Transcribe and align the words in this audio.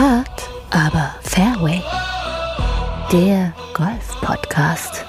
Hard, 0.00 0.48
aber 0.70 1.14
Fairway. 1.20 1.82
Der 3.12 3.52
Golf-Podcast 3.74 5.04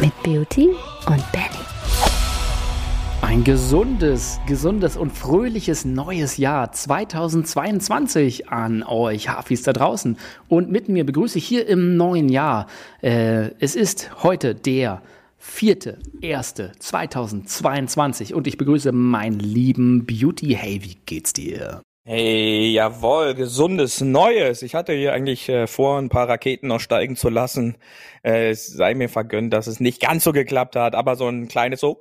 mit 0.00 0.12
Beauty 0.24 0.70
und 1.06 1.22
Benny. 1.30 1.62
Ein 3.22 3.44
gesundes, 3.44 4.40
gesundes 4.48 4.96
und 4.96 5.12
fröhliches 5.12 5.84
neues 5.84 6.38
Jahr 6.38 6.72
2022 6.72 8.48
an 8.48 8.82
euch 8.82 9.28
Hafis 9.28 9.62
da 9.62 9.72
draußen. 9.72 10.18
Und 10.48 10.72
mit 10.72 10.88
mir 10.88 11.06
begrüße 11.06 11.38
ich 11.38 11.46
hier 11.46 11.68
im 11.68 11.96
neuen 11.96 12.28
Jahr. 12.28 12.66
Äh, 13.00 13.50
es 13.60 13.76
ist 13.76 14.24
heute 14.24 14.56
der 14.56 15.02
vierte, 15.38 15.98
erste 16.20 16.72
2022 16.80 18.34
und 18.34 18.48
ich 18.48 18.58
begrüße 18.58 18.90
meinen 18.90 19.38
lieben 19.38 20.04
Beauty. 20.04 20.56
Hey, 20.56 20.82
wie 20.82 20.96
geht's 21.06 21.32
dir? 21.32 21.80
Hey, 22.06 22.70
jawohl, 22.70 23.32
gesundes 23.32 24.02
Neues. 24.02 24.60
Ich 24.60 24.74
hatte 24.74 24.92
hier 24.92 25.14
eigentlich 25.14 25.48
äh, 25.48 25.66
vor, 25.66 25.96
ein 25.96 26.10
paar 26.10 26.28
Raketen 26.28 26.68
noch 26.68 26.80
steigen 26.80 27.16
zu 27.16 27.30
lassen. 27.30 27.78
Äh, 28.22 28.50
es 28.50 28.66
sei 28.66 28.92
mir 28.92 29.08
vergönnt, 29.08 29.54
dass 29.54 29.66
es 29.66 29.80
nicht 29.80 30.02
ganz 30.02 30.22
so 30.22 30.32
geklappt 30.32 30.76
hat, 30.76 30.94
aber 30.94 31.16
so 31.16 31.26
ein 31.28 31.48
kleines 31.48 31.80
so 31.80 31.98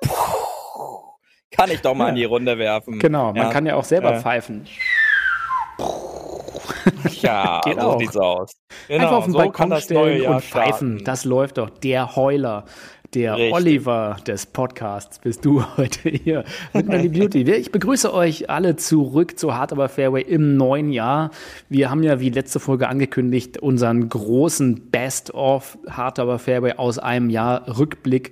kann 1.50 1.70
ich 1.70 1.82
doch 1.82 1.94
mal 1.94 2.04
ja. 2.04 2.08
in 2.08 2.14
die 2.14 2.24
Runde 2.24 2.56
werfen. 2.56 2.98
Genau, 3.00 3.34
man 3.34 3.36
ja. 3.36 3.50
kann 3.50 3.66
ja 3.66 3.76
auch 3.76 3.84
selber 3.84 4.14
äh. 4.14 4.20
pfeifen. 4.20 4.66
Ja, 7.20 7.60
Geht 7.64 7.82
so 7.82 7.86
auch. 7.86 7.98
sieht's 7.98 8.16
aus. 8.16 8.52
Genau, 8.88 9.02
Einfach 9.02 9.16
auf 9.18 9.24
den 9.24 9.32
so 9.32 9.38
Balkon 9.38 9.76
stellen 9.78 10.26
und 10.26 10.42
pfeifen. 10.42 10.92
Starten. 10.92 11.04
Das 11.04 11.26
läuft 11.26 11.58
doch. 11.58 11.68
Der 11.68 12.16
Heuler. 12.16 12.64
Der 13.14 13.34
Richtig. 13.34 13.52
Oliver 13.52 14.18
des 14.24 14.46
Podcasts 14.46 15.18
bist 15.18 15.44
du 15.44 15.64
heute 15.76 16.10
hier 16.10 16.44
mit 16.72 16.86
Melly 16.86 17.08
Beauty. 17.08 17.42
Ich 17.54 17.72
begrüße 17.72 18.14
euch 18.14 18.48
alle 18.50 18.76
zurück 18.76 19.36
zu 19.36 19.56
Hard 19.56 19.72
Aber 19.72 19.88
Fairway 19.88 20.22
im 20.22 20.56
neuen 20.56 20.92
Jahr. 20.92 21.32
Wir 21.68 21.90
haben 21.90 22.04
ja 22.04 22.20
wie 22.20 22.30
letzte 22.30 22.60
Folge 22.60 22.88
angekündigt 22.88 23.58
unseren 23.58 24.08
großen 24.08 24.90
Best 24.92 25.34
of 25.34 25.76
Hard 25.88 26.20
Aber 26.20 26.38
Fairway 26.38 26.74
aus 26.74 27.00
einem 27.00 27.30
Jahr 27.30 27.78
Rückblick 27.80 28.30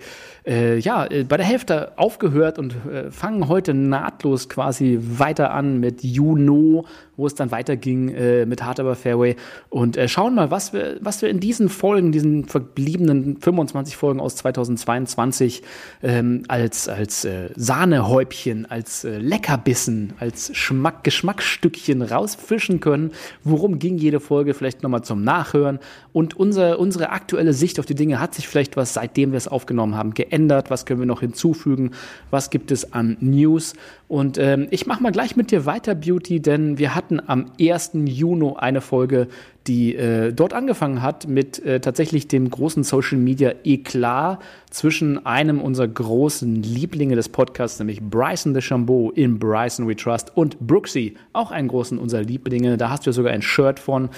äh, 0.48 0.78
ja, 0.78 1.04
äh, 1.04 1.24
bei 1.24 1.36
der 1.36 1.44
Hälfte 1.44 1.92
aufgehört 1.96 2.58
und 2.58 2.74
äh, 2.90 3.10
fangen 3.10 3.48
heute 3.48 3.74
nahtlos 3.74 4.48
quasi 4.48 4.98
weiter 5.00 5.52
an 5.52 5.78
mit 5.78 6.02
Juno, 6.02 6.86
wo 7.16 7.26
es 7.26 7.34
dann 7.34 7.50
weiterging 7.50 8.08
äh, 8.08 8.46
mit 8.46 8.62
Hard 8.62 8.80
Aber 8.80 8.96
Fairway 8.96 9.36
und 9.68 9.96
äh, 9.96 10.08
schauen 10.08 10.34
mal, 10.34 10.50
was 10.50 10.72
wir, 10.72 10.96
was 11.00 11.20
wir 11.20 11.28
in 11.28 11.40
diesen 11.40 11.68
Folgen, 11.68 12.12
diesen 12.12 12.46
verbliebenen 12.46 13.36
25 13.40 13.96
Folgen 13.96 14.20
aus 14.20 14.36
2022 14.36 15.62
ähm, 16.02 16.44
als, 16.48 16.88
als 16.88 17.26
äh, 17.26 17.50
Sahnehäubchen, 17.54 18.64
als 18.70 19.04
Leckerbissen, 19.04 20.14
als 20.18 20.56
Schmack, 20.56 21.04
Geschmacksstückchen 21.04 22.00
rausfischen 22.00 22.80
können. 22.80 23.10
Worum 23.44 23.78
ging 23.78 23.98
jede 23.98 24.20
Folge? 24.20 24.54
Vielleicht 24.54 24.82
nochmal 24.82 25.02
zum 25.02 25.22
Nachhören. 25.22 25.78
Und 26.12 26.36
unser, 26.36 26.78
unsere 26.78 27.10
aktuelle 27.10 27.52
Sicht 27.52 27.78
auf 27.78 27.86
die 27.86 27.94
Dinge 27.94 28.20
hat 28.20 28.34
sich 28.34 28.48
vielleicht 28.48 28.76
was, 28.76 28.94
seitdem 28.94 29.32
wir 29.32 29.36
es 29.36 29.48
aufgenommen 29.48 29.96
haben, 29.96 30.14
geändert 30.14 30.37
verändert, 30.38 30.70
was 30.70 30.86
können 30.86 31.00
wir 31.00 31.06
noch 31.06 31.20
hinzufügen, 31.20 31.90
was 32.30 32.50
gibt 32.50 32.70
es 32.70 32.92
an 32.92 33.16
News. 33.20 33.74
Und 34.06 34.38
ähm, 34.38 34.68
ich 34.70 34.86
mache 34.86 35.02
mal 35.02 35.10
gleich 35.10 35.36
mit 35.36 35.50
dir 35.50 35.66
weiter, 35.66 35.94
Beauty, 35.94 36.40
denn 36.40 36.78
wir 36.78 36.94
hatten 36.94 37.20
am 37.26 37.46
1. 37.60 37.90
Juni 38.04 38.54
eine 38.56 38.80
Folge, 38.80 39.26
die 39.66 39.96
äh, 39.96 40.32
dort 40.32 40.54
angefangen 40.54 41.02
hat 41.02 41.26
mit 41.26 41.62
äh, 41.64 41.80
tatsächlich 41.80 42.28
dem 42.28 42.48
großen 42.48 42.84
Social 42.84 43.18
Media 43.18 43.52
Eklat 43.64 44.38
zwischen 44.70 45.26
einem 45.26 45.60
unserer 45.60 45.88
großen 45.88 46.62
Lieblinge 46.62 47.16
des 47.16 47.28
Podcasts, 47.28 47.78
nämlich 47.78 48.00
Bryson 48.00 48.54
de 48.54 48.62
Chambeau 48.62 49.10
in 49.10 49.38
Bryson 49.38 49.86
We 49.88 49.96
Trust 49.96 50.34
und 50.36 50.58
Brooksy, 50.60 51.16
auch 51.32 51.50
einen 51.50 51.68
großen 51.68 51.98
unserer 51.98 52.22
Lieblinge. 52.22 52.76
Da 52.76 52.90
hast 52.90 53.04
du 53.04 53.10
ja 53.10 53.12
sogar 53.12 53.32
ein 53.32 53.42
Shirt 53.42 53.78
von. 53.78 54.08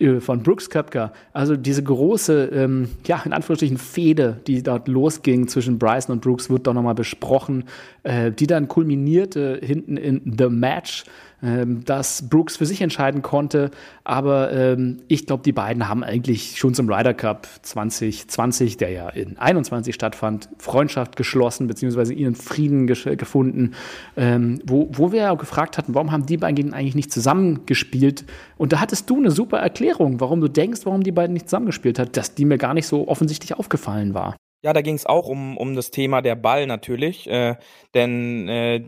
Äh, 0.00 0.20
von 0.20 0.42
Brooks 0.42 0.70
Köpker. 0.70 1.12
Also 1.32 1.56
diese 1.56 1.82
große, 1.82 2.50
ähm, 2.52 2.88
ja, 3.06 3.20
in 3.24 3.32
Anführungsstrichen 3.32 3.78
Fehde, 3.78 4.40
die 4.46 4.62
dort 4.62 4.88
losging 4.88 5.48
zwischen 5.48 5.78
Bryson 5.78 6.14
und 6.14 6.20
Brooks, 6.22 6.50
wird 6.50 6.66
doch 6.66 6.74
nochmal 6.74 6.94
besprochen, 6.94 7.64
äh, 8.02 8.30
die 8.30 8.46
dann 8.46 8.68
kulminierte 8.68 9.60
hinten 9.62 9.96
in 9.96 10.36
The 10.38 10.48
Match 10.48 11.04
ähm, 11.42 11.84
dass 11.84 12.28
Brooks 12.28 12.56
für 12.56 12.66
sich 12.66 12.80
entscheiden 12.80 13.22
konnte. 13.22 13.70
Aber 14.04 14.52
ähm, 14.52 14.98
ich 15.08 15.26
glaube, 15.26 15.42
die 15.42 15.52
beiden 15.52 15.88
haben 15.88 16.02
eigentlich 16.02 16.58
schon 16.58 16.74
zum 16.74 16.90
Ryder 16.90 17.14
Cup 17.14 17.46
2020, 17.62 18.76
der 18.76 18.90
ja 18.90 19.08
in 19.08 19.38
21 19.38 19.94
stattfand, 19.94 20.48
Freundschaft 20.58 21.16
geschlossen, 21.16 21.66
beziehungsweise 21.66 22.12
ihren 22.12 22.34
Frieden 22.34 22.86
gefunden, 22.86 23.74
ähm, 24.16 24.60
wo, 24.64 24.88
wo 24.92 25.12
wir 25.12 25.20
ja 25.20 25.34
gefragt 25.34 25.78
hatten, 25.78 25.94
warum 25.94 26.10
haben 26.10 26.26
die 26.26 26.36
beiden 26.36 26.74
eigentlich 26.74 26.94
nicht 26.94 27.12
zusammengespielt? 27.12 28.24
Und 28.56 28.72
da 28.72 28.80
hattest 28.80 29.08
du 29.08 29.16
eine 29.16 29.30
super 29.30 29.58
Erklärung, 29.58 30.20
warum 30.20 30.40
du 30.40 30.48
denkst, 30.48 30.80
warum 30.84 31.02
die 31.02 31.12
beiden 31.12 31.34
nicht 31.34 31.48
zusammengespielt 31.48 31.98
hat, 31.98 32.16
dass 32.16 32.34
die 32.34 32.44
mir 32.44 32.58
gar 32.58 32.74
nicht 32.74 32.86
so 32.86 33.08
offensichtlich 33.08 33.54
aufgefallen 33.54 34.14
war. 34.14 34.36
Ja, 34.64 34.72
da 34.72 34.82
ging 34.82 34.96
es 34.96 35.06
auch 35.06 35.28
um, 35.28 35.56
um 35.56 35.76
das 35.76 35.92
Thema 35.92 36.20
der 36.20 36.34
Ball 36.34 36.66
natürlich, 36.66 37.30
äh, 37.30 37.54
denn 37.94 38.48
äh, 38.48 38.84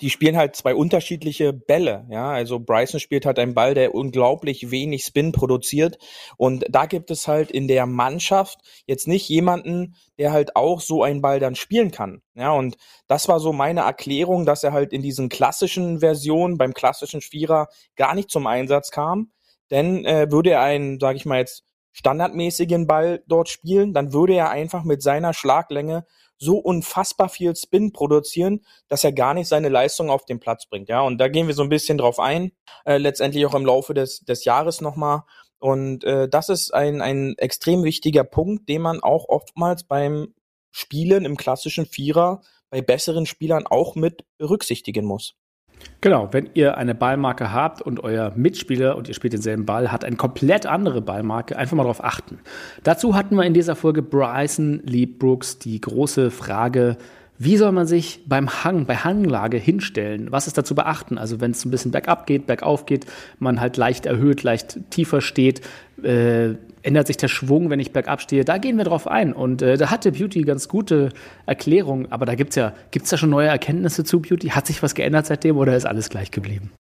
die 0.00 0.10
spielen 0.10 0.36
halt 0.36 0.56
zwei 0.56 0.74
unterschiedliche 0.74 1.52
Bälle. 1.52 2.06
Ja, 2.10 2.30
also 2.30 2.58
Bryson 2.58 3.00
spielt 3.00 3.26
halt 3.26 3.38
einen 3.38 3.54
Ball, 3.54 3.74
der 3.74 3.94
unglaublich 3.94 4.70
wenig 4.70 5.04
Spin 5.04 5.32
produziert. 5.32 5.98
Und 6.36 6.64
da 6.68 6.86
gibt 6.86 7.10
es 7.10 7.28
halt 7.28 7.50
in 7.50 7.68
der 7.68 7.86
Mannschaft 7.86 8.58
jetzt 8.86 9.08
nicht 9.08 9.28
jemanden, 9.28 9.96
der 10.18 10.32
halt 10.32 10.56
auch 10.56 10.80
so 10.80 11.02
einen 11.02 11.22
Ball 11.22 11.40
dann 11.40 11.54
spielen 11.54 11.90
kann. 11.90 12.22
Ja, 12.34 12.52
und 12.52 12.76
das 13.06 13.28
war 13.28 13.40
so 13.40 13.52
meine 13.52 13.80
Erklärung, 13.80 14.46
dass 14.46 14.64
er 14.64 14.72
halt 14.72 14.92
in 14.92 15.02
diesen 15.02 15.28
klassischen 15.28 16.00
Versionen 16.00 16.58
beim 16.58 16.74
klassischen 16.74 17.20
Vierer 17.20 17.68
gar 17.96 18.14
nicht 18.14 18.30
zum 18.30 18.46
Einsatz 18.46 18.90
kam. 18.90 19.30
Denn 19.70 20.04
äh, 20.04 20.30
würde 20.30 20.50
er 20.50 20.62
einen, 20.62 21.00
sage 21.00 21.16
ich 21.16 21.26
mal 21.26 21.38
jetzt, 21.38 21.64
standardmäßigen 21.94 22.86
Ball 22.86 23.22
dort 23.26 23.48
spielen, 23.48 23.94
dann 23.94 24.12
würde 24.12 24.34
er 24.34 24.50
einfach 24.50 24.82
mit 24.84 25.00
seiner 25.00 25.32
Schlaglänge 25.32 26.04
so 26.44 26.58
unfassbar 26.58 27.28
viel 27.28 27.56
Spin 27.56 27.92
produzieren, 27.92 28.64
dass 28.88 29.04
er 29.04 29.12
gar 29.12 29.34
nicht 29.34 29.48
seine 29.48 29.68
Leistung 29.68 30.10
auf 30.10 30.24
den 30.24 30.40
Platz 30.40 30.66
bringt. 30.66 30.88
Ja, 30.88 31.00
und 31.00 31.18
da 31.18 31.28
gehen 31.28 31.46
wir 31.46 31.54
so 31.54 31.62
ein 31.62 31.68
bisschen 31.68 31.98
drauf 31.98 32.20
ein, 32.20 32.52
äh, 32.84 32.98
letztendlich 32.98 33.44
auch 33.46 33.54
im 33.54 33.66
Laufe 33.66 33.94
des, 33.94 34.20
des 34.20 34.44
Jahres 34.44 34.80
nochmal. 34.80 35.22
Und 35.58 36.04
äh, 36.04 36.28
das 36.28 36.50
ist 36.50 36.74
ein, 36.74 37.00
ein 37.00 37.34
extrem 37.38 37.84
wichtiger 37.84 38.24
Punkt, 38.24 38.68
den 38.68 38.82
man 38.82 39.00
auch 39.00 39.28
oftmals 39.28 39.84
beim 39.84 40.34
Spielen 40.70 41.24
im 41.24 41.36
klassischen 41.36 41.86
Vierer 41.86 42.42
bei 42.70 42.82
besseren 42.82 43.24
Spielern 43.24 43.66
auch 43.66 43.94
mit 43.94 44.24
berücksichtigen 44.36 45.04
muss. 45.04 45.36
Genau, 46.00 46.28
wenn 46.32 46.50
ihr 46.52 46.76
eine 46.76 46.94
Ballmarke 46.94 47.50
habt 47.52 47.80
und 47.80 48.04
euer 48.04 48.32
Mitspieler 48.36 48.96
und 48.96 49.08
ihr 49.08 49.14
spielt 49.14 49.32
denselben 49.32 49.64
Ball 49.64 49.90
hat 49.90 50.04
eine 50.04 50.16
komplett 50.16 50.66
andere 50.66 51.00
Ballmarke, 51.00 51.56
einfach 51.56 51.76
mal 51.76 51.84
darauf 51.84 52.04
achten. 52.04 52.40
Dazu 52.82 53.14
hatten 53.14 53.36
wir 53.36 53.44
in 53.44 53.54
dieser 53.54 53.74
Folge 53.74 54.02
Bryson 54.02 54.82
Lee 54.84 55.06
Brooks 55.06 55.58
die 55.58 55.80
große 55.80 56.30
Frage, 56.30 56.98
wie 57.38 57.56
soll 57.56 57.72
man 57.72 57.86
sich 57.86 58.20
beim 58.26 58.48
Hang, 58.64 58.86
bei 58.86 58.96
Hanglage 58.96 59.56
hinstellen? 59.56 60.30
Was 60.30 60.46
ist 60.46 60.56
da 60.56 60.64
zu 60.64 60.74
beachten? 60.74 61.18
Also 61.18 61.40
wenn 61.40 61.50
es 61.50 61.64
ein 61.64 61.70
bisschen 61.70 61.90
bergab 61.90 62.26
geht, 62.26 62.46
bergauf 62.46 62.86
geht, 62.86 63.06
man 63.38 63.60
halt 63.60 63.76
leicht 63.76 64.06
erhöht, 64.06 64.42
leicht 64.44 64.78
tiefer 64.90 65.20
steht, 65.20 65.60
äh, 66.02 66.54
ändert 66.82 67.06
sich 67.06 67.16
der 67.16 67.28
Schwung, 67.28 67.70
wenn 67.70 67.80
ich 67.80 67.92
bergab 67.92 68.20
stehe. 68.20 68.44
Da 68.44 68.58
gehen 68.58 68.76
wir 68.76 68.84
drauf 68.84 69.08
ein. 69.08 69.32
Und 69.32 69.62
äh, 69.62 69.76
da 69.76 69.90
hatte 69.90 70.12
Beauty 70.12 70.42
ganz 70.42 70.68
gute 70.68 71.10
Erklärungen. 71.46 72.12
Aber 72.12 72.24
da 72.24 72.36
gibt's 72.36 72.56
ja, 72.56 72.72
gibt's 72.92 73.10
da 73.10 73.16
schon 73.16 73.30
neue 73.30 73.48
Erkenntnisse 73.48 74.04
zu 74.04 74.20
Beauty? 74.20 74.48
Hat 74.48 74.66
sich 74.66 74.82
was 74.82 74.94
geändert 74.94 75.26
seitdem 75.26 75.56
oder 75.56 75.74
ist 75.74 75.86
alles 75.86 76.10
gleich 76.10 76.30
geblieben? 76.30 76.72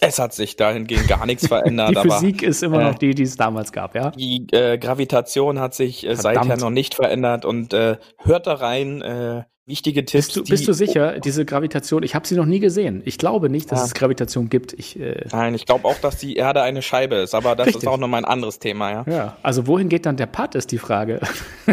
Es 0.00 0.18
hat 0.18 0.34
sich 0.34 0.56
dahingehend 0.56 1.08
gar 1.08 1.24
nichts 1.24 1.46
verändert. 1.46 1.90
die 2.04 2.10
Physik 2.10 2.38
aber, 2.38 2.48
ist 2.48 2.62
immer 2.62 2.82
noch 2.82 2.98
die, 2.98 3.14
die 3.14 3.22
es 3.22 3.36
damals 3.36 3.72
gab, 3.72 3.94
ja? 3.94 4.10
Die 4.10 4.46
äh, 4.52 4.76
Gravitation 4.76 5.60
hat 5.60 5.74
sich 5.74 6.06
äh, 6.06 6.16
seither 6.16 6.56
noch 6.56 6.70
nicht 6.70 6.94
verändert 6.94 7.44
und 7.44 7.72
äh, 7.72 7.96
hört 8.18 8.46
da 8.46 8.54
rein, 8.54 9.00
äh, 9.00 9.44
wichtige 9.66 10.04
Tipps. 10.04 10.26
Bist 10.26 10.36
du, 10.36 10.44
bist 10.44 10.68
du 10.68 10.74
sicher, 10.74 11.20
diese 11.20 11.46
Gravitation, 11.46 12.02
ich 12.02 12.14
habe 12.14 12.26
sie 12.26 12.34
noch 12.34 12.44
nie 12.44 12.60
gesehen. 12.60 13.00
Ich 13.06 13.16
glaube 13.16 13.48
nicht, 13.48 13.72
dass 13.72 13.78
ja. 13.78 13.86
es 13.86 13.94
Gravitation 13.94 14.50
gibt. 14.50 14.74
Ich, 14.74 15.00
äh 15.00 15.24
Nein, 15.32 15.54
ich 15.54 15.64
glaube 15.64 15.88
auch, 15.88 15.98
dass 15.98 16.18
die 16.18 16.36
Erde 16.36 16.60
eine 16.60 16.82
Scheibe 16.82 17.16
ist, 17.16 17.34
aber 17.34 17.56
das 17.56 17.68
Richtig. 17.68 17.84
ist 17.84 17.88
auch 17.88 17.96
nochmal 17.96 18.20
ein 18.20 18.24
anderes 18.26 18.58
Thema, 18.58 18.90
ja. 18.90 19.04
Ja, 19.06 19.36
also 19.42 19.66
wohin 19.66 19.88
geht 19.88 20.04
dann 20.04 20.18
der 20.18 20.26
Putt, 20.26 20.54
ist 20.54 20.70
die 20.70 20.78
Frage. 20.78 21.20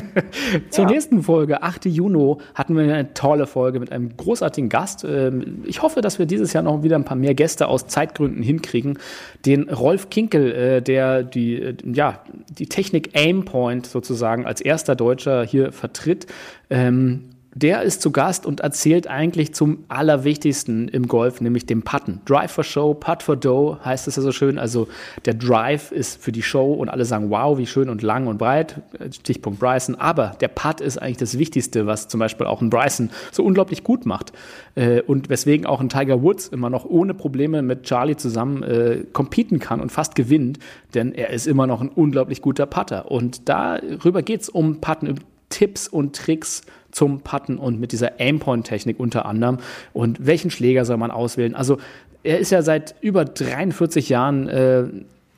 Zur 0.69 0.85
ja. 0.85 0.91
nächsten 0.91 1.23
Folge, 1.23 1.63
8. 1.63 1.85
Juni, 1.85 2.37
hatten 2.55 2.77
wir 2.77 2.83
eine 2.83 3.13
tolle 3.13 3.45
Folge 3.45 3.81
mit 3.81 3.91
einem 3.91 4.15
großartigen 4.15 4.69
Gast. 4.69 5.03
Ähm, 5.03 5.63
ich 5.65 5.81
hoffe, 5.81 5.99
dass 5.99 6.17
wir 6.17 6.25
dieses 6.25 6.53
Jahr 6.53 6.63
noch 6.63 6.83
wieder 6.83 6.95
ein 6.95 7.05
paar 7.05 7.17
mehr 7.17 7.33
Gäste 7.33 7.67
aus 7.67 7.87
Zeitgründen 7.87 8.41
hinkriegen. 8.41 8.99
Den 9.45 9.69
Rolf 9.69 10.09
Kinkel, 10.09 10.51
äh, 10.53 10.81
der 10.81 11.23
die, 11.23 11.61
äh, 11.61 11.75
ja, 11.91 12.23
die 12.47 12.67
Technik 12.67 13.17
Aimpoint 13.17 13.85
sozusagen 13.85 14.45
als 14.45 14.61
erster 14.61 14.95
Deutscher 14.95 15.43
hier 15.43 15.73
vertritt. 15.73 16.27
Ähm, 16.69 17.30
der 17.53 17.81
ist 17.81 18.01
zu 18.01 18.11
Gast 18.11 18.45
und 18.45 18.61
erzählt 18.61 19.07
eigentlich 19.07 19.53
zum 19.53 19.83
Allerwichtigsten 19.89 20.87
im 20.87 21.07
Golf, 21.07 21.41
nämlich 21.41 21.65
dem 21.65 21.81
Putten. 21.81 22.21
Drive 22.25 22.51
for 22.51 22.63
Show, 22.63 22.93
Putt 22.93 23.23
for 23.23 23.35
Dough 23.35 23.77
heißt 23.83 24.07
es 24.07 24.15
ja 24.15 24.21
so 24.21 24.31
schön. 24.31 24.57
Also 24.57 24.87
der 25.25 25.33
Drive 25.33 25.91
ist 25.91 26.23
für 26.23 26.31
die 26.31 26.43
Show 26.43 26.73
und 26.73 26.87
alle 26.87 27.03
sagen, 27.03 27.29
wow, 27.29 27.57
wie 27.57 27.67
schön 27.67 27.89
und 27.89 28.01
lang 28.01 28.27
und 28.27 28.37
breit. 28.37 28.81
Stichpunkt 29.13 29.59
Bryson. 29.59 29.95
Aber 29.95 30.31
der 30.39 30.47
Putt 30.47 30.79
ist 30.79 30.97
eigentlich 30.97 31.17
das 31.17 31.37
Wichtigste, 31.37 31.85
was 31.87 32.07
zum 32.07 32.21
Beispiel 32.21 32.47
auch 32.47 32.61
ein 32.61 32.69
Bryson 32.69 33.09
so 33.33 33.43
unglaublich 33.43 33.83
gut 33.83 34.05
macht. 34.05 34.31
Äh, 34.75 35.01
und 35.01 35.29
weswegen 35.29 35.65
auch 35.65 35.81
ein 35.81 35.89
Tiger 35.89 36.21
Woods 36.21 36.47
immer 36.47 36.69
noch 36.69 36.85
ohne 36.85 37.13
Probleme 37.13 37.61
mit 37.61 37.83
Charlie 37.83 38.15
zusammen 38.15 38.63
äh, 38.63 39.03
competen 39.11 39.59
kann 39.59 39.81
und 39.81 39.91
fast 39.91 40.15
gewinnt, 40.15 40.59
denn 40.93 41.11
er 41.13 41.31
ist 41.31 41.47
immer 41.47 41.67
noch 41.67 41.81
ein 41.81 41.89
unglaublich 41.89 42.41
guter 42.41 42.65
Putter. 42.65 43.11
Und 43.11 43.49
darüber 43.49 44.21
geht 44.21 44.41
es 44.41 44.49
um 44.49 44.79
Putten, 44.79 45.19
Tipps 45.49 45.87
und 45.87 46.15
Tricks 46.15 46.63
zum 46.91 47.21
Putten 47.21 47.57
und 47.57 47.79
mit 47.79 47.91
dieser 47.91 48.19
Aimpoint-Technik 48.19 48.99
unter 48.99 49.25
anderem. 49.25 49.57
Und 49.93 50.25
welchen 50.25 50.51
Schläger 50.51 50.85
soll 50.85 50.97
man 50.97 51.11
auswählen? 51.11 51.55
Also 51.55 51.77
er 52.23 52.39
ist 52.39 52.51
ja 52.51 52.61
seit 52.61 52.95
über 53.01 53.25
43 53.25 54.09
Jahren 54.09 54.47
äh, 54.47 54.83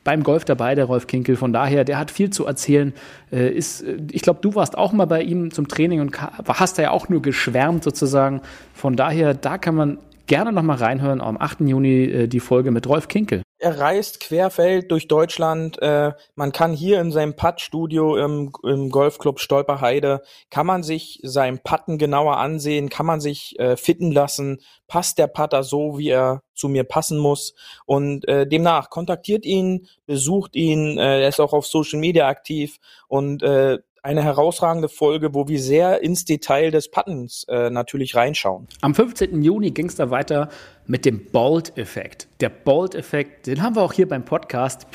beim 0.04 0.22
Golf 0.22 0.44
dabei, 0.44 0.74
der 0.74 0.84
Rolf 0.84 1.06
Kinkel. 1.06 1.36
Von 1.36 1.52
daher, 1.52 1.84
der 1.84 1.98
hat 1.98 2.10
viel 2.10 2.30
zu 2.30 2.46
erzählen. 2.46 2.92
Äh, 3.32 3.50
ist, 3.50 3.84
ich 4.12 4.22
glaube, 4.22 4.40
du 4.42 4.54
warst 4.54 4.76
auch 4.76 4.92
mal 4.92 5.06
bei 5.06 5.22
ihm 5.22 5.50
zum 5.50 5.66
Training 5.66 6.00
und 6.00 6.20
hast 6.20 6.78
da 6.78 6.82
ja 6.82 6.90
auch 6.90 7.08
nur 7.08 7.22
geschwärmt 7.22 7.82
sozusagen. 7.82 8.42
Von 8.74 8.96
daher, 8.96 9.34
da 9.34 9.58
kann 9.58 9.74
man 9.74 9.98
gerne 10.26 10.52
noch 10.52 10.62
mal 10.62 10.76
reinhören 10.76 11.20
am 11.20 11.36
8. 11.38 11.60
Juni 11.62 12.04
äh, 12.04 12.26
die 12.28 12.40
Folge 12.40 12.70
mit 12.70 12.86
Rolf 12.86 13.08
Kinkel 13.08 13.42
er 13.64 13.80
reist 13.80 14.20
querfeld 14.20 14.90
durch 14.90 15.08
Deutschland. 15.08 15.80
Äh, 15.80 16.12
man 16.34 16.52
kann 16.52 16.74
hier 16.74 17.00
in 17.00 17.10
seinem 17.10 17.34
Putt-Studio 17.34 18.16
im, 18.18 18.52
im 18.62 18.90
Golfclub 18.90 19.40
Stolperheide, 19.40 20.20
kann 20.50 20.66
man 20.66 20.82
sich 20.82 21.18
sein 21.22 21.60
Putten 21.60 21.96
genauer 21.96 22.36
ansehen, 22.36 22.90
kann 22.90 23.06
man 23.06 23.20
sich 23.20 23.58
äh, 23.58 23.78
fitten 23.78 24.12
lassen, 24.12 24.60
passt 24.86 25.16
der 25.16 25.28
Putter 25.28 25.62
so, 25.62 25.96
wie 25.96 26.10
er 26.10 26.42
zu 26.54 26.68
mir 26.68 26.84
passen 26.84 27.16
muss. 27.16 27.54
Und 27.86 28.28
äh, 28.28 28.46
demnach 28.46 28.90
kontaktiert 28.90 29.46
ihn, 29.46 29.88
besucht 30.04 30.56
ihn, 30.56 30.98
äh, 30.98 31.22
er 31.22 31.28
ist 31.28 31.40
auch 31.40 31.54
auf 31.54 31.66
Social 31.66 31.98
Media 31.98 32.28
aktiv 32.28 32.76
und 33.08 33.42
äh, 33.42 33.78
eine 34.04 34.22
herausragende 34.22 34.90
Folge, 34.90 35.32
wo 35.32 35.48
wir 35.48 35.58
sehr 35.58 36.02
ins 36.02 36.26
Detail 36.26 36.70
des 36.70 36.90
Puttens 36.90 37.46
äh, 37.48 37.70
natürlich 37.70 38.14
reinschauen. 38.14 38.68
Am 38.82 38.94
15. 38.94 39.42
Juni 39.42 39.70
ging 39.70 39.86
es 39.86 39.94
da 39.94 40.10
weiter 40.10 40.50
mit 40.86 41.06
dem 41.06 41.24
Bolt-Effekt. 41.32 42.28
Der 42.40 42.50
Bolt-Effekt, 42.50 43.46
den 43.46 43.62
haben 43.62 43.76
wir 43.76 43.82
auch 43.82 43.94
hier 43.94 44.06
beim 44.06 44.26
Podcast. 44.26 44.86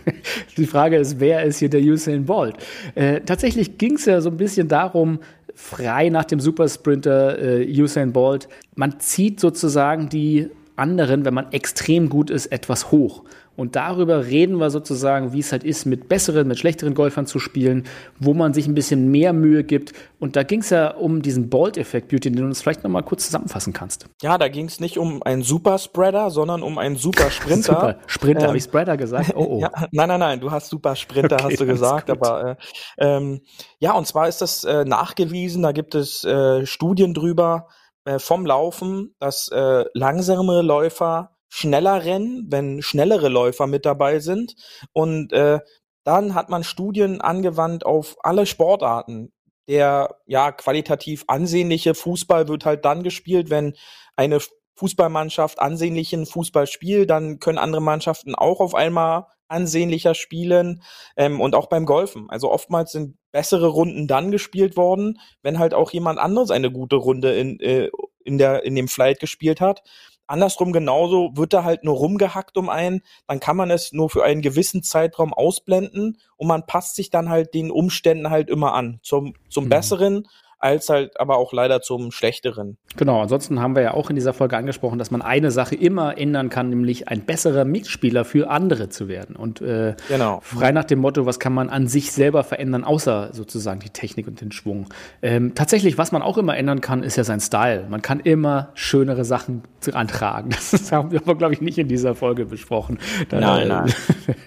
Die 0.56 0.64
Frage 0.64 0.96
ist, 0.96 1.20
wer 1.20 1.42
ist 1.42 1.58
hier 1.58 1.68
der 1.68 1.82
Usain 1.82 2.24
Bolt? 2.24 2.56
Äh, 2.94 3.20
tatsächlich 3.20 3.76
ging 3.76 3.96
es 3.96 4.06
ja 4.06 4.22
so 4.22 4.30
ein 4.30 4.38
bisschen 4.38 4.68
darum, 4.68 5.20
frei 5.54 6.08
nach 6.08 6.24
dem 6.24 6.40
Supersprinter 6.40 7.38
äh, 7.60 7.82
Usain 7.82 8.14
Bolt, 8.14 8.48
man 8.74 9.00
zieht 9.00 9.38
sozusagen 9.38 10.08
die 10.08 10.48
anderen, 10.76 11.26
wenn 11.26 11.34
man 11.34 11.52
extrem 11.52 12.08
gut 12.08 12.30
ist, 12.30 12.46
etwas 12.46 12.90
hoch. 12.90 13.22
Und 13.56 13.74
darüber 13.74 14.26
reden 14.26 14.58
wir 14.58 14.70
sozusagen, 14.70 15.32
wie 15.32 15.40
es 15.40 15.50
halt 15.50 15.64
ist, 15.64 15.86
mit 15.86 16.08
besseren, 16.08 16.48
mit 16.48 16.58
schlechteren 16.58 16.94
Golfern 16.94 17.26
zu 17.26 17.38
spielen, 17.38 17.84
wo 18.18 18.34
man 18.34 18.52
sich 18.52 18.66
ein 18.66 18.74
bisschen 18.74 19.10
mehr 19.10 19.32
Mühe 19.32 19.64
gibt. 19.64 19.92
Und 20.18 20.36
da 20.36 20.42
ging 20.42 20.60
es 20.60 20.70
ja 20.70 20.90
um 20.94 21.22
diesen 21.22 21.48
Bolt-Effekt, 21.48 22.08
Beauty, 22.08 22.30
den 22.30 22.36
du 22.36 22.44
uns 22.44 22.60
vielleicht 22.60 22.84
nochmal 22.84 23.02
kurz 23.02 23.26
zusammenfassen 23.26 23.72
kannst. 23.72 24.06
Ja, 24.22 24.38
da 24.38 24.48
ging 24.48 24.66
es 24.66 24.80
nicht 24.80 24.98
um 24.98 25.22
einen 25.22 25.42
Super-Spreader, 25.42 26.30
sondern 26.30 26.62
um 26.62 26.78
einen 26.78 26.96
Super-Sprinter. 26.96 27.62
Super 27.62 27.96
Sprinter, 28.06 28.42
ähm, 28.42 28.48
habe 28.48 28.58
ich 28.58 28.64
Spreader 28.64 28.96
gesagt? 28.96 29.32
Oh, 29.34 29.46
oh. 29.48 29.60
ja, 29.62 29.70
nein, 29.92 30.08
nein, 30.08 30.20
nein, 30.20 30.40
du 30.40 30.50
hast 30.50 30.68
Super-Sprinter, 30.68 31.36
okay, 31.40 31.44
hast 31.44 31.60
du 31.60 31.66
gesagt. 31.66 32.10
Aber 32.10 32.56
äh, 32.98 33.06
ähm, 33.16 33.40
ja, 33.78 33.92
und 33.92 34.06
zwar 34.06 34.28
ist 34.28 34.40
das 34.42 34.64
äh, 34.64 34.84
nachgewiesen, 34.84 35.62
da 35.62 35.72
gibt 35.72 35.94
es 35.94 36.24
äh, 36.24 36.66
Studien 36.66 37.14
drüber 37.14 37.68
äh, 38.04 38.18
vom 38.18 38.46
Laufen, 38.46 39.14
dass 39.18 39.48
äh, 39.48 39.84
langsamere 39.94 40.62
Läufer 40.62 41.35
schneller 41.48 42.04
rennen, 42.04 42.46
wenn 42.48 42.82
schnellere 42.82 43.28
Läufer 43.28 43.66
mit 43.66 43.86
dabei 43.86 44.18
sind. 44.18 44.54
Und 44.92 45.32
äh, 45.32 45.60
dann 46.04 46.34
hat 46.34 46.48
man 46.48 46.64
Studien 46.64 47.20
angewandt 47.20 47.84
auf 47.84 48.16
alle 48.22 48.46
Sportarten. 48.46 49.32
Der 49.68 50.16
ja 50.26 50.52
qualitativ 50.52 51.24
ansehnliche 51.26 51.94
Fußball 51.94 52.46
wird 52.46 52.64
halt 52.64 52.84
dann 52.84 53.02
gespielt, 53.02 53.50
wenn 53.50 53.74
eine 54.14 54.38
Fußballmannschaft 54.76 55.58
ansehnlichen 55.58 56.26
Fußball 56.26 56.66
spielt, 56.66 57.10
dann 57.10 57.40
können 57.40 57.58
andere 57.58 57.82
Mannschaften 57.82 58.34
auch 58.34 58.60
auf 58.60 58.74
einmal 58.74 59.26
ansehnlicher 59.48 60.14
spielen 60.14 60.82
ähm, 61.16 61.40
und 61.40 61.54
auch 61.54 61.66
beim 61.66 61.86
Golfen. 61.86 62.28
Also 62.30 62.50
oftmals 62.50 62.92
sind 62.92 63.16
bessere 63.32 63.68
Runden 63.68 64.06
dann 64.06 64.30
gespielt 64.30 64.76
worden, 64.76 65.18
wenn 65.42 65.58
halt 65.58 65.74
auch 65.74 65.90
jemand 65.92 66.18
anderes 66.18 66.50
eine 66.50 66.70
gute 66.70 66.96
Runde 66.96 67.34
in, 67.34 67.60
äh, 67.60 67.90
in, 68.24 68.38
der, 68.38 68.64
in 68.64 68.74
dem 68.74 68.88
Flight 68.88 69.20
gespielt 69.20 69.60
hat. 69.60 69.82
Andersrum 70.26 70.72
genauso 70.72 71.36
wird 71.36 71.52
da 71.52 71.64
halt 71.64 71.84
nur 71.84 71.96
rumgehackt 71.96 72.56
um 72.56 72.68
einen, 72.68 73.02
dann 73.26 73.40
kann 73.40 73.56
man 73.56 73.70
es 73.70 73.92
nur 73.92 74.10
für 74.10 74.24
einen 74.24 74.42
gewissen 74.42 74.82
Zeitraum 74.82 75.32
ausblenden 75.32 76.18
und 76.36 76.48
man 76.48 76.66
passt 76.66 76.96
sich 76.96 77.10
dann 77.10 77.28
halt 77.28 77.54
den 77.54 77.70
Umständen 77.70 78.30
halt 78.30 78.50
immer 78.50 78.74
an. 78.74 78.98
Zum, 79.02 79.34
zum 79.48 79.64
mhm. 79.64 79.68
Besseren 79.70 80.28
als 80.58 80.88
halt 80.88 81.20
aber 81.20 81.36
auch 81.36 81.52
leider 81.52 81.82
zum 81.82 82.10
Schlechteren. 82.10 82.78
Genau, 82.96 83.20
ansonsten 83.20 83.60
haben 83.60 83.74
wir 83.74 83.82
ja 83.82 83.94
auch 83.94 84.08
in 84.08 84.16
dieser 84.16 84.32
Folge 84.32 84.56
angesprochen, 84.56 84.98
dass 84.98 85.10
man 85.10 85.22
eine 85.22 85.50
Sache 85.50 85.74
immer 85.74 86.16
ändern 86.16 86.48
kann, 86.48 86.70
nämlich 86.70 87.08
ein 87.08 87.22
besserer 87.22 87.64
Mitspieler 87.64 88.24
für 88.24 88.48
andere 88.50 88.88
zu 88.88 89.08
werden. 89.08 89.36
Und 89.36 89.60
äh, 89.60 89.94
genau. 90.08 90.40
frei 90.42 90.72
nach 90.72 90.84
dem 90.84 91.00
Motto, 91.00 91.26
was 91.26 91.38
kann 91.38 91.52
man 91.52 91.68
an 91.68 91.86
sich 91.88 92.12
selber 92.12 92.42
verändern, 92.42 92.84
außer 92.84 93.30
sozusagen 93.32 93.80
die 93.80 93.90
Technik 93.90 94.26
und 94.26 94.40
den 94.40 94.50
Schwung. 94.52 94.86
Ähm, 95.20 95.54
tatsächlich, 95.54 95.98
was 95.98 96.12
man 96.12 96.22
auch 96.22 96.38
immer 96.38 96.56
ändern 96.56 96.80
kann, 96.80 97.02
ist 97.02 97.16
ja 97.16 97.24
sein 97.24 97.40
Style. 97.40 97.86
Man 97.90 98.02
kann 98.02 98.20
immer 98.20 98.70
schönere 98.74 99.24
Sachen 99.24 99.62
antragen. 99.92 100.50
Das 100.76 100.92
haben 100.92 101.10
wir 101.10 101.20
aber, 101.20 101.36
glaube 101.36 101.54
ich, 101.54 101.60
nicht 101.60 101.78
in 101.78 101.88
dieser 101.88 102.14
Folge 102.14 102.44
besprochen. 102.46 102.98
Dann, 103.28 103.40
nein, 103.40 103.68
nein. 103.68 103.94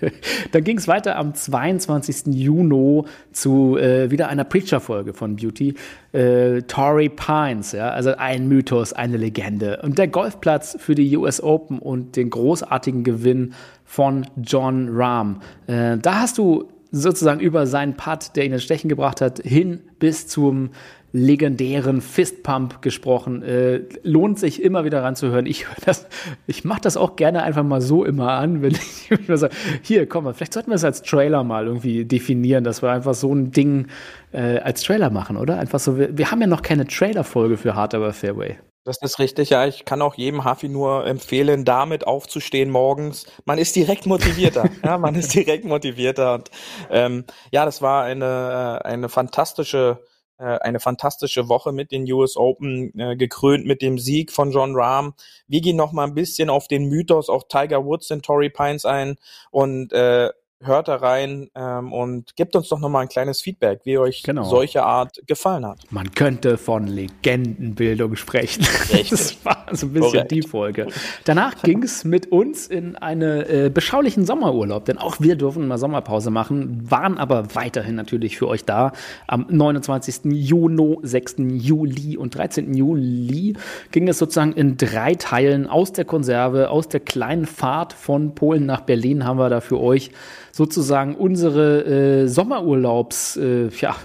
Dann 0.52 0.64
ging 0.64 0.78
es 0.78 0.88
weiter 0.88 1.16
am 1.16 1.34
22. 1.34 2.28
Juni 2.28 3.04
zu 3.32 3.78
äh, 3.78 4.12
wieder 4.12 4.30
einer 4.30 4.44
Preacher-Folge 4.44 5.14
von 5.14 5.36
Beauty 5.36 5.76
äh, 6.12 6.62
Torrey 6.64 7.10
Pines, 7.10 7.72
ja, 7.72 7.90
also 7.90 8.16
ein 8.16 8.48
Mythos, 8.48 8.94
eine 8.94 9.18
Legende. 9.18 9.80
Und 9.84 9.98
der 9.98 10.08
Golfplatz 10.08 10.76
für 10.80 10.96
die 10.96 11.16
US 11.18 11.42
Open 11.42 11.80
und 11.80 12.16
den 12.16 12.30
großartigen 12.30 13.04
Gewinn 13.04 13.54
von 13.86 14.26
John 14.42 14.90
Rahm. 14.92 15.42
Äh, 15.68 15.98
da 15.98 16.22
hast 16.22 16.38
du 16.38 16.68
sozusagen 16.91 17.39
über 17.39 17.68
seinen 17.68 17.95
Putt, 17.95 18.36
der 18.36 18.45
ihn 18.45 18.53
ins 18.53 18.63
Stechen 18.63 18.89
gebracht 18.89 19.21
hat, 19.21 19.39
hin 19.39 19.81
bis 20.00 20.27
zum 20.27 20.71
legendären 21.12 22.01
Fistpump 22.01 22.81
gesprochen. 22.81 23.41
Äh, 23.41 23.81
lohnt 24.03 24.38
sich 24.38 24.62
immer 24.62 24.86
wieder 24.86 25.03
ranzuhören. 25.03 25.45
Ich 25.45 25.68
höre 25.68 25.75
das, 25.86 26.07
ich 26.45 26.63
mache 26.63 26.81
das 26.81 26.97
auch 26.97 27.15
gerne 27.15 27.44
einfach 27.44 27.63
mal 27.63 27.81
so 27.81 28.06
immer 28.06 28.33
an, 28.33 28.62
wenn 28.62 28.71
ich 28.74 29.09
immer 29.12 29.38
sage, 29.38 29.53
hier, 29.81 30.07
komm 30.07 30.25
mal, 30.25 30.33
vielleicht 30.33 30.53
sollten 30.53 30.69
wir 30.69 30.75
es 30.75 30.83
als 30.83 31.01
Trailer 31.01 31.44
mal 31.44 31.65
irgendwie 31.65 32.06
definieren, 32.06 32.63
dass 32.63 32.81
wir 32.81 32.91
einfach 32.91 33.15
so 33.15 33.33
ein 33.33 33.51
Ding 33.51 33.88
äh, 34.31 34.59
als 34.59 34.83
Trailer 34.83 35.09
machen, 35.09 35.38
oder? 35.38 35.57
Einfach 35.57 35.80
so, 35.80 35.97
wir, 35.97 36.15
wir 36.18 36.31
haben 36.31 36.41
ja 36.41 36.47
noch 36.47 36.62
keine 36.62 36.86
Trailer-Folge 36.86 37.57
für 37.57 37.75
Hard 37.75 37.95
Aber 37.95 38.13
Fairway. 38.13 38.57
Das 38.89 38.97
ist 39.03 39.19
richtig, 39.19 39.51
ja. 39.51 39.68
Ich 39.68 39.86
kann 39.86 40.01
auch 40.01 40.15
jedem 40.15 40.45
Hafi 40.45 40.68
nur 40.68 41.06
empfehlen, 41.06 41.63
damit 41.63 42.07
aufzustehen 42.07 42.72
morgens. 42.72 43.27
Man 43.46 43.60
ist 43.60 43.75
direkt 43.75 44.08
motivierter. 44.08 44.67
ja, 44.84 44.98
man 44.98 45.13
ist 45.13 45.31
direkt 45.36 45.63
motivierter. 45.63 46.34
Und 46.34 46.50
ähm, 46.89 47.25
ja, 47.51 47.65
das 47.65 47.84
war 47.84 48.03
eine, 48.05 48.81
äh, 48.84 48.88
eine 48.88 49.08
fantastische 49.08 50.03
äh, 50.39 50.58
eine 50.62 50.79
fantastische 50.79 51.50
Woche 51.50 51.72
mit 51.72 51.91
den 51.91 52.12
US 52.12 52.36
Open, 52.36 52.91
äh, 52.98 53.15
gekrönt 53.15 53.67
mit 53.67 53.84
dem 53.84 54.00
Sieg 54.00 54.31
von 54.31 54.51
John 54.51 54.75
Rahm. 54.75 55.13
Wir 55.48 55.62
gehen 55.62 55.77
noch 55.77 55.91
mal 55.91 56.05
ein 56.05 56.15
bisschen 56.15 56.50
auf 56.50 56.67
den 56.67 56.86
Mythos 56.86 57.29
auch 57.29 57.43
Tiger 57.48 57.86
Woods 57.86 58.10
und 58.10 58.25
Torrey 58.25 58.50
Pines 58.50 58.86
ein 58.86 59.17
und 59.51 59.93
äh, 59.93 60.31
hört 60.62 60.89
da 60.89 60.96
rein 60.98 61.50
ähm, 61.56 61.94
und 61.94 62.36
gebt 62.36 62.56
uns 62.56 62.68
doch 62.68 62.80
nochmal 62.80 63.04
ein 63.04 63.08
kleines 63.08 63.42
Feedback, 63.42 63.82
wie 63.86 63.98
euch 63.98 64.24
genau. 64.24 64.44
solche 64.44 64.84
Art 64.84 65.22
gefallen 65.25 65.66
hat. 65.66 65.80
Man 65.89 66.12
könnte 66.12 66.58
von 66.58 66.86
Legendenbildung 66.86 68.18
sprechen. 68.18 68.66
Richtig. 68.92 69.10
Das 69.10 69.46
war 69.46 69.66
so 69.72 69.86
ein 69.86 69.94
bisschen 69.94 70.12
Korrekt. 70.12 70.32
die 70.32 70.42
Folge. 70.42 70.88
Danach 71.24 71.62
ging 71.62 71.84
es 71.84 72.04
mit 72.04 72.32
uns 72.32 72.68
in 72.68 72.98
einen 72.98 73.42
äh, 73.42 73.72
beschaulichen 73.74 74.25
Sommerurlaub, 74.25 74.84
denn 74.86 74.98
auch 74.98 75.22
wir 75.22 75.38
dürfen 75.38 75.68
mal 75.68 75.78
Sommerpause 75.78 76.30
machen, 76.30 76.89
waren 76.92 77.18
aber 77.18 77.56
weiterhin 77.56 77.96
natürlich 77.96 78.38
für 78.38 78.48
euch 78.48 78.66
da. 78.66 78.92
Am 79.28 79.46
29. 79.50 80.25
Juni, 80.25 80.98
6. 81.01 81.36
Juli 81.38 82.18
und 82.18 82.36
13. 82.36 82.74
Juli 82.74 83.56
ging 83.92 84.08
es 84.08 84.18
sozusagen 84.18 84.54
in 84.54 84.75
drei 84.75 85.16
Teilen 85.16 85.68
aus 85.68 85.94
der 85.94 86.06
Konserve, 86.06 86.70
aus 86.70 86.89
der 86.89 87.00
kleinen 87.00 87.46
Fahrt 87.46 87.94
von 87.94 88.36
Polen 88.36 88.66
nach 88.66 88.82
Berlin 88.82 89.24
haben 89.24 89.39
wir 89.39 89.50
da 89.50 89.62
für 89.62 89.80
euch 89.80 90.12
sozusagen 90.60 91.16
unsere 91.16 91.86
äh, 91.86 92.28
Sommerurlaubs, 92.28 93.38
äh, 93.38 93.70
ja, 93.80 93.96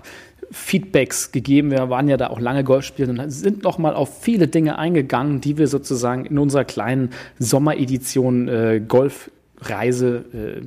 Feedbacks 0.53 1.33
gegeben. 1.33 1.73
Wir 1.73 1.91
waren 1.91 2.07
ja 2.07 2.17
da 2.17 2.29
auch 2.29 2.39
lange 2.39 2.63
Golf 2.63 2.85
spielen 2.85 3.19
und 3.19 3.29
sind 3.29 3.65
noch 3.65 3.79
mal 3.79 3.95
auf 3.95 4.23
viele 4.23 4.47
Dinge 4.47 4.79
eingegangen, 4.79 5.41
die 5.41 5.59
wir 5.59 5.67
sozusagen 5.67 6.27
in 6.27 6.39
unserer 6.39 6.65
kleinen 6.65 7.11
Sommeredition 7.41 8.47
äh, 8.47 8.81
Golfreise 8.87 10.25
äh, 10.33 10.61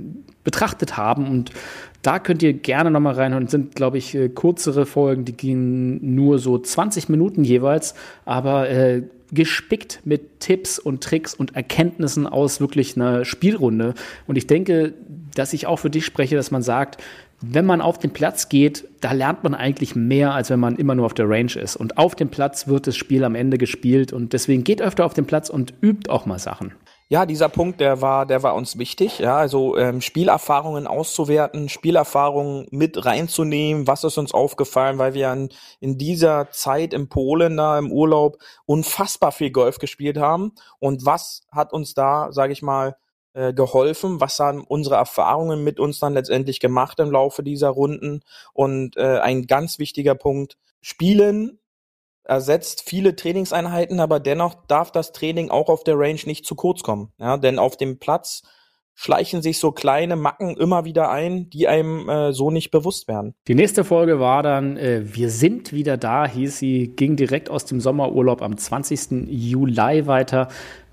betrachtet 0.43 0.97
haben. 0.97 1.29
Und 1.29 1.51
Da 2.01 2.19
könnt 2.19 2.43
ihr 2.43 2.51
gerne 2.51 2.91
nochmal 2.91 3.13
reinhören. 3.13 3.47
Sind, 3.47 3.75
glaube 3.75 3.97
ich, 3.97 4.13
äh, 4.13 4.27
kürzere 4.27 4.85
Folgen, 4.85 5.23
die 5.23 5.37
gehen 5.37 6.15
nur 6.15 6.37
so 6.37 6.57
20 6.57 7.07
Minuten 7.07 7.45
jeweils, 7.45 7.95
aber 8.25 8.69
äh, 8.69 9.03
gespickt 9.31 10.01
mit 10.05 10.39
Tipps 10.39 10.79
und 10.79 11.03
Tricks 11.03 11.33
und 11.33 11.55
Erkenntnissen 11.55 12.27
aus 12.27 12.59
wirklich 12.61 12.95
einer 12.95 13.25
Spielrunde. 13.25 13.93
Und 14.25 14.37
ich 14.37 14.47
denke, 14.47 14.93
dass 15.35 15.53
ich 15.53 15.67
auch 15.67 15.77
für 15.77 15.89
dich 15.89 16.05
spreche, 16.05 16.35
dass 16.35 16.51
man 16.51 16.61
sagt, 16.61 17.01
wenn 17.41 17.65
man 17.65 17.81
auf 17.81 17.99
den 17.99 18.11
Platz 18.11 18.49
geht, 18.49 18.87
da 19.01 19.11
lernt 19.11 19.43
man 19.43 19.53
eigentlich 19.53 19.95
mehr, 19.95 20.33
als 20.33 20.49
wenn 20.49 20.59
man 20.59 20.75
immer 20.77 20.95
nur 20.95 21.05
auf 21.05 21.13
der 21.13 21.29
Range 21.29 21.53
ist. 21.55 21.75
Und 21.75 21.97
auf 21.97 22.15
dem 22.15 22.29
Platz 22.29 22.67
wird 22.67 22.87
das 22.87 22.97
Spiel 22.97 23.23
am 23.23 23.35
Ende 23.35 23.57
gespielt 23.57 24.11
und 24.11 24.33
deswegen 24.33 24.63
geht 24.63 24.81
öfter 24.81 25.05
auf 25.05 25.13
den 25.13 25.25
Platz 25.25 25.49
und 25.49 25.73
übt 25.81 26.09
auch 26.09 26.25
mal 26.25 26.39
Sachen. 26.39 26.73
Ja, 27.09 27.25
dieser 27.25 27.47
Punkt, 27.47 27.79
der 27.79 28.01
war, 28.01 28.25
der 28.25 28.43
war 28.43 28.53
uns 28.53 28.77
wichtig. 28.77 29.19
Ja, 29.19 29.37
also 29.37 29.77
ähm, 29.77 30.01
Spielerfahrungen 30.01 30.87
auszuwerten, 30.87 31.69
Spielerfahrungen 31.69 32.67
mit 32.69 33.05
reinzunehmen. 33.05 33.87
Was 33.87 34.03
ist 34.03 34.17
uns 34.17 34.33
aufgefallen, 34.33 34.97
weil 34.97 35.13
wir 35.13 35.31
in, 35.31 35.49
in 35.79 35.97
dieser 35.97 36.51
Zeit 36.51 36.93
in 36.93 37.07
Polen 37.07 37.55
da 37.55 37.79
im 37.79 37.93
Urlaub 37.93 38.39
unfassbar 38.65 39.31
viel 39.31 39.51
Golf 39.51 39.77
gespielt 39.77 40.17
haben. 40.17 40.51
Und 40.79 41.05
was 41.05 41.43
hat 41.49 41.71
uns 41.71 41.93
da, 41.93 42.33
sage 42.33 42.51
ich 42.51 42.61
mal, 42.61 42.97
äh, 43.33 43.53
geholfen? 43.53 44.19
Was 44.19 44.37
haben 44.39 44.65
unsere 44.65 44.95
Erfahrungen 44.95 45.63
mit 45.63 45.79
uns 45.79 45.99
dann 45.99 46.13
letztendlich 46.13 46.59
gemacht 46.59 46.99
im 46.99 47.09
Laufe 47.09 47.41
dieser 47.41 47.69
Runden? 47.69 48.19
Und 48.51 48.97
äh, 48.97 49.19
ein 49.19 49.47
ganz 49.47 49.79
wichtiger 49.79 50.15
Punkt: 50.15 50.57
Spielen 50.81 51.59
ersetzt 52.27 52.83
viele 52.85 53.15
Trainingseinheiten, 53.15 53.99
aber 53.99 54.19
dennoch 54.19 54.55
darf 54.67 54.91
das 54.91 55.11
Training 55.11 55.49
auch 55.49 55.69
auf 55.69 55.83
der 55.83 55.97
Range 55.97 56.19
nicht 56.25 56.45
zu 56.45 56.55
kurz 56.55 56.83
kommen. 56.83 57.11
Ja, 57.19 57.37
denn 57.37 57.59
auf 57.59 57.77
dem 57.77 57.99
Platz 57.99 58.43
schleichen 58.99 59.43
sich 59.43 59.59
so 59.59 59.71
kleine 59.71 60.15
Macken 60.15 60.57
immer 60.57 60.83
wieder 60.83 61.11
ein, 61.11 61.49
die 61.51 61.67
einem 61.67 62.09
äh, 62.09 62.33
so 62.33 62.49
nicht 62.49 62.71
bewusst 62.71 63.07
werden. 63.07 63.35
Die 63.47 63.53
nächste 63.53 63.83
Folge 63.83 64.19
war 64.19 64.41
dann 64.41 64.75
äh, 64.75 65.03
Wir 65.05 65.29
sind 65.29 65.71
wieder 65.71 65.97
da, 65.97 66.27
hieß 66.27 66.57
sie, 66.57 66.87
ging 66.95 67.15
direkt 67.15 67.49
aus 67.49 67.65
dem 67.65 67.79
Sommerurlaub 67.79 68.41
am 68.41 68.57
20. 68.57 69.27
Juli 69.29 70.07
weiter. 70.07 70.47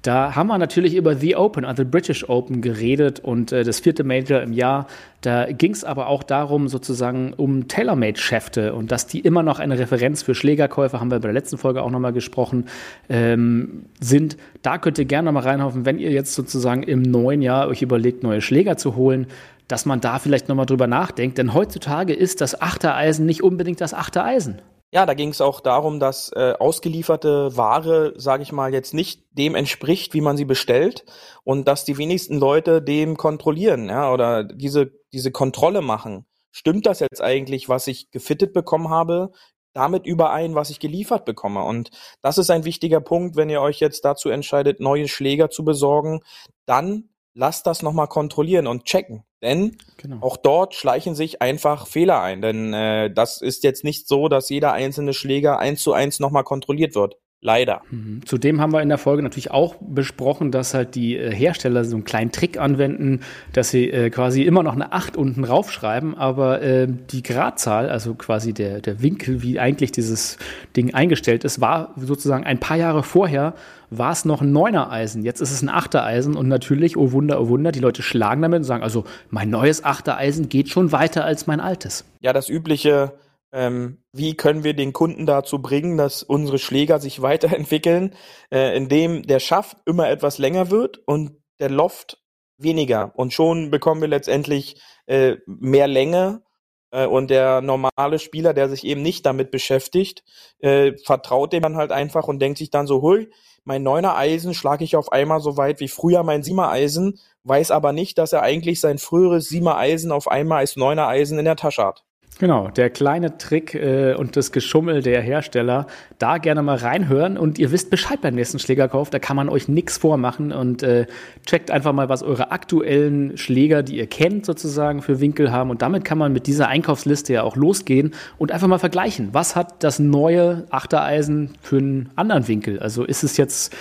Da 0.05 0.35
haben 0.35 0.49
wir 0.49 0.59
natürlich 0.59 0.95
über 0.97 1.17
The 1.17 1.35
Open, 1.35 1.65
also 1.65 1.83
British 1.87 2.29
Open 2.29 2.61
geredet 2.61 3.21
und 3.21 3.53
äh, 3.53 3.65
das 3.65 3.81
vierte 3.81 4.05
Major 4.05 4.43
im 4.43 4.53
Jahr. 4.53 4.87
Da 5.23 5.51
ging 5.51 5.73
es 5.73 5.83
aber 5.83 6.09
auch 6.09 6.23
darum, 6.23 6.69
sozusagen 6.69 7.33
um 7.33 7.69
Tailor-Made-Schäfte 7.69 8.75
und 8.75 8.93
dass 8.93 9.07
die 9.07 9.21
immer 9.21 9.43
noch 9.43 9.61
eine 9.61 9.79
Referenz 9.79 10.23
für 10.23 10.35
Schlägerkäufer, 10.35 11.01
haben 11.01 11.11
wir 11.11 11.21
bei 11.21 11.29
der 11.29 11.33
letzten 11.33 11.57
Folge 11.57 11.81
auch 11.81 11.91
nochmal 11.91 12.13
gesprochen, 12.13 12.67
ähm, 13.09 13.87
sind. 13.99 14.37
Da 14.61 14.77
könnt 14.77 14.99
ihr 14.99 15.07
gerne 15.07 15.25
nochmal 15.25 15.45
reinhoffen, 15.45 15.87
wenn 15.87 15.99
ihr 15.99 16.11
jetzt 16.11 16.35
sozusagen 16.35 16.83
im 16.83 17.01
neuen 17.01 17.41
Jahr 17.41 17.69
euch 17.69 17.81
überlegt, 17.81 18.23
neue 18.23 18.43
Schläger 18.43 18.77
zu 18.77 18.97
holen, 18.97 19.27
dass 19.69 19.87
man 19.87 20.03
da 20.03 20.19
vielleicht 20.19 20.51
nochmal 20.51 20.67
drüber 20.67 20.87
nachdenkt. 20.87 21.39
Denn 21.39 21.55
heutzutage 21.55 22.13
ist 22.13 22.43
das 22.43 22.61
Achtereisen 22.61 23.25
nicht 23.25 23.43
unbedingt 23.43 23.81
das 23.81 23.95
Achtereisen. 23.95 24.61
Ja, 24.95 25.07
da 25.07 25.15
ging 25.15 25.31
es 25.31 25.41
auch 25.41 25.61
darum, 25.61 25.99
dass 25.99 26.31
äh, 26.37 26.55
ausgelieferte 26.57 27.57
Ware, 27.57 28.13
sage 28.17 28.45
ich 28.45 28.53
mal, 28.53 28.73
jetzt 28.73 28.95
nicht 28.95 29.25
dem 29.33 29.57
entspricht, 29.57 30.15
wie 30.15 30.21
man 30.21 30.37
sie 30.37 30.45
bestellt 30.45 31.05
und 31.43 31.67
dass 31.67 31.85
die 31.85 31.99
wenigsten 31.99 32.39
Leute 32.39 32.81
dem 32.81 33.17
kontrollieren, 33.17 33.89
ja, 33.89 34.13
oder 34.13 34.45
diese 34.45 34.93
diese 35.13 35.33
Kontrolle 35.33 35.81
machen. 35.81 36.27
Stimmt 36.53 36.87
das 36.87 37.01
jetzt 37.01 37.21
eigentlich, 37.21 37.69
was 37.69 37.89
ich 37.89 38.13
gefittet 38.13 38.53
bekommen 38.53 38.89
habe, 38.89 39.33
damit 39.73 40.07
überein, 40.07 40.55
was 40.55 40.71
ich 40.71 40.79
geliefert 40.79 41.25
bekomme? 41.25 41.65
Und 41.65 41.91
das 42.23 42.39
ist 42.39 42.51
ein 42.51 42.65
wichtiger 42.65 43.01
Punkt, 43.01 43.35
wenn 43.35 43.51
ihr 43.51 43.61
euch 43.61 43.81
jetzt 43.81 44.05
dazu 44.05 44.29
entscheidet, 44.29 44.79
neue 44.79 45.09
Schläger 45.09 45.51
zu 45.51 45.65
besorgen, 45.65 46.21
dann 46.67 47.09
lasst 47.35 47.67
das 47.67 47.83
nochmal 47.83 48.07
kontrollieren 48.07 48.69
und 48.69 48.85
checken. 48.85 49.25
Denn 49.45 49.77
genau. 49.99 50.23
auch 50.23 50.37
dort 50.37 50.75
schleichen 50.75 51.15
sich 51.15 51.43
einfach 51.43 51.87
Fehler 51.87 52.21
ein. 52.21 52.43
Denn 52.43 52.73
äh, 52.73 53.13
das 53.13 53.41
ist 53.41 53.63
jetzt 53.63 53.85
nicht 53.85 54.09
so, 54.09 54.29
dass 54.29 54.49
jeder 54.49 54.73
einzelne 54.73 55.13
Schläger 55.13 55.59
eins 55.59 55.83
zu 55.83 55.93
eins 55.93 56.19
nochmal 56.19 56.45
kontrolliert 56.45 56.95
wird. 56.95 57.17
Leider. 57.47 57.83
Mhm. 57.91 58.23
Zudem 58.25 58.63
haben 58.63 58.73
wir 58.73 58.81
in 58.81 58.89
der 58.89 58.97
Folge 58.97 59.23
natürlich 59.23 59.51
auch 59.51 59.77
besprochen, 59.79 60.51
dass 60.51 60.73
halt 60.73 60.95
die 60.95 61.15
äh, 61.19 61.31
Hersteller 61.31 61.85
so 61.85 61.95
einen 61.95 62.05
kleinen 62.07 62.33
Trick 62.33 62.59
anwenden, 62.59 63.21
dass 63.53 63.69
sie 63.69 63.91
äh, 63.91 64.09
quasi 64.09 64.45
immer 64.45 64.63
noch 64.63 64.73
eine 64.73 64.95
8 64.95 65.15
unten 65.19 65.45
raufschreiben, 65.45 66.17
aber 66.17 66.63
äh, 66.63 66.89
die 66.89 67.23
Gradzahl, 67.23 67.91
also 67.91 68.15
quasi 68.15 68.55
der, 68.55 68.81
der 68.81 69.03
Winkel, 69.03 69.43
wie 69.43 69.61
eigentlich 69.61 69.93
dieses 69.93 70.39
Ding 70.75 70.95
eingestellt 70.95 71.45
ist, 71.45 71.61
war 71.61 71.93
sozusagen 71.97 72.45
ein 72.45 72.61
paar 72.61 72.79
Jahre 72.79 73.03
vorher 73.03 73.53
war 73.91 74.13
es 74.13 74.25
noch 74.25 74.41
ein 74.41 74.51
neuner 74.51 74.91
Eisen. 74.91 75.23
Jetzt 75.23 75.41
ist 75.41 75.53
es 75.53 75.63
ein 75.63 75.69
achter 75.69 76.03
Eisen 76.03 76.37
und 76.37 76.49
natürlich, 76.49 76.97
oh 76.97 77.13
Wunder, 77.13 77.41
oh 77.41 77.49
Wunder, 77.49 77.73
die 77.73 77.81
Leute 77.81 78.03
schlagen 78.03 78.41
damit 78.43 78.61
und 78.61 78.65
sagen, 78.65 78.83
also 78.83 79.05
mein 79.31 79.51
neues 79.51 79.85
achter 79.85 80.17
Eisen 80.17 80.49
geht 80.49 80.71
schon 80.71 80.93
weiter 80.93 81.25
als 81.25 81.47
mein 81.47 81.61
altes. 81.61 82.05
Ja, 82.21 82.33
das 82.33 82.49
übliche 82.49 83.13
ähm, 83.55 84.03
wie 84.13 84.37
können 84.37 84.65
wir 84.65 84.75
den 84.75 84.93
Kunden 84.93 85.27
dazu 85.27 85.63
bringen, 85.63 85.97
dass 85.97 86.23
unsere 86.23 86.59
Schläger 86.59 86.99
sich 86.99 87.23
weiterentwickeln, 87.23 88.15
äh, 88.51 88.77
indem 88.77 89.23
der 89.23 89.41
Schaft 89.41 89.79
immer 89.87 90.11
etwas 90.11 90.39
länger 90.39 90.71
wird 90.71 90.99
und 91.07 91.39
der 91.61 91.71
Loft 91.71 92.19
weniger. 92.59 93.13
Und 93.17 93.33
schon 93.33 93.71
bekommen 93.71 94.01
wir 94.01 94.09
letztendlich 94.09 94.83
äh, 95.07 95.37
mehr 95.47 95.87
Länge 95.87 96.43
äh, 96.91 97.07
und 97.07 97.31
der 97.31 97.61
normale 97.61 98.19
Spieler, 98.19 98.55
der 98.55 98.69
sich 98.69 98.85
eben 98.85 99.03
nicht 99.03 99.25
damit 99.25 99.51
beschäftigt, 99.51 100.25
äh, 100.59 100.93
vertraut 101.05 101.53
dem 101.53 101.63
dann 101.63 101.77
halt 101.77 101.93
einfach 101.93 102.27
und 102.27 102.41
denkt 102.41 102.59
sich 102.59 102.71
dann 102.71 102.87
so, 102.87 103.03
hui, 103.03 103.31
mein 103.65 103.83
neuner 103.83 104.17
Eisen 104.17 104.53
schlage 104.53 104.85
ich 104.85 104.97
auf 104.97 105.13
einmal 105.13 105.41
so 105.41 105.57
weit 105.57 105.81
wie 105.81 105.89
früher 105.89 106.23
mein 106.23 106.43
Siemer 106.43 106.71
Eisen, 106.71 107.19
weiß 107.45 107.71
aber 107.71 107.93
nicht, 107.93 108.19
dass 108.19 108.33
er 108.33 108.43
eigentlich 108.43 108.81
sein 108.81 108.99
früheres 108.99 109.49
Siemer 109.49 109.77
Eisen 109.77 110.13
auf 110.13 110.29
einmal 110.29 110.59
als 110.59 110.77
neuner 110.77 111.09
Eisen 111.09 111.39
in 111.39 111.45
der 111.45 111.57
Tasche 111.57 111.85
hat. 111.85 112.04
Genau, 112.41 112.69
der 112.69 112.91
kleine 112.91 113.39
Trick 113.39 113.77
äh, 113.77 114.15
und 114.15 114.37
das 114.37 114.51
Geschummel 114.51 115.03
der 115.03 115.23
Hersteller, 115.23 115.87
da 116.19 116.39
gerne 116.39 116.63
mal 116.63 116.77
reinhören. 116.77 117.39
Und 117.39 117.61
ihr 117.61 117.71
wisst 117.71 117.91
Bescheid 117.91 118.21
beim 118.21 118.35
nächsten 118.35 118.59
Schlägerkauf, 118.59 119.09
da 119.09 119.21
kann 119.21 119.37
man 119.37 119.49
euch 119.49 119.69
nichts 119.69 119.99
vormachen. 119.99 120.53
Und 120.53 120.83
äh, 120.83 121.07
checkt 121.47 121.71
einfach 121.71 121.93
mal, 121.93 122.09
was 122.09 122.25
eure 122.25 122.51
aktuellen 122.51 123.39
Schläger, 123.39 123.85
die 123.85 123.99
ihr 123.99 124.09
kennt, 124.09 124.47
sozusagen 124.47 125.01
für 125.01 125.21
Winkel 125.21 125.53
haben. 125.53 125.71
Und 125.71 125.81
damit 125.83 126.05
kann 126.05 126.19
man 126.19 126.33
mit 126.33 126.49
dieser 126.49 126.67
Einkaufsliste 126.67 127.33
ja 127.35 127.45
auch 127.45 127.55
losgehen 127.55 128.13
und 128.37 128.51
einfach 128.51 128.67
mal 128.67 128.79
vergleichen, 128.79 129.29
was 129.33 129.55
hat 129.55 129.85
das 129.85 130.01
neue 130.01 130.67
Achtereisen 130.71 131.51
für 131.63 131.79
einen 131.79 132.11
anderen 132.17 132.49
Winkel? 132.49 132.81
Also 132.81 133.05
ist 133.05 133.23
es 133.23 133.37
jetzt 133.37 133.77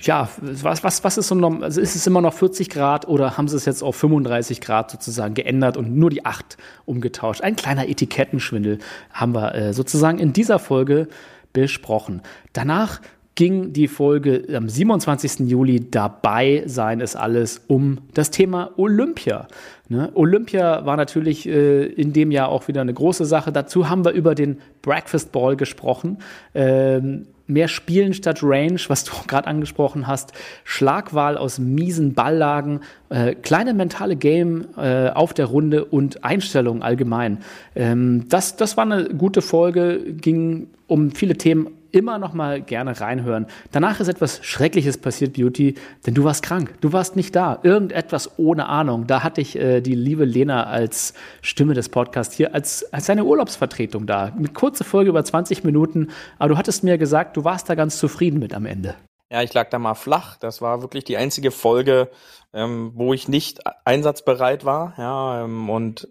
ja, 0.00 0.28
was, 0.40 0.84
was, 0.84 1.04
was 1.04 1.18
ist 1.18 1.28
so 1.28 1.34
noch, 1.34 1.62
also 1.62 1.80
ist 1.80 1.96
es 1.96 2.06
immer 2.06 2.20
noch 2.20 2.34
40 2.34 2.70
Grad 2.70 3.08
oder 3.08 3.36
haben 3.36 3.48
sie 3.48 3.56
es 3.56 3.64
jetzt 3.64 3.82
auf 3.82 3.96
35 3.96 4.60
Grad 4.60 4.90
sozusagen 4.90 5.34
geändert 5.34 5.76
und 5.76 5.96
nur 5.96 6.10
die 6.10 6.24
8 6.24 6.56
umgetauscht? 6.84 7.42
Ein 7.42 7.56
kleiner 7.56 7.88
Etikettenschwindel 7.88 8.78
haben 9.12 9.34
wir 9.34 9.54
äh, 9.54 9.72
sozusagen 9.72 10.18
in 10.18 10.32
dieser 10.32 10.58
Folge 10.58 11.08
besprochen. 11.52 12.22
Danach 12.52 13.00
ging 13.38 13.72
die 13.72 13.86
Folge 13.86 14.48
am 14.52 14.68
27. 14.68 15.48
Juli 15.48 15.88
dabei 15.90 16.64
sein 16.66 17.00
es 17.00 17.14
alles 17.14 17.62
um 17.68 17.98
das 18.12 18.32
Thema 18.32 18.72
Olympia. 18.76 19.46
Ne? 19.88 20.10
Olympia 20.14 20.84
war 20.84 20.96
natürlich 20.96 21.48
äh, 21.48 21.84
in 21.84 22.12
dem 22.12 22.32
Jahr 22.32 22.48
auch 22.48 22.66
wieder 22.66 22.80
eine 22.80 22.92
große 22.92 23.24
Sache. 23.26 23.52
Dazu 23.52 23.88
haben 23.88 24.04
wir 24.04 24.10
über 24.10 24.34
den 24.34 24.58
Breakfast 24.82 25.30
Ball 25.30 25.56
gesprochen. 25.56 26.18
Ähm, 26.52 27.28
mehr 27.48 27.66
Spielen 27.66 28.14
statt 28.14 28.40
Range, 28.42 28.78
was 28.86 29.02
du 29.04 29.12
gerade 29.26 29.48
angesprochen 29.48 30.06
hast, 30.06 30.32
Schlagwahl 30.62 31.36
aus 31.36 31.58
miesen 31.58 32.14
Balllagen, 32.14 32.80
äh, 33.08 33.34
kleine 33.34 33.74
mentale 33.74 34.14
Game 34.14 34.66
äh, 34.76 35.08
auf 35.08 35.34
der 35.34 35.46
Runde 35.46 35.84
und 35.84 36.22
Einstellungen 36.22 36.82
allgemein. 36.82 37.38
Ähm, 37.74 38.26
das, 38.28 38.56
das 38.56 38.76
war 38.76 38.84
eine 38.84 39.08
gute 39.08 39.42
Folge, 39.42 40.00
ging 40.12 40.68
um 40.86 41.10
viele 41.10 41.36
Themen 41.36 41.77
immer 41.92 42.18
noch 42.18 42.32
mal 42.32 42.60
gerne 42.60 43.00
reinhören. 43.00 43.46
Danach 43.72 44.00
ist 44.00 44.08
etwas 44.08 44.44
Schreckliches 44.44 44.98
passiert, 44.98 45.34
Beauty, 45.34 45.74
denn 46.06 46.14
du 46.14 46.24
warst 46.24 46.42
krank. 46.42 46.74
Du 46.80 46.92
warst 46.92 47.16
nicht 47.16 47.34
da. 47.34 47.58
Irgendetwas 47.62 48.38
ohne 48.38 48.66
Ahnung. 48.66 49.06
Da 49.06 49.22
hatte 49.22 49.40
ich 49.40 49.56
äh, 49.56 49.80
die 49.80 49.94
liebe 49.94 50.24
Lena 50.24 50.64
als 50.64 51.14
Stimme 51.42 51.74
des 51.74 51.88
Podcasts 51.88 52.34
hier, 52.34 52.54
als, 52.54 52.92
als 52.92 53.06
seine 53.06 53.24
Urlaubsvertretung 53.24 54.06
da. 54.06 54.26
Eine 54.26 54.48
kurze 54.48 54.84
Folge 54.84 55.10
über 55.10 55.24
20 55.24 55.64
Minuten. 55.64 56.08
Aber 56.38 56.50
du 56.50 56.56
hattest 56.56 56.84
mir 56.84 56.98
gesagt, 56.98 57.36
du 57.36 57.44
warst 57.44 57.68
da 57.68 57.74
ganz 57.74 57.98
zufrieden 57.98 58.38
mit 58.38 58.54
am 58.54 58.66
Ende. 58.66 58.94
Ja, 59.30 59.42
ich 59.42 59.52
lag 59.52 59.68
da 59.68 59.78
mal 59.78 59.94
flach. 59.94 60.36
Das 60.38 60.62
war 60.62 60.80
wirklich 60.80 61.04
die 61.04 61.18
einzige 61.18 61.50
Folge, 61.50 62.10
ähm, 62.54 62.92
wo 62.94 63.12
ich 63.12 63.28
nicht 63.28 63.60
einsatzbereit 63.84 64.64
war. 64.64 64.94
Ja, 64.96 65.44
ähm, 65.44 65.68
und 65.68 66.08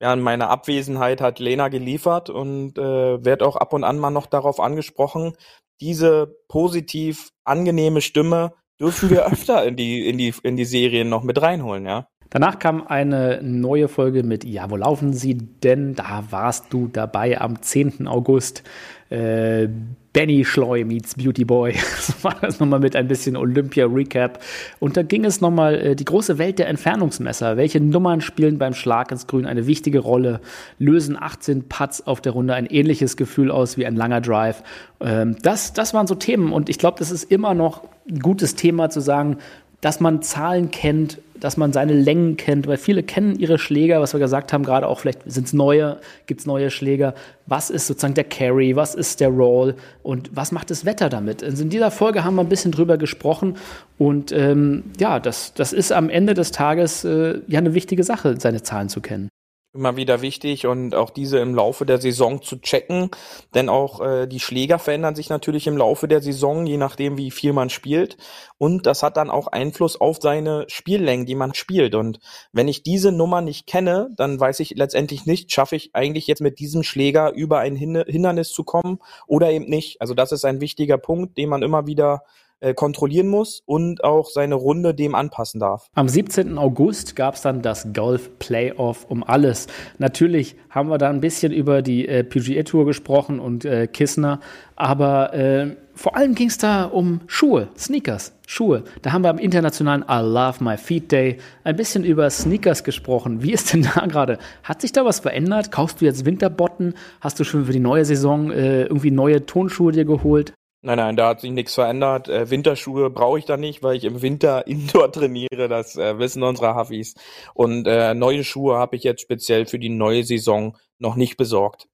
ja, 0.00 0.12
in 0.12 0.20
meiner 0.20 0.48
Abwesenheit 0.48 1.20
hat 1.20 1.38
Lena 1.38 1.68
geliefert 1.68 2.30
und 2.30 2.78
äh, 2.78 3.24
wird 3.24 3.42
auch 3.42 3.56
ab 3.56 3.72
und 3.72 3.84
an 3.84 3.98
mal 3.98 4.10
noch 4.10 4.26
darauf 4.26 4.58
angesprochen. 4.58 5.34
Diese 5.80 6.36
positiv 6.48 7.30
angenehme 7.44 8.00
Stimme 8.00 8.54
dürfen 8.80 9.10
wir 9.10 9.26
öfter 9.32 9.64
in 9.64 9.76
die, 9.76 10.08
in 10.08 10.16
die, 10.16 10.34
in 10.42 10.56
die 10.56 10.64
Serien 10.64 11.08
noch 11.08 11.22
mit 11.22 11.40
reinholen, 11.40 11.84
ja. 11.84 12.06
Danach 12.30 12.60
kam 12.60 12.86
eine 12.86 13.40
neue 13.42 13.88
Folge 13.88 14.22
mit 14.22 14.44
Ja, 14.44 14.70
wo 14.70 14.76
laufen 14.76 15.12
Sie 15.12 15.34
denn? 15.34 15.96
Da 15.96 16.24
warst 16.30 16.72
du 16.72 16.86
dabei 16.86 17.40
am 17.40 17.60
10. 17.60 18.06
August. 18.06 18.62
Äh, 19.10 19.68
Benny 20.12 20.44
Schleu 20.44 20.84
meets 20.84 21.14
Beauty 21.14 21.44
Boy. 21.44 21.74
Das 22.00 22.24
war 22.24 22.36
das 22.40 22.58
nochmal 22.58 22.80
mit 22.80 22.96
ein 22.96 23.06
bisschen 23.06 23.36
Olympia-Recap. 23.36 24.42
Und 24.80 24.96
da 24.96 25.02
ging 25.02 25.24
es 25.24 25.40
nochmal 25.40 25.74
äh, 25.74 25.96
die 25.96 26.04
große 26.04 26.38
Welt 26.38 26.58
der 26.58 26.68
Entfernungsmesser. 26.68 27.56
Welche 27.56 27.80
Nummern 27.80 28.20
spielen 28.20 28.58
beim 28.58 28.74
Schlag 28.74 29.12
ins 29.12 29.26
Grün 29.26 29.46
eine 29.46 29.66
wichtige 29.66 30.00
Rolle? 30.00 30.40
Lösen 30.78 31.16
18 31.20 31.68
Putts 31.68 32.06
auf 32.06 32.20
der 32.20 32.32
Runde 32.32 32.54
ein 32.54 32.66
ähnliches 32.66 33.16
Gefühl 33.16 33.50
aus 33.50 33.76
wie 33.76 33.86
ein 33.86 33.94
langer 33.94 34.20
Drive? 34.20 34.62
Ähm, 35.00 35.36
das, 35.42 35.72
das 35.72 35.94
waren 35.94 36.06
so 36.06 36.14
Themen. 36.14 36.52
Und 36.52 36.68
ich 36.68 36.78
glaube, 36.78 36.98
das 36.98 37.10
ist 37.10 37.24
immer 37.24 37.54
noch 37.54 37.84
ein 38.08 38.18
gutes 38.18 38.56
Thema 38.56 38.90
zu 38.90 39.00
sagen, 39.00 39.36
dass 39.80 40.00
man 40.00 40.22
Zahlen 40.22 40.70
kennt, 40.70 41.18
dass 41.40 41.56
man 41.56 41.72
seine 41.72 41.94
Längen 41.94 42.36
kennt, 42.36 42.66
weil 42.66 42.76
viele 42.76 43.02
kennen 43.02 43.38
ihre 43.38 43.58
Schläger, 43.58 44.00
was 44.00 44.12
wir 44.12 44.20
gesagt 44.20 44.52
haben, 44.52 44.62
gerade 44.62 44.86
auch 44.86 45.00
vielleicht 45.00 45.20
sind 45.26 45.46
es 45.46 45.52
neue, 45.52 45.98
gibt 46.26 46.40
es 46.40 46.46
neue 46.46 46.70
Schläger. 46.70 47.14
Was 47.46 47.70
ist 47.70 47.86
sozusagen 47.86 48.14
der 48.14 48.24
Carry, 48.24 48.76
was 48.76 48.94
ist 48.94 49.20
der 49.20 49.28
Roll 49.28 49.74
und 50.02 50.30
was 50.34 50.52
macht 50.52 50.70
das 50.70 50.84
Wetter 50.84 51.08
damit? 51.08 51.42
Also 51.42 51.62
in 51.62 51.70
dieser 51.70 51.90
Folge 51.90 52.24
haben 52.24 52.34
wir 52.34 52.42
ein 52.42 52.48
bisschen 52.48 52.72
drüber 52.72 52.98
gesprochen 52.98 53.56
und 53.96 54.32
ähm, 54.32 54.84
ja, 54.98 55.18
das, 55.18 55.54
das 55.54 55.72
ist 55.72 55.92
am 55.92 56.10
Ende 56.10 56.34
des 56.34 56.52
Tages 56.52 57.04
äh, 57.04 57.40
ja 57.46 57.58
eine 57.58 57.74
wichtige 57.74 58.04
Sache, 58.04 58.38
seine 58.38 58.62
Zahlen 58.62 58.90
zu 58.90 59.00
kennen 59.00 59.30
immer 59.72 59.96
wieder 59.96 60.20
wichtig 60.20 60.66
und 60.66 60.96
auch 60.96 61.10
diese 61.10 61.38
im 61.38 61.54
Laufe 61.54 61.86
der 61.86 62.00
Saison 62.00 62.42
zu 62.42 62.60
checken, 62.60 63.10
denn 63.54 63.68
auch 63.68 64.00
äh, 64.00 64.26
die 64.26 64.40
Schläger 64.40 64.80
verändern 64.80 65.14
sich 65.14 65.28
natürlich 65.28 65.68
im 65.68 65.76
Laufe 65.76 66.08
der 66.08 66.20
Saison, 66.20 66.66
je 66.66 66.76
nachdem 66.76 67.16
wie 67.16 67.30
viel 67.30 67.52
man 67.52 67.70
spielt. 67.70 68.16
Und 68.58 68.86
das 68.86 69.02
hat 69.04 69.16
dann 69.16 69.30
auch 69.30 69.46
Einfluss 69.46 70.00
auf 70.00 70.18
seine 70.20 70.64
Spiellängen, 70.68 71.24
die 71.24 71.36
man 71.36 71.54
spielt. 71.54 71.94
Und 71.94 72.18
wenn 72.52 72.66
ich 72.66 72.82
diese 72.82 73.12
Nummer 73.12 73.42
nicht 73.42 73.66
kenne, 73.66 74.10
dann 74.16 74.40
weiß 74.40 74.58
ich 74.60 74.70
letztendlich 74.70 75.24
nicht, 75.24 75.52
schaffe 75.52 75.76
ich 75.76 75.94
eigentlich 75.94 76.26
jetzt 76.26 76.40
mit 76.40 76.58
diesem 76.58 76.82
Schläger 76.82 77.32
über 77.32 77.60
ein 77.60 77.76
Hindernis 77.76 78.50
zu 78.50 78.64
kommen 78.64 78.98
oder 79.28 79.50
eben 79.52 79.66
nicht. 79.66 80.00
Also 80.00 80.14
das 80.14 80.32
ist 80.32 80.44
ein 80.44 80.60
wichtiger 80.60 80.98
Punkt, 80.98 81.38
den 81.38 81.48
man 81.48 81.62
immer 81.62 81.86
wieder 81.86 82.22
äh, 82.60 82.74
kontrollieren 82.74 83.28
muss 83.28 83.62
und 83.66 84.04
auch 84.04 84.28
seine 84.28 84.54
Runde 84.54 84.94
dem 84.94 85.14
anpassen 85.14 85.60
darf. 85.60 85.88
Am 85.94 86.08
17. 86.08 86.58
August 86.58 87.16
gab 87.16 87.34
es 87.34 87.42
dann 87.42 87.62
das 87.62 87.88
Golf 87.92 88.38
Playoff 88.38 89.06
um 89.08 89.24
alles. 89.24 89.66
Natürlich 89.98 90.56
haben 90.68 90.88
wir 90.88 90.98
da 90.98 91.10
ein 91.10 91.20
bisschen 91.20 91.52
über 91.52 91.82
die 91.82 92.06
äh, 92.06 92.22
PGA 92.22 92.62
Tour 92.62 92.86
gesprochen 92.86 93.40
und 93.40 93.64
äh, 93.64 93.86
Kissner, 93.86 94.40
aber 94.76 95.34
äh, 95.34 95.76
vor 95.94 96.16
allem 96.16 96.34
ging 96.34 96.48
es 96.48 96.56
da 96.56 96.84
um 96.84 97.20
Schuhe, 97.26 97.68
Sneakers, 97.76 98.32
Schuhe. 98.46 98.84
Da 99.02 99.12
haben 99.12 99.22
wir 99.22 99.28
am 99.28 99.36
internationalen 99.36 100.02
I 100.08 100.22
Love 100.22 100.64
My 100.64 100.78
Feet 100.78 101.12
Day 101.12 101.36
ein 101.62 101.76
bisschen 101.76 102.04
über 102.04 102.30
Sneakers 102.30 102.84
gesprochen. 102.84 103.42
Wie 103.42 103.52
ist 103.52 103.74
denn 103.74 103.82
da 103.82 104.06
gerade? 104.08 104.38
Hat 104.62 104.80
sich 104.80 104.92
da 104.92 105.04
was 105.04 105.20
verändert? 105.20 105.70
Kaufst 105.70 106.00
du 106.00 106.06
jetzt 106.06 106.24
Winterbotten? 106.24 106.94
Hast 107.20 107.38
du 107.38 107.44
schon 107.44 107.66
für 107.66 107.72
die 107.72 107.80
neue 107.80 108.06
Saison 108.06 108.50
äh, 108.50 108.84
irgendwie 108.84 109.10
neue 109.10 109.44
Tonschuhe 109.44 109.92
dir 109.92 110.06
geholt? 110.06 110.54
Nein, 110.82 110.96
nein, 110.96 111.16
da 111.16 111.28
hat 111.28 111.42
sich 111.42 111.50
nichts 111.50 111.74
verändert. 111.74 112.28
Äh, 112.28 112.48
Winterschuhe 112.48 113.10
brauche 113.10 113.38
ich 113.38 113.44
da 113.44 113.58
nicht, 113.58 113.82
weil 113.82 113.96
ich 113.96 114.04
im 114.04 114.22
Winter 114.22 114.66
Indoor 114.66 115.12
trainiere. 115.12 115.68
Das 115.68 115.96
äh, 115.96 116.18
wissen 116.18 116.42
unsere 116.42 116.74
Huffis. 116.74 117.14
Und 117.54 117.86
äh, 117.86 118.14
neue 118.14 118.44
Schuhe 118.44 118.78
habe 118.78 118.96
ich 118.96 119.04
jetzt 119.04 119.20
speziell 119.20 119.66
für 119.66 119.78
die 119.78 119.90
neue 119.90 120.24
Saison 120.24 120.76
noch 120.98 121.16
nicht 121.16 121.36
besorgt. 121.36 121.86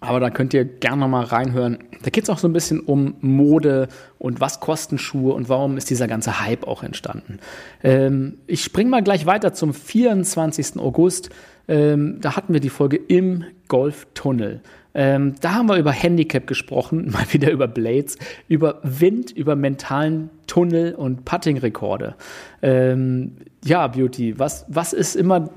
Aber 0.00 0.18
da 0.18 0.30
könnt 0.30 0.54
ihr 0.54 0.64
gerne 0.64 1.00
noch 1.00 1.08
mal 1.08 1.24
reinhören. 1.24 1.78
Da 2.02 2.08
geht 2.08 2.24
es 2.24 2.30
auch 2.30 2.38
so 2.38 2.48
ein 2.48 2.54
bisschen 2.54 2.80
um 2.80 3.16
Mode 3.20 3.88
und 4.18 4.40
was 4.40 4.60
kosten 4.60 4.96
Schuhe 4.96 5.34
und 5.34 5.50
warum 5.50 5.76
ist 5.76 5.90
dieser 5.90 6.08
ganze 6.08 6.40
Hype 6.40 6.66
auch 6.66 6.82
entstanden. 6.82 7.38
Ähm, 7.82 8.38
ich 8.46 8.64
springe 8.64 8.88
mal 8.88 9.02
gleich 9.02 9.26
weiter 9.26 9.52
zum 9.52 9.74
24. 9.74 10.78
August. 10.78 11.28
Ähm, 11.68 12.18
da 12.22 12.34
hatten 12.34 12.54
wir 12.54 12.60
die 12.60 12.70
Folge 12.70 12.96
im 12.96 13.44
Golftunnel. 13.68 14.62
Ähm, 14.94 15.34
da 15.40 15.54
haben 15.54 15.68
wir 15.68 15.76
über 15.76 15.92
Handicap 15.92 16.46
gesprochen, 16.46 17.10
mal 17.12 17.24
wieder 17.32 17.50
über 17.50 17.66
Blades, 17.66 18.16
über 18.48 18.80
Wind, 18.82 19.30
über 19.32 19.56
mentalen 19.56 20.30
Tunnel 20.46 20.94
und 20.94 21.24
Putting-Rekorde. 21.24 22.14
Ähm, 22.62 23.32
ja, 23.64 23.86
Beauty, 23.88 24.38
was, 24.38 24.64
was 24.68 24.92
ist 24.92 25.16
immer 25.16 25.50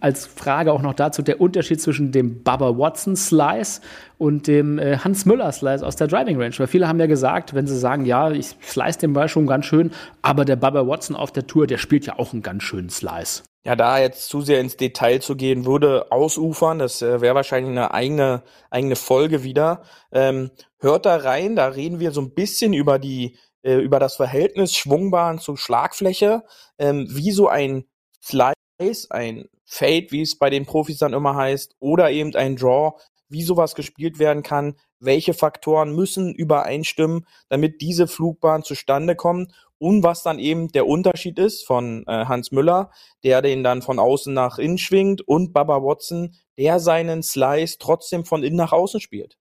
als 0.00 0.26
Frage 0.26 0.72
auch 0.72 0.82
noch 0.82 0.94
dazu 0.94 1.22
der 1.22 1.40
Unterschied 1.40 1.80
zwischen 1.80 2.12
dem 2.12 2.42
Bubba 2.42 2.78
Watson 2.78 3.16
Slice 3.16 3.80
und 4.18 4.46
dem 4.46 4.78
äh, 4.78 4.98
Hans 4.98 5.26
Müller 5.26 5.50
Slice 5.50 5.84
aus 5.84 5.96
der 5.96 6.06
Driving 6.06 6.40
Range. 6.40 6.54
Weil 6.56 6.66
viele 6.66 6.86
haben 6.86 7.00
ja 7.00 7.06
gesagt, 7.06 7.54
wenn 7.54 7.66
sie 7.66 7.78
sagen, 7.78 8.04
ja, 8.04 8.30
ich 8.30 8.56
slice 8.62 8.98
den 8.98 9.12
Ball 9.12 9.28
schon 9.28 9.46
ganz 9.46 9.66
schön, 9.66 9.90
aber 10.22 10.44
der 10.44 10.56
Bubba 10.56 10.86
Watson 10.86 11.16
auf 11.16 11.32
der 11.32 11.46
Tour, 11.46 11.66
der 11.66 11.78
spielt 11.78 12.06
ja 12.06 12.18
auch 12.18 12.32
einen 12.32 12.42
ganz 12.42 12.62
schönen 12.62 12.90
Slice. 12.90 13.42
Ja, 13.66 13.76
da 13.76 13.98
jetzt 13.98 14.28
zu 14.28 14.42
sehr 14.42 14.60
ins 14.60 14.76
Detail 14.76 15.20
zu 15.20 15.36
gehen, 15.36 15.64
würde 15.64 16.12
ausufern. 16.12 16.78
Das 16.78 17.00
äh, 17.00 17.22
wäre 17.22 17.34
wahrscheinlich 17.34 17.70
eine 17.70 17.94
eigene, 17.94 18.42
eigene 18.70 18.94
Folge 18.94 19.42
wieder. 19.42 19.82
Ähm, 20.12 20.50
hört 20.78 21.06
da 21.06 21.16
rein, 21.16 21.56
da 21.56 21.68
reden 21.68 21.98
wir 21.98 22.10
so 22.10 22.20
ein 22.20 22.34
bisschen 22.34 22.74
über 22.74 22.98
die, 22.98 23.38
äh, 23.62 23.76
über 23.76 23.98
das 23.98 24.16
Verhältnis 24.16 24.74
Schwungbahn 24.74 25.38
zu 25.38 25.56
Schlagfläche, 25.56 26.42
ähm, 26.78 27.06
wie 27.10 27.32
so 27.32 27.48
ein 27.48 27.86
Slice, 28.22 29.06
ein 29.08 29.48
Fade, 29.64 30.08
wie 30.10 30.20
es 30.20 30.38
bei 30.38 30.50
den 30.50 30.66
Profis 30.66 30.98
dann 30.98 31.14
immer 31.14 31.34
heißt, 31.34 31.76
oder 31.78 32.10
eben 32.10 32.34
ein 32.34 32.56
Draw, 32.56 32.98
wie 33.28 33.42
sowas 33.42 33.74
gespielt 33.74 34.18
werden 34.18 34.42
kann, 34.42 34.76
welche 35.00 35.32
Faktoren 35.32 35.94
müssen 35.94 36.34
übereinstimmen, 36.34 37.26
damit 37.48 37.80
diese 37.80 38.08
Flugbahn 38.08 38.62
zustande 38.62 39.16
kommt 39.16 39.52
und 39.78 40.02
was 40.02 40.22
dann 40.22 40.38
eben 40.38 40.68
der 40.68 40.86
Unterschied 40.86 41.38
ist 41.38 41.66
von 41.66 42.04
äh, 42.06 42.26
Hans 42.26 42.52
Müller, 42.52 42.90
der 43.22 43.42
den 43.42 43.64
dann 43.64 43.82
von 43.82 43.98
außen 43.98 44.32
nach 44.32 44.58
innen 44.58 44.78
schwingt 44.78 45.20
und 45.26 45.52
Baba 45.52 45.82
Watson, 45.82 46.34
der 46.58 46.80
seinen 46.80 47.22
Slice 47.22 47.78
trotzdem 47.78 48.24
von 48.24 48.42
innen 48.42 48.56
nach 48.56 48.72
außen 48.72 49.00
spielt. 49.00 49.36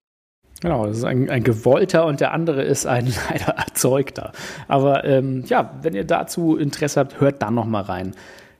Genau, 0.61 0.85
das 0.85 0.97
ist 0.97 1.03
ein, 1.03 1.29
ein 1.29 1.43
gewollter 1.43 2.05
und 2.05 2.21
der 2.21 2.31
andere 2.31 2.63
ist 2.63 2.85
ein 2.85 3.13
leider 3.29 3.53
erzeugter. 3.53 4.31
Aber 4.67 5.03
ähm, 5.03 5.43
ja, 5.47 5.77
wenn 5.81 5.93
ihr 5.93 6.05
dazu 6.05 6.55
Interesse 6.55 7.01
habt, 7.01 7.19
hört 7.19 7.41
dann 7.41 7.55
noch 7.55 7.65
mal 7.65 7.81
rein. 7.81 8.15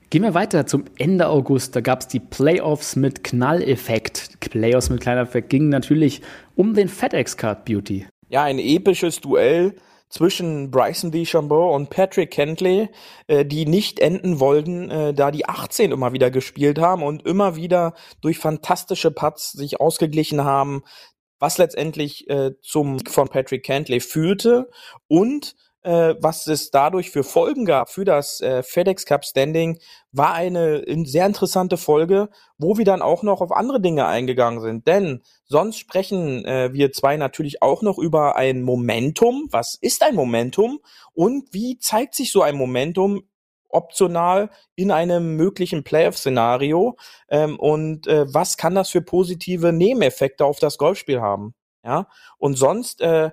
Gehen 0.10 0.22
wir 0.22 0.36
weiter 0.36 0.68
zum 0.68 0.84
Ende 0.98 1.28
August. 1.28 1.76
Da 1.76 1.82
gab 1.82 2.02
es 2.02 2.08
die 2.08 2.20
Playoffs 2.20 2.96
mit 2.96 3.24
Knalleffekt. 3.24 4.40
Playoffs 4.42 4.90
mit 4.90 5.02
Knalleffekt 5.02 5.50
gingen 5.50 5.70
natürlich 5.70 6.22
um 6.56 6.76
den 6.76 6.88
FedEx 6.88 7.36
Card 7.36 7.66
Beauty. 7.66 8.06
Ja, 8.30 8.44
ein 8.44 8.60
episches 8.60 9.22
Duell 9.22 9.74
zwischen 10.14 10.70
Bryson 10.70 11.10
DeChambeau 11.10 11.74
und 11.74 11.90
Patrick 11.90 12.30
Kentley, 12.30 12.90
äh, 13.26 13.44
die 13.44 13.66
nicht 13.66 14.00
enden 14.00 14.40
wollten, 14.40 14.92
äh, 14.92 15.12
da 15.12 15.32
die 15.32 15.50
18 15.50 15.92
immer 15.92 16.14
wieder 16.14 16.30
gespielt 16.30 16.78
haben 16.78 17.02
und 17.02 17.26
immer 17.26 17.56
wieder 17.56 17.96
durch 18.22 18.38
fantastische 18.38 19.10
Putts 19.10 19.54
sich 19.54 19.82
ausgeglichen 19.82 20.44
haben, 20.44 20.84
was 21.40 21.58
letztendlich 21.58 22.30
äh, 22.30 22.52
zum 22.62 23.00
von 23.00 23.28
Patrick 23.28 23.64
Kentley 23.64 24.02
führte. 24.02 24.70
Und 25.08 25.56
was 25.84 26.48
es 26.48 26.72
dadurch 26.72 27.12
für 27.12 27.24
Folgen 27.24 27.66
gab 27.66 27.90
für 27.90 28.06
das 28.06 28.40
äh, 28.42 28.64
FedEx 28.64 29.06
Cup 29.06 29.26
Standing, 29.26 29.80
war 30.12 30.34
eine 30.34 30.84
sehr 31.06 31.26
interessante 31.26 31.78
Folge, 31.78 32.30
wo 32.58 32.78
wir 32.78 32.86
dann 32.86 33.02
auch 33.02 33.24
noch 33.24 33.42
auf 33.42 33.52
andere 33.52 33.82
Dinge 33.82 34.06
eingegangen 34.06 34.62
sind. 34.62 34.88
Denn 34.88 35.22
sonst 35.46 35.80
sprechen 35.80 36.46
äh, 36.46 36.72
wir 36.74 36.92
zwei 36.92 37.18
natürlich 37.18 37.62
auch 37.62 37.82
noch 37.82 37.98
über 37.98 38.36
ein 38.36 38.62
Momentum. 38.62 39.48
Was 39.52 39.78
ist 39.82 40.04
ein 40.04 40.16
Momentum 40.16 40.80
und 41.14 41.54
wie 41.54 41.78
zeigt 41.80 42.16
sich 42.16 42.32
so 42.32 42.42
ein 42.42 42.56
Momentum 42.56 43.24
optional 43.74 44.50
in 44.76 44.92
einem 44.92 45.36
möglichen 45.36 45.84
Playoff-Szenario 45.84 46.96
ähm, 47.30 47.60
und 47.60 48.08
äh, 48.08 48.32
was 48.34 48.56
kann 48.56 48.76
das 48.76 48.90
für 48.90 49.02
positive 49.02 49.74
Nebeneffekte 49.74 50.46
auf 50.46 50.60
das 50.60 50.78
Golfspiel 50.78 51.22
haben? 51.22 51.56
Ja, 51.84 52.08
und 52.38 52.56
sonst 52.56 53.02
äh, 53.02 53.32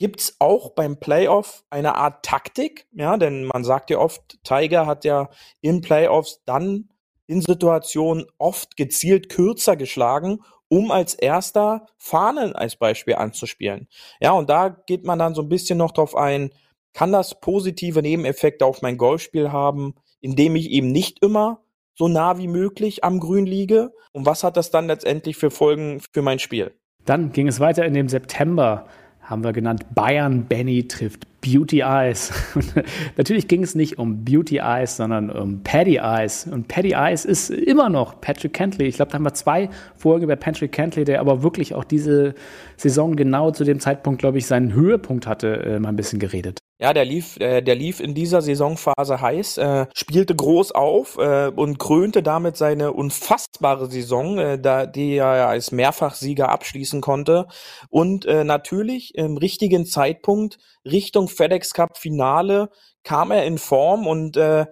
Gibt's 0.00 0.36
auch 0.38 0.70
beim 0.70 0.98
Playoff 0.98 1.62
eine 1.68 1.94
Art 1.94 2.24
Taktik? 2.24 2.86
Ja, 2.92 3.18
denn 3.18 3.44
man 3.44 3.64
sagt 3.64 3.90
ja 3.90 3.98
oft, 3.98 4.42
Tiger 4.44 4.86
hat 4.86 5.04
ja 5.04 5.28
in 5.60 5.82
Playoffs 5.82 6.40
dann 6.46 6.88
in 7.26 7.42
Situationen 7.42 8.24
oft 8.38 8.78
gezielt 8.78 9.28
kürzer 9.28 9.76
geschlagen, 9.76 10.38
um 10.68 10.90
als 10.90 11.12
erster 11.12 11.86
Fahnen 11.98 12.56
als 12.56 12.76
Beispiel 12.76 13.16
anzuspielen. 13.16 13.88
Ja, 14.22 14.32
und 14.32 14.48
da 14.48 14.70
geht 14.70 15.04
man 15.04 15.18
dann 15.18 15.34
so 15.34 15.42
ein 15.42 15.50
bisschen 15.50 15.76
noch 15.76 15.92
drauf 15.92 16.16
ein, 16.16 16.50
kann 16.94 17.12
das 17.12 17.38
positive 17.38 18.00
Nebeneffekte 18.00 18.64
auf 18.64 18.80
mein 18.80 18.96
Golfspiel 18.96 19.52
haben, 19.52 19.96
indem 20.22 20.56
ich 20.56 20.70
eben 20.70 20.90
nicht 20.92 21.22
immer 21.22 21.60
so 21.94 22.08
nah 22.08 22.38
wie 22.38 22.48
möglich 22.48 23.04
am 23.04 23.20
Grün 23.20 23.44
liege? 23.44 23.92
Und 24.12 24.24
was 24.24 24.44
hat 24.44 24.56
das 24.56 24.70
dann 24.70 24.86
letztendlich 24.86 25.36
für 25.36 25.50
Folgen 25.50 26.00
für 26.10 26.22
mein 26.22 26.38
Spiel? 26.38 26.74
Dann 27.04 27.32
ging 27.32 27.48
es 27.48 27.60
weiter 27.60 27.84
in 27.84 27.92
dem 27.92 28.08
September 28.08 28.86
haben 29.30 29.44
wir 29.44 29.52
genannt, 29.52 29.86
Bayern 29.94 30.46
Benny 30.46 30.88
trifft 30.88 31.26
Beauty 31.40 31.80
Eyes. 31.80 32.32
natürlich 33.16 33.48
ging 33.48 33.62
es 33.62 33.74
nicht 33.74 33.98
um 33.98 34.24
Beauty 34.24 34.58
Eyes, 34.58 34.96
sondern 34.96 35.30
um 35.30 35.62
Paddy 35.62 35.96
Eyes. 35.96 36.48
Und 36.50 36.68
Paddy 36.68 36.92
Eyes 36.92 37.24
ist 37.24 37.48
immer 37.48 37.88
noch 37.88 38.20
Patrick 38.20 38.52
Kentley. 38.52 38.88
Ich 38.88 38.96
glaube, 38.96 39.12
da 39.12 39.14
haben 39.14 39.24
wir 39.24 39.32
zwei 39.32 39.70
Folgen 39.94 40.24
über 40.24 40.36
Patrick 40.36 40.72
Kentley, 40.72 41.04
der 41.04 41.20
aber 41.20 41.42
wirklich 41.42 41.74
auch 41.74 41.84
diese 41.84 42.34
Saison 42.76 43.16
genau 43.16 43.52
zu 43.52 43.64
dem 43.64 43.78
Zeitpunkt, 43.80 44.20
glaube 44.20 44.38
ich, 44.38 44.46
seinen 44.46 44.74
Höhepunkt 44.74 45.26
hatte, 45.26 45.62
äh, 45.64 45.78
mal 45.78 45.90
ein 45.90 45.96
bisschen 45.96 46.18
geredet. 46.18 46.58
Ja, 46.82 46.94
der 46.94 47.04
lief, 47.04 47.36
äh, 47.40 47.60
der 47.60 47.74
lief 47.74 48.00
in 48.00 48.14
dieser 48.14 48.40
Saisonphase 48.40 49.20
heiß, 49.20 49.58
äh, 49.58 49.86
spielte 49.94 50.34
groß 50.34 50.72
auf 50.72 51.18
äh, 51.18 51.52
und 51.54 51.78
krönte 51.78 52.22
damit 52.22 52.56
seine 52.56 52.94
unfassbare 52.94 53.90
Saison, 53.90 54.38
äh, 54.38 54.58
da, 54.58 54.86
die 54.86 55.16
er 55.16 55.46
als 55.48 55.72
Mehrfachsieger 55.72 56.48
abschließen 56.48 57.02
konnte. 57.02 57.48
Und 57.90 58.24
äh, 58.24 58.44
natürlich 58.44 59.14
im 59.14 59.36
richtigen 59.36 59.84
Zeitpunkt 59.84 60.56
Richtung 60.86 61.28
FedEx 61.28 61.74
Cup 61.74 61.98
Finale 61.98 62.70
kam 63.04 63.30
er 63.30 63.44
in 63.44 63.58
Form 63.58 64.06
und 64.06 64.38
äh, 64.38 64.64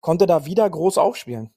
konnte 0.00 0.26
da 0.26 0.44
wieder 0.44 0.68
groß 0.68 0.98
aufspielen. 0.98 1.48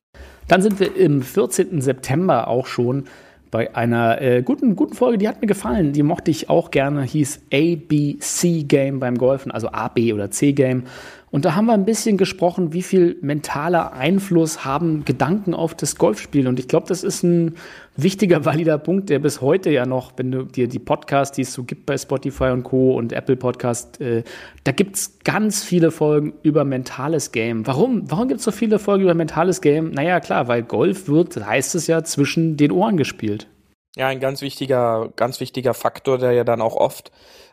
Dann 0.48 0.62
sind 0.62 0.80
wir 0.80 0.96
im 0.96 1.22
14. 1.22 1.82
September 1.82 2.48
auch 2.48 2.66
schon 2.66 3.10
bei 3.52 3.76
einer 3.76 4.22
äh, 4.22 4.42
guten, 4.42 4.78
guten 4.78 4.94
Folge, 4.94 5.18
die 5.18 5.28
hat 5.28 5.42
mir 5.42 5.48
gefallen. 5.48 5.92
Die 5.92 6.04
mochte 6.04 6.32
ich 6.32 6.50
auch 6.50 6.72
gerne, 6.72 7.04
hieß 7.04 7.42
ABC 7.54 8.64
Game 8.64 9.00
beim 9.00 9.18
Golfen, 9.18 9.52
also 9.52 9.70
A, 9.72 9.90
B 9.90 10.14
oder 10.14 10.32
C 10.32 10.54
Game. 10.54 10.86
Und 11.32 11.46
da 11.46 11.56
haben 11.56 11.68
wir 11.68 11.74
ein 11.74 11.86
bisschen 11.86 12.18
gesprochen, 12.18 12.74
wie 12.74 12.82
viel 12.82 13.18
mentaler 13.22 13.94
Einfluss 13.94 14.66
haben 14.66 15.06
Gedanken 15.06 15.54
auf 15.54 15.74
das 15.74 15.96
Golfspiel. 15.96 16.46
Und 16.46 16.60
ich 16.60 16.68
glaube, 16.68 16.88
das 16.90 17.04
ist 17.04 17.24
ein 17.24 17.56
wichtiger, 17.96 18.44
valider 18.46 18.78
Punkt, 18.78 19.10
der 19.10 19.20
bis 19.20 19.40
heute 19.40 19.70
ja 19.70 19.86
noch, 19.86 20.12
wenn 20.18 20.30
du 20.30 20.44
dir 20.44 20.68
die 20.68 20.80
Podcasts, 20.80 21.34
die 21.34 21.44
es 21.44 21.54
so 21.54 21.64
gibt 21.64 21.86
bei 21.86 21.98
Spotify 21.98 22.50
und 22.52 22.64
Co. 22.64 22.98
und 22.98 23.14
Apple 23.14 23.38
Podcast, 23.38 24.02
äh, 24.02 24.24
da 24.66 24.74
gibt's 24.74 25.20
ganz 25.24 25.64
viele 25.64 25.92
Folgen 25.92 26.34
über 26.44 26.66
mentales 26.66 27.32
Game. 27.32 27.66
Warum? 27.66 28.12
Warum 28.12 28.28
gibt's 28.28 28.44
so 28.44 28.52
viele 28.52 28.78
Folgen 28.78 29.04
über 29.04 29.14
mentales 29.14 29.62
Game? 29.62 29.92
Naja, 29.92 30.20
klar, 30.20 30.50
weil 30.50 30.64
Golf 30.64 31.08
wird, 31.08 31.38
heißt 31.38 31.76
es 31.76 31.88
ja, 31.88 32.04
zwischen 32.04 32.58
den 32.58 32.74
Ohren 32.74 32.98
gespielt. 32.98 33.48
Ja, 33.96 34.08
ein 34.08 34.20
ganz 34.20 34.42
wichtiger, 34.42 35.12
ganz 35.16 35.40
wichtiger 35.40 35.74
Faktor, 35.74 36.18
der 36.18 36.34
ja 36.34 36.44
dann 36.44 36.62
auch 36.62 36.76
oft 36.76 37.12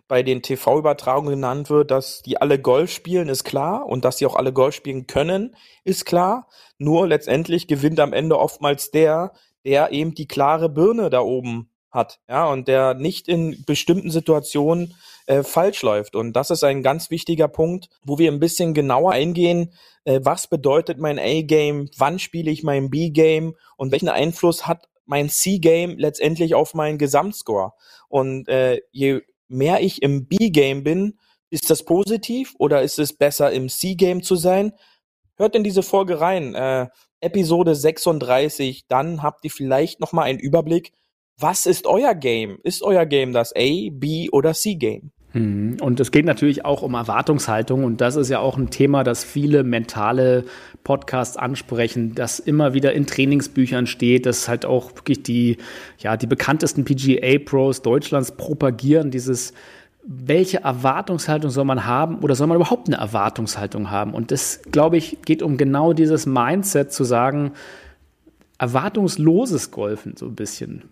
bei 0.08 0.22
den 0.22 0.42
TV-Übertragungen 0.42 1.34
genannt 1.34 1.70
wird, 1.70 1.90
dass 1.90 2.22
die 2.22 2.40
alle 2.40 2.58
Golf 2.58 2.90
spielen, 2.90 3.28
ist 3.28 3.44
klar. 3.44 3.86
Und 3.86 4.04
dass 4.04 4.18
sie 4.18 4.26
auch 4.26 4.36
alle 4.36 4.52
Golf 4.52 4.74
spielen 4.74 5.06
können, 5.06 5.54
ist 5.84 6.06
klar. 6.06 6.48
Nur 6.78 7.06
letztendlich 7.06 7.68
gewinnt 7.68 8.00
am 8.00 8.12
Ende 8.12 8.38
oftmals 8.38 8.90
der, 8.90 9.32
der 9.64 9.92
eben 9.92 10.14
die 10.14 10.26
klare 10.26 10.68
Birne 10.68 11.10
da 11.10 11.20
oben 11.20 11.70
hat. 11.90 12.20
Ja, 12.28 12.46
und 12.46 12.68
der 12.68 12.94
nicht 12.94 13.28
in 13.28 13.64
bestimmten 13.66 14.10
Situationen 14.10 14.94
äh, 15.26 15.42
falsch 15.42 15.82
läuft. 15.82 16.16
Und 16.16 16.32
das 16.34 16.50
ist 16.50 16.64
ein 16.64 16.82
ganz 16.82 17.10
wichtiger 17.10 17.48
Punkt, 17.48 17.88
wo 18.02 18.18
wir 18.18 18.32
ein 18.32 18.40
bisschen 18.40 18.74
genauer 18.74 19.12
eingehen, 19.12 19.72
äh, 20.04 20.20
was 20.22 20.48
bedeutet 20.48 20.98
mein 20.98 21.18
A-Game, 21.18 21.88
wann 21.96 22.18
spiele 22.18 22.50
ich 22.50 22.62
mein 22.62 22.90
B-Game 22.90 23.54
und 23.76 23.92
welchen 23.92 24.08
Einfluss 24.08 24.66
hat 24.66 24.88
mein 25.04 25.28
C-Game 25.28 25.96
letztendlich 25.98 26.54
auf 26.54 26.74
meinen 26.74 26.98
Gesamtscore. 26.98 27.72
Und 28.08 28.48
äh, 28.48 28.80
je 28.90 29.22
mehr 29.48 29.80
ich 29.80 30.02
im 30.02 30.26
B-Game 30.26 30.84
bin, 30.84 31.18
ist 31.50 31.70
das 31.70 31.84
positiv 31.84 32.54
oder 32.58 32.82
ist 32.82 32.98
es 32.98 33.12
besser 33.12 33.52
im 33.52 33.68
C-Game 33.68 34.22
zu 34.22 34.36
sein? 34.36 34.72
Hört 35.36 35.54
in 35.54 35.64
diese 35.64 35.82
Folge 35.82 36.20
rein, 36.20 36.54
äh, 36.54 36.88
Episode 37.20 37.74
36, 37.74 38.86
dann 38.86 39.22
habt 39.22 39.44
ihr 39.44 39.50
vielleicht 39.50 40.00
noch 40.00 40.12
mal 40.12 40.22
einen 40.22 40.38
Überblick, 40.38 40.92
was 41.36 41.66
ist 41.66 41.86
euer 41.86 42.14
Game? 42.14 42.58
Ist 42.64 42.82
euer 42.82 43.06
Game 43.06 43.32
das 43.32 43.52
A, 43.56 43.90
B 43.92 44.28
oder 44.30 44.54
C-Game? 44.54 45.12
Mhm. 45.32 45.76
Und 45.80 46.00
es 46.00 46.10
geht 46.10 46.24
natürlich 46.24 46.64
auch 46.64 46.82
um 46.82 46.94
Erwartungshaltung 46.94 47.84
und 47.84 48.00
das 48.00 48.16
ist 48.16 48.28
ja 48.30 48.38
auch 48.40 48.56
ein 48.56 48.70
Thema, 48.70 49.04
das 49.04 49.24
viele 49.24 49.62
mentale 49.62 50.44
Podcasts 50.84 51.36
ansprechen, 51.36 52.14
das 52.14 52.38
immer 52.38 52.72
wieder 52.72 52.92
in 52.94 53.06
Trainingsbüchern 53.06 53.86
steht, 53.86 54.26
dass 54.26 54.48
halt 54.48 54.64
auch 54.64 54.94
wirklich 54.94 55.22
die, 55.22 55.58
ja, 55.98 56.16
die 56.16 56.26
bekanntesten 56.26 56.84
PGA-Pros 56.84 57.82
Deutschlands 57.82 58.32
propagieren, 58.32 59.10
dieses 59.10 59.52
welche 60.10 60.62
Erwartungshaltung 60.62 61.50
soll 61.50 61.66
man 61.66 61.84
haben 61.84 62.20
oder 62.20 62.34
soll 62.34 62.46
man 62.46 62.56
überhaupt 62.56 62.88
eine 62.88 62.96
Erwartungshaltung 62.96 63.90
haben? 63.90 64.14
Und 64.14 64.30
das, 64.30 64.62
glaube 64.72 64.96
ich, 64.96 65.18
geht 65.26 65.42
um 65.42 65.58
genau 65.58 65.92
dieses 65.92 66.24
Mindset 66.24 66.94
zu 66.94 67.04
sagen, 67.04 67.52
erwartungsloses 68.56 69.70
Golfen 69.70 70.16
so 70.16 70.24
ein 70.24 70.34
bisschen. 70.34 70.84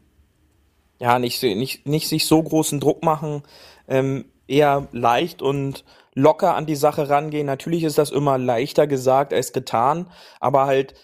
Ja, 0.99 1.19
nicht, 1.19 1.43
nicht, 1.43 1.87
nicht 1.87 2.09
sich 2.09 2.27
so 2.27 2.43
großen 2.43 2.79
Druck 2.79 3.03
machen, 3.03 3.43
ähm, 3.89 4.27
eher 4.47 4.89
leicht 4.93 5.43
und 5.43 5.85
locker 6.15 6.55
an 6.55 6.67
die 6.67 6.77
Sache 6.77 7.09
rangehen. 7.09 7.47
Natürlich 7.47 7.85
ist 7.85 7.99
das 7.99 8.11
immer 8.11 8.39
leichter 8.39 8.87
gesagt 8.87 9.33
als 9.33 9.53
getan, 9.53 10.11
aber 10.41 10.67
halt, 10.67 10.95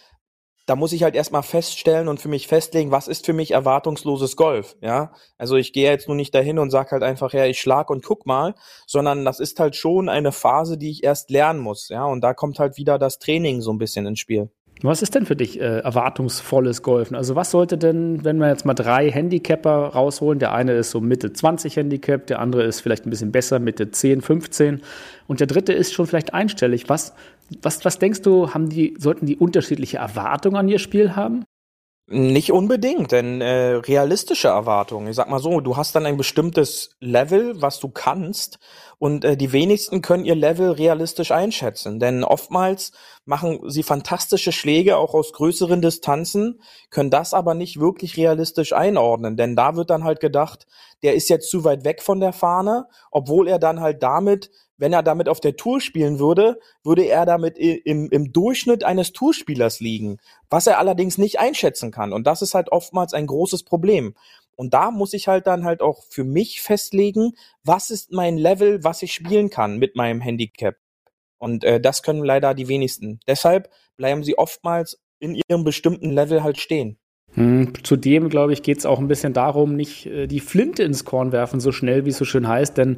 da 0.67 0.77
muss 0.77 0.93
ich 0.93 1.03
halt 1.03 1.15
erstmal 1.15 1.43
feststellen 1.43 2.09
und 2.09 2.21
für 2.21 2.29
mich 2.29 2.47
festlegen, 2.47 2.93
was 2.93 3.09
ist 3.09 3.27
für 3.27 3.33
mich 3.33 3.51
erwartungsloses 3.51 4.37
Golf, 4.37 4.77
ja? 4.81 5.13
Also 5.37 5.57
ich 5.57 5.73
gehe 5.73 5.91
jetzt 5.91 6.07
nur 6.07 6.17
nicht 6.17 6.35
dahin 6.35 6.59
und 6.59 6.71
sag 6.71 6.93
halt 6.93 7.03
einfach, 7.03 7.33
ja, 7.33 7.45
ich 7.47 7.61
schlag 7.61 7.91
und 7.91 8.05
guck 8.05 8.27
mal, 8.27 8.55
sondern 8.87 9.25
das 9.25 9.41
ist 9.41 9.59
halt 9.61 9.77
schon 9.77 10.09
eine 10.09 10.33
Phase, 10.33 10.79
die 10.79 10.91
ich 10.91 11.05
erst 11.05 11.31
lernen 11.31 11.61
muss, 11.61 11.89
ja? 11.89 12.05
Und 12.05 12.23
da 12.23 12.33
kommt 12.33 12.59
halt 12.59 12.77
wieder 12.79 12.99
das 12.99 13.19
Training 13.19 13.61
so 13.61 13.73
ein 13.73 13.79
bisschen 13.79 14.07
ins 14.07 14.21
Spiel. 14.21 14.51
Was 14.85 15.03
ist 15.03 15.15
denn 15.15 15.27
für 15.27 15.37
dich 15.37 15.61
äh, 15.61 15.79
erwartungsvolles 15.81 16.83
Golfen? 16.83 17.15
Also 17.15 17.37
was 17.37 17.51
sollte 17.51 17.79
denn, 17.79 18.25
wenn 18.25 18.39
wir 18.39 18.49
jetzt 18.49 18.65
mal 18.65 18.75
drei 18.75 19.11
Handicapper 19.11 19.71
rausholen, 19.71 20.39
der 20.39 20.53
eine 20.53 20.73
ist 20.73 20.91
so 20.91 21.01
Mitte 21.01 21.33
20 21.33 21.77
Handicap, 21.77 22.27
der 22.27 22.41
andere 22.41 22.65
ist 22.65 22.81
vielleicht 22.81 23.07
ein 23.07 23.11
bisschen 23.11 23.31
besser, 23.31 23.61
Mitte 23.61 23.91
10, 23.91 24.21
15 24.21 24.83
und 25.29 25.41
der 25.41 25.47
dritte 25.47 25.73
ist 25.73 25.93
schon 25.93 26.07
vielleicht 26.07 26.35
einstellig. 26.35 26.89
Was, 26.89 27.15
was, 27.63 27.85
was 27.85 27.99
denkst 27.99 28.23
du, 28.23 28.55
haben 28.55 28.69
die, 28.69 28.95
sollten 28.99 29.27
die 29.27 29.37
unterschiedliche 29.37 29.99
Erwartungen 29.99 30.57
an 30.57 30.69
ihr 30.69 30.81
Spiel 30.81 31.15
haben? 31.15 31.45
Nicht 32.15 32.53
unbedingt, 32.53 33.11
denn 33.11 33.41
äh, 33.41 33.77
realistische 33.77 34.49
Erwartungen. 34.49 35.07
Ich 35.07 35.17
sag 35.17 35.31
mal 35.31 35.39
so, 35.39 35.61
du 35.61 35.79
hast 35.79 35.95
dann 35.95 36.05
ein 36.05 36.19
bestimmtes 36.19 36.91
Level, 37.01 37.63
was 37.63 37.81
du 37.81 37.89
kannst, 37.89 38.59
und 38.99 39.25
äh, 39.25 39.35
die 39.35 39.51
wenigsten 39.53 40.03
können 40.03 40.27
ihr 40.27 40.35
Level 40.35 40.73
realistisch 40.73 41.33
einschätzen. 41.33 42.01
Denn 42.01 42.23
oftmals 42.23 42.93
machen 43.25 43.61
sie 43.71 43.83
fantastische 43.83 44.53
Schläge 44.53 44.99
auch 44.99 45.15
aus 45.15 45.33
größeren 45.33 45.81
Distanzen, 45.81 46.61
können 46.91 47.09
das 47.09 47.33
aber 47.33 47.55
nicht 47.55 47.81
wirklich 47.81 48.19
realistisch 48.19 48.75
einordnen. 48.75 49.39
Denn 49.39 49.57
da 49.57 49.75
wird 49.77 49.89
dann 49.89 50.05
halt 50.05 50.21
gedacht, 50.21 50.67
der 51.03 51.15
ist 51.15 51.31
jetzt 51.31 51.51
zu 51.51 51.65
weit 51.65 51.85
weg 51.85 52.03
von 52.03 52.21
der 52.21 52.35
Fahne, 52.35 52.89
obwohl 53.11 53.49
er 53.49 53.59
dann 53.59 53.81
halt 53.81 54.03
damit 54.03 54.51
wenn 54.83 54.93
er 54.93 55.05
damit 55.05 55.29
auf 55.29 55.39
der 55.39 55.55
Tour 55.55 55.81
spielen 55.81 56.19
würde, 56.19 56.59
würde 56.83 57.05
er 57.05 57.25
damit 57.25 57.57
im, 57.57 58.11
im 58.11 58.33
Durchschnitt 58.33 58.83
eines 58.83 59.13
Tourspielers 59.13 59.79
liegen, 59.79 60.19
was 60.51 60.67
er 60.67 60.81
allerdings 60.81 61.19
nicht 61.19 61.39
einschätzen 61.39 61.93
kann. 61.93 62.13
Und 62.13 62.27
das 62.27 62.43
ist 62.43 62.55
halt 62.55 62.73
oftmals 62.73 63.15
ein 63.15 63.29
großes 63.29 63.63
Problem. 63.63 64.17
Und 64.57 64.75
da 64.75 64.91
muss 64.91 65.13
ich 65.13 65.29
halt 65.29 65.47
dann 65.47 65.65
halt 65.65 65.83
auch 65.83 66.03
für 66.11 66.25
mich 66.25 66.63
festlegen, 66.63 67.35
was 67.63 67.91
ist 67.91 68.11
mein 68.11 68.37
Level, 68.37 68.83
was 68.83 69.03
ich 69.03 69.13
spielen 69.13 69.51
kann 69.51 69.79
mit 69.79 69.95
meinem 69.95 70.21
Handicap. 70.21 70.75
Und 71.39 71.63
äh, 71.63 71.81
das 71.81 72.03
können 72.03 72.25
leider 72.25 72.53
die 72.53 72.67
wenigsten. 72.67 73.21
Deshalb 73.29 73.71
bleiben 73.97 74.25
sie 74.25 74.37
oftmals 74.37 75.01
in 75.21 75.41
ihrem 75.49 75.63
bestimmten 75.63 76.11
Level 76.11 76.43
halt 76.43 76.59
stehen. 76.59 76.99
Hm, 77.35 77.73
zudem, 77.85 78.29
glaube 78.29 78.53
ich, 78.53 78.65
geht 78.65 78.79
es 78.79 78.87
auch 78.87 78.99
ein 78.99 79.07
bisschen 79.07 79.33
darum, 79.33 79.77
nicht 79.77 80.07
äh, 80.07 80.27
die 80.27 80.41
Flinte 80.41 80.83
ins 80.83 81.05
Korn 81.05 81.31
werfen, 81.31 81.61
so 81.61 81.71
schnell, 81.71 82.05
wie 82.05 82.11
es 82.11 82.19
so 82.19 82.25
schön 82.25 82.49
heißt, 82.49 82.77
denn 82.77 82.97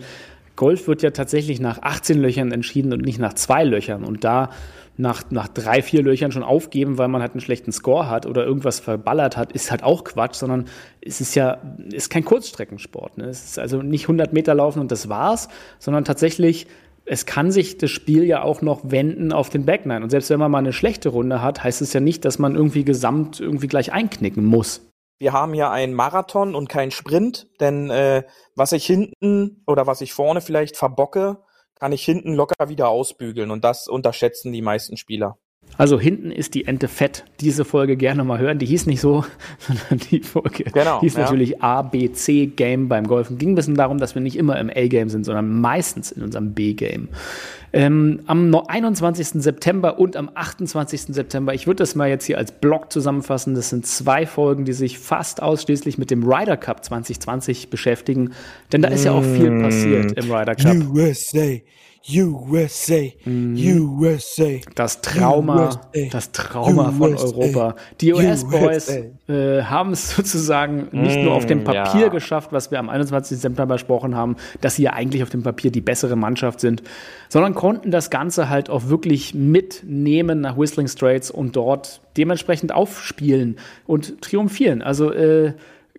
Golf 0.56 0.86
wird 0.86 1.02
ja 1.02 1.10
tatsächlich 1.10 1.60
nach 1.60 1.82
18 1.82 2.20
Löchern 2.20 2.52
entschieden 2.52 2.92
und 2.92 3.02
nicht 3.02 3.18
nach 3.18 3.34
zwei 3.34 3.64
Löchern. 3.64 4.04
Und 4.04 4.24
da 4.24 4.50
nach, 4.96 5.24
nach 5.30 5.48
drei, 5.48 5.82
vier 5.82 6.02
Löchern 6.02 6.30
schon 6.30 6.44
aufgeben, 6.44 6.98
weil 6.98 7.08
man 7.08 7.20
halt 7.20 7.32
einen 7.32 7.40
schlechten 7.40 7.72
Score 7.72 8.08
hat 8.08 8.26
oder 8.26 8.44
irgendwas 8.44 8.78
verballert 8.78 9.36
hat, 9.36 9.52
ist 9.52 9.70
halt 9.70 9.82
auch 9.82 10.04
Quatsch, 10.04 10.36
sondern 10.36 10.66
es 11.00 11.20
ist 11.20 11.34
ja, 11.34 11.58
ist 11.90 12.10
kein 12.10 12.24
Kurzstreckensport. 12.24 13.18
Ne? 13.18 13.24
Es 13.24 13.44
ist 13.44 13.58
also 13.58 13.82
nicht 13.82 14.04
100 14.04 14.32
Meter 14.32 14.54
laufen 14.54 14.78
und 14.78 14.92
das 14.92 15.08
war's, 15.08 15.48
sondern 15.78 16.04
tatsächlich, 16.04 16.68
es 17.06 17.26
kann 17.26 17.50
sich 17.50 17.76
das 17.76 17.90
Spiel 17.90 18.22
ja 18.24 18.42
auch 18.42 18.62
noch 18.62 18.90
wenden 18.90 19.32
auf 19.32 19.50
den 19.50 19.66
Backnine. 19.66 20.02
Und 20.02 20.10
selbst 20.10 20.30
wenn 20.30 20.38
man 20.38 20.50
mal 20.50 20.58
eine 20.58 20.72
schlechte 20.72 21.08
Runde 21.08 21.42
hat, 21.42 21.64
heißt 21.64 21.82
es 21.82 21.92
ja 21.92 22.00
nicht, 22.00 22.24
dass 22.24 22.38
man 22.38 22.54
irgendwie 22.54 22.84
gesamt 22.84 23.40
irgendwie 23.40 23.66
gleich 23.66 23.92
einknicken 23.92 24.44
muss 24.44 24.80
wir 25.18 25.32
haben 25.32 25.54
ja 25.54 25.70
einen 25.70 25.94
Marathon 25.94 26.54
und 26.54 26.68
keinen 26.68 26.90
Sprint, 26.90 27.48
denn 27.60 27.90
äh, 27.90 28.24
was 28.54 28.72
ich 28.72 28.84
hinten 28.86 29.62
oder 29.66 29.86
was 29.86 30.00
ich 30.00 30.12
vorne 30.12 30.40
vielleicht 30.40 30.76
verbocke, 30.76 31.42
kann 31.74 31.92
ich 31.92 32.04
hinten 32.04 32.34
locker 32.34 32.68
wieder 32.68 32.88
ausbügeln 32.88 33.50
und 33.50 33.64
das 33.64 33.88
unterschätzen 33.88 34.52
die 34.52 34.62
meisten 34.62 34.96
Spieler. 34.96 35.38
Also 35.76 35.98
hinten 35.98 36.30
ist 36.30 36.54
die 36.54 36.66
Ente 36.66 36.88
fett. 36.88 37.24
Diese 37.40 37.64
Folge 37.64 37.96
gerne 37.96 38.24
mal 38.24 38.38
hören. 38.38 38.58
Die 38.58 38.66
hieß 38.66 38.86
nicht 38.86 39.00
so, 39.00 39.24
sondern 39.58 40.06
die 40.10 40.20
Folge 40.20 40.64
genau, 40.64 41.00
hieß 41.00 41.14
ja. 41.14 41.22
natürlich 41.22 41.62
A, 41.62 41.82
B, 41.82 42.12
C 42.12 42.46
Game 42.46 42.88
beim 42.88 43.06
Golfen. 43.06 43.38
Ging 43.38 43.52
ein 43.52 43.54
bisschen 43.54 43.74
darum, 43.74 43.98
dass 43.98 44.14
wir 44.14 44.22
nicht 44.22 44.36
immer 44.36 44.58
im 44.58 44.70
A-Game 44.70 45.08
sind, 45.08 45.24
sondern 45.24 45.60
meistens 45.60 46.12
in 46.12 46.22
unserem 46.22 46.52
B-Game. 46.54 47.08
Ähm, 47.72 48.20
am 48.26 48.54
21. 48.54 49.42
September 49.42 49.98
und 49.98 50.16
am 50.16 50.30
28. 50.32 51.12
September, 51.12 51.54
ich 51.54 51.66
würde 51.66 51.78
das 51.78 51.96
mal 51.96 52.08
jetzt 52.08 52.24
hier 52.24 52.38
als 52.38 52.52
Blog 52.52 52.92
zusammenfassen. 52.92 53.56
Das 53.56 53.70
sind 53.70 53.84
zwei 53.84 54.26
Folgen, 54.26 54.64
die 54.64 54.72
sich 54.72 55.00
fast 55.00 55.42
ausschließlich 55.42 55.98
mit 55.98 56.12
dem 56.12 56.22
Ryder 56.22 56.56
Cup 56.56 56.84
2020 56.84 57.70
beschäftigen. 57.70 58.30
Denn 58.72 58.80
da 58.80 58.88
ist 58.90 59.04
ja 59.04 59.10
auch 59.10 59.24
viel 59.24 59.60
passiert 59.60 60.12
im 60.12 60.30
Ryder 60.30 60.54
Cup. 60.54 60.76
USA, 60.94 61.56
USA, 62.06 63.00
mhm. 63.24 63.56
USA. 63.98 64.60
Das 64.74 65.00
Trauma, 65.00 65.68
USA, 65.68 66.08
das 66.10 66.32
Trauma 66.32 66.88
USA, 66.88 66.98
von 66.98 67.16
Europa. 67.16 67.76
Die 68.00 68.12
US-Boys 68.12 68.90
äh, 69.26 69.62
haben 69.62 69.92
es 69.92 70.10
sozusagen 70.16 70.88
nicht 70.92 71.18
mm, 71.18 71.24
nur 71.24 71.32
auf 71.32 71.46
dem 71.46 71.60
mm, 71.60 71.64
Papier 71.64 72.02
ja. 72.02 72.08
geschafft, 72.08 72.52
was 72.52 72.70
wir 72.70 72.78
am 72.78 72.90
21. 72.90 73.38
September 73.38 73.74
besprochen 73.74 74.14
haben, 74.14 74.36
dass 74.60 74.76
sie 74.76 74.82
ja 74.82 74.92
eigentlich 74.92 75.22
auf 75.22 75.30
dem 75.30 75.42
Papier 75.42 75.70
die 75.70 75.80
bessere 75.80 76.14
Mannschaft 76.14 76.60
sind, 76.60 76.82
sondern 77.30 77.54
konnten 77.54 77.90
das 77.90 78.10
Ganze 78.10 78.50
halt 78.50 78.68
auch 78.68 78.88
wirklich 78.88 79.34
mitnehmen 79.34 80.42
nach 80.42 80.58
Whistling 80.58 80.88
Straits 80.88 81.30
und 81.30 81.56
dort 81.56 82.02
dementsprechend 82.18 82.74
aufspielen 82.74 83.56
und 83.86 84.20
triumphieren. 84.20 84.82
Also 84.82 85.10
äh, 85.10 85.54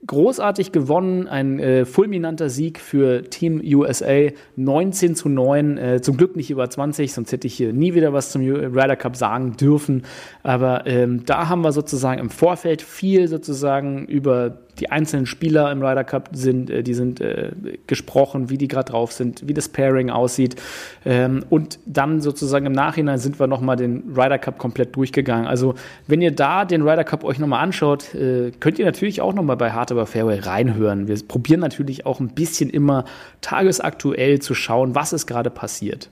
großartig 0.08 0.72
gewonnen, 0.72 1.28
ein 1.28 1.60
äh, 1.60 1.86
fulminanter 1.86 2.50
Sieg 2.50 2.80
für 2.80 3.24
Team 3.24 3.62
USA, 3.64 4.30
19 4.56 5.16
zu 5.16 5.30
9, 5.30 5.78
äh, 5.78 6.02
zum 6.02 6.18
Glück 6.18 6.36
nicht 6.36 6.52
über 6.52 6.70
20, 6.70 7.14
sonst 7.14 7.32
hätte 7.32 7.48
ich 7.48 7.56
hier 7.56 7.74
nie 7.74 7.94
wieder 7.94 8.14
was 8.14 8.32
zum 8.32 8.42
Ryder 8.42 8.96
Cup 8.96 9.16
sagen 9.16 9.58
dürfen, 9.58 10.04
aber 10.44 10.86
ähm, 10.88 11.26
da 11.26 11.50
haben 11.50 11.62
wir 11.62 11.72
sozusagen 11.72 12.20
im 12.20 12.30
Vorfeld 12.30 12.82
viel 12.82 13.28
sozusagen 13.28 14.06
über 14.06 14.65
die 14.80 14.92
einzelnen 14.92 15.26
Spieler 15.26 15.72
im 15.72 15.82
Ryder 15.82 16.04
Cup 16.04 16.30
sind, 16.34 16.70
äh, 16.70 16.84
die 16.84 16.94
sind 16.94 17.22
äh, 17.22 17.52
gesprochen, 17.88 18.50
wie 18.50 18.58
die 18.58 18.68
gerade 18.68 18.92
drauf 18.92 19.12
sind, 19.12 19.48
wie 19.48 19.54
das 19.54 19.70
Pairing 19.70 20.10
aussieht. 20.10 20.56
Ähm, 21.06 21.44
und 21.50 21.80
dann 21.86 22.22
sozusagen 22.22 22.66
im 22.66 22.74
Nachhinein 22.74 23.18
sind 23.18 23.40
wir 23.40 23.48
nochmal 23.48 23.76
den 23.76 24.14
Ryder 24.16 24.38
Cup 24.38 24.58
komplett 24.58 24.96
durchgegangen. 24.96 25.48
Also 25.48 25.76
wenn 26.08 26.22
ihr 26.22 26.32
da 26.32 26.66
den 26.66 26.82
Ryder 26.82 27.04
Cup 27.04 27.24
euch 27.24 27.40
nochmal 27.40 27.64
anschaut, 27.64 28.14
äh, 28.16 28.52
könnt 28.60 28.80
ihr 28.80 28.86
natürlich 28.86 29.22
auch 29.22 29.34
nochmal 29.34 29.58
bei 29.58 29.72
Hard 29.72 29.92
Aber 29.92 30.06
Fairway 30.06 30.40
reinhören. 30.40 31.08
Wir 31.08 31.18
probieren 31.28 31.60
natürlich 31.60 32.06
auch 32.06 32.20
ein 32.20 32.30
bisschen 32.30 32.70
immer 32.70 33.06
tagesaktuell 33.42 34.40
zu 34.40 34.54
schauen, 34.54 34.96
was 34.96 35.14
ist 35.14 35.28
gerade 35.28 35.50
passiert. 35.50 36.10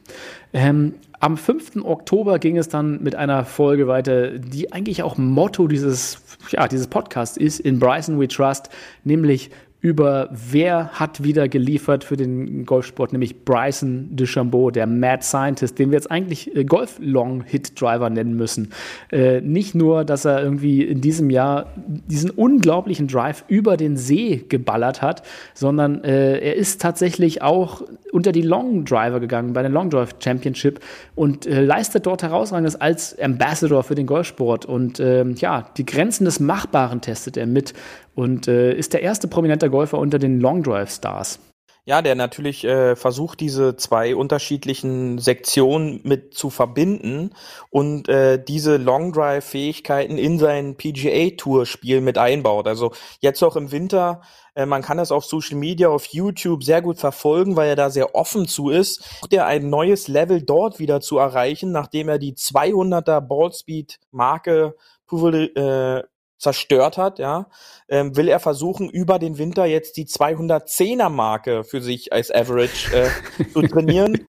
Ähm, 0.53 0.93
am 1.19 1.37
5. 1.37 1.85
Oktober 1.85 2.37
ging 2.37 2.57
es 2.57 2.67
dann 2.67 3.01
mit 3.01 3.15
einer 3.15 3.45
Folge 3.45 3.87
weiter, 3.87 4.37
die 4.37 4.73
eigentlich 4.73 5.03
auch 5.03 5.17
Motto 5.17 5.67
dieses, 5.67 6.21
ja, 6.49 6.67
dieses 6.67 6.87
Podcasts 6.87 7.37
ist, 7.37 7.59
in 7.59 7.79
Bryson 7.79 8.19
We 8.19 8.27
Trust, 8.27 8.69
nämlich 9.03 9.51
über 9.83 10.29
wer 10.31 10.91
hat 10.93 11.25
wieder 11.25 11.49
geliefert 11.49 12.05
für 12.05 12.15
den 12.15 12.65
Golfsport, 12.65 13.11
nämlich 13.11 13.43
Bryson 13.43 14.07
DeChambeau, 14.15 14.71
der 14.71 14.87
Mad 14.87 15.23
Scientist, 15.23 15.77
den 15.77 15.91
wir 15.91 15.97
jetzt 15.97 16.09
eigentlich 16.09 16.55
äh, 16.55 16.63
Golf-Long-Hit-Driver 16.63 18.09
nennen 18.09 18.37
müssen. 18.37 18.69
Äh, 19.11 19.41
nicht 19.41 19.75
nur, 19.75 20.05
dass 20.05 20.23
er 20.23 20.41
irgendwie 20.41 20.83
in 20.83 21.01
diesem 21.01 21.29
Jahr 21.29 21.73
diesen 21.75 22.29
unglaublichen 22.29 23.09
Drive 23.09 23.43
über 23.49 23.75
den 23.75 23.97
See 23.97 24.45
geballert 24.47 25.01
hat, 25.01 25.21
sondern 25.53 26.01
äh, 26.05 26.39
er 26.39 26.55
ist 26.55 26.81
tatsächlich 26.81 27.41
auch 27.41 27.83
unter 28.13 28.31
die 28.31 28.41
Long 28.41 28.85
Driver 28.85 29.19
gegangen 29.19 29.51
bei 29.51 29.63
der 29.63 29.71
Long 29.71 29.89
Drive 29.89 30.15
Championship 30.23 30.79
und 31.15 31.43
leistet 31.45 32.05
dort 32.05 32.23
herausragendes 32.23 32.79
als 32.79 33.19
Ambassador 33.19 33.83
für 33.83 33.95
den 33.95 34.05
Golfsport. 34.05 34.65
Und 34.65 35.01
ähm, 35.01 35.35
ja, 35.39 35.67
die 35.75 35.85
Grenzen 35.85 36.23
des 36.23 36.39
Machbaren 36.39 37.01
testet 37.01 37.35
er 37.35 37.47
mit 37.47 37.73
und 38.15 38.47
äh, 38.47 38.73
ist 38.73 38.93
der 38.93 39.01
erste 39.01 39.27
prominente 39.27 39.69
Golfer 39.69 39.97
unter 39.99 40.19
den 40.19 40.39
Long 40.39 40.63
Drive 40.63 40.91
Stars. 40.91 41.39
Ja, 41.85 42.01
der 42.01 42.15
natürlich 42.15 42.63
äh, 42.63 42.95
versucht, 42.95 43.41
diese 43.41 43.75
zwei 43.75 44.15
unterschiedlichen 44.15 45.17
Sektionen 45.17 45.99
mit 46.03 46.33
zu 46.33 46.49
verbinden 46.49 47.31
und 47.71 48.07
äh, 48.07 48.41
diese 48.41 48.77
Long 48.77 49.11
Drive 49.11 49.43
Fähigkeiten 49.43 50.17
in 50.17 50.39
sein 50.39 50.77
PGA 50.77 51.35
Tour 51.35 51.65
Spiel 51.65 51.99
mit 51.99 52.17
einbaut. 52.17 52.67
Also 52.67 52.93
jetzt 53.19 53.43
auch 53.43 53.57
im 53.57 53.73
Winter, 53.73 54.21
äh, 54.55 54.65
man 54.65 54.81
kann 54.81 54.95
das 54.95 55.11
auf 55.11 55.25
Social 55.25 55.57
Media, 55.57 55.89
auf 55.89 56.05
YouTube 56.05 56.63
sehr 56.63 56.81
gut 56.81 56.99
verfolgen, 56.99 57.57
weil 57.57 57.67
er 57.67 57.75
da 57.75 57.89
sehr 57.89 58.15
offen 58.15 58.47
zu 58.47 58.69
ist, 58.69 59.03
der 59.29 59.45
ein 59.45 59.69
neues 59.69 60.07
Level 60.07 60.41
dort 60.41 60.79
wieder 60.79 61.01
zu 61.01 61.17
erreichen, 61.17 61.73
nachdem 61.73 62.07
er 62.07 62.17
die 62.17 62.35
200er 62.35 63.19
Ballspeed 63.19 63.99
Marke 64.11 64.75
äh, 65.11 66.01
zerstört 66.43 66.97
hat, 66.97 67.17
ja, 67.17 67.47
ähm, 67.89 68.15
will 68.15 68.27
er 68.27 68.39
versuchen, 68.39 68.89
über 68.89 69.17
den 69.17 69.37
Winter 69.37 69.65
jetzt 69.65 69.97
die 69.97 70.05
210er 70.05 71.09
Marke 71.09 71.63
für 71.63 71.81
sich 71.81 72.13
als 72.13 72.29
Average 72.29 72.95
äh, 72.95 73.49
zu 73.51 73.61
trainieren. 73.67 74.27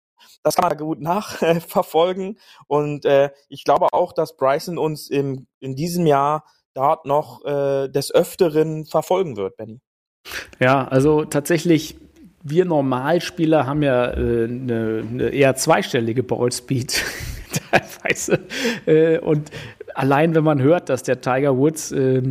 Das 0.43 0.55
kann 0.55 0.69
man 0.69 0.77
gut 0.77 1.01
nachverfolgen. 1.01 2.35
Äh, 2.35 2.39
und 2.67 3.05
äh, 3.05 3.29
ich 3.47 3.63
glaube 3.63 3.93
auch, 3.93 4.13
dass 4.13 4.35
Bryson 4.35 4.77
uns 4.77 5.09
im, 5.09 5.47
in 5.59 5.75
diesem 5.75 6.05
Jahr 6.05 6.45
dort 6.73 7.05
noch 7.05 7.45
äh, 7.45 7.87
des 7.87 8.13
Öfteren 8.13 8.85
verfolgen 8.85 9.37
wird, 9.37 9.57
Benny. 9.57 9.79
Ja, 10.59 10.87
also 10.87 11.25
tatsächlich, 11.25 11.97
wir 12.43 12.65
Normalspieler 12.65 13.65
haben 13.65 13.83
ja 13.83 14.11
äh, 14.11 14.45
eine, 14.45 15.03
eine 15.07 15.29
eher 15.29 15.55
zweistellige 15.55 16.23
Ballspeed 16.23 17.03
teilweise. 17.71 18.39
Äh, 18.85 19.19
und 19.19 19.51
allein 19.99 20.33
wenn 20.33 20.45
man 20.45 20.61
hört, 20.61 20.87
dass 20.87 21.03
der 21.03 21.19
Tiger 21.19 21.57
Woods 21.57 21.91
äh, 21.91 22.23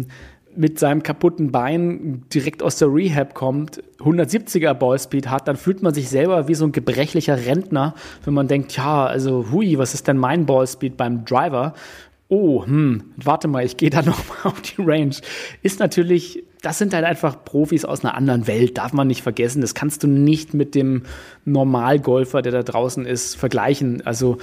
mit 0.57 0.79
seinem 0.79 1.03
kaputten 1.03 1.53
Bein 1.53 2.25
direkt 2.33 2.63
aus 2.63 2.77
der 2.77 2.93
Rehab 2.93 3.35
kommt, 3.35 3.83
170er 3.99 4.73
Ballspeed 4.73 5.29
hat, 5.29 5.47
dann 5.47 5.57
fühlt 5.57 5.83
man 5.83 5.93
sich 5.93 6.09
selber 6.09 6.49
wie 6.49 6.55
so 6.55 6.65
ein 6.65 6.73
gebrechlicher 6.73 7.47
Rentner, 7.47 7.95
wenn 8.25 8.33
man 8.33 8.49
denkt, 8.49 8.75
ja, 8.77 9.07
also 9.07 9.53
hui, 9.53 9.77
was 9.77 9.93
ist 9.93 10.09
denn 10.09 10.17
mein 10.17 10.47
Ballspeed 10.47 10.97
beim 10.97 11.27
Driver? 11.27 11.75
Oh, 12.29 12.65
hm, 12.65 13.13
warte 13.17 13.49
mal, 13.49 13.65
ich 13.65 13.77
gehe 13.77 13.91
da 13.91 14.01
noch 14.03 14.19
mal 14.29 14.51
auf 14.51 14.63
die 14.63 14.83
Range. 14.83 15.15
Ist 15.63 15.79
natürlich, 15.79 16.43
das 16.63 16.79
sind 16.79 16.95
halt 16.95 17.05
einfach 17.05 17.45
Profis 17.45 17.85
aus 17.85 18.03
einer 18.03 18.15
anderen 18.15 18.47
Welt, 18.47 18.79
darf 18.79 18.95
man 18.95 19.07
nicht 19.07 19.23
vergessen. 19.23 19.61
Das 19.61 19.75
kannst 19.75 20.03
du 20.03 20.07
nicht 20.09 20.55
mit 20.55 20.75
dem 20.75 21.03
Normalgolfer, 21.45 22.41
der 22.41 22.53
da 22.53 22.63
draußen 22.63 23.05
ist, 23.05 23.37
vergleichen. 23.37 24.05
Also 24.05 24.39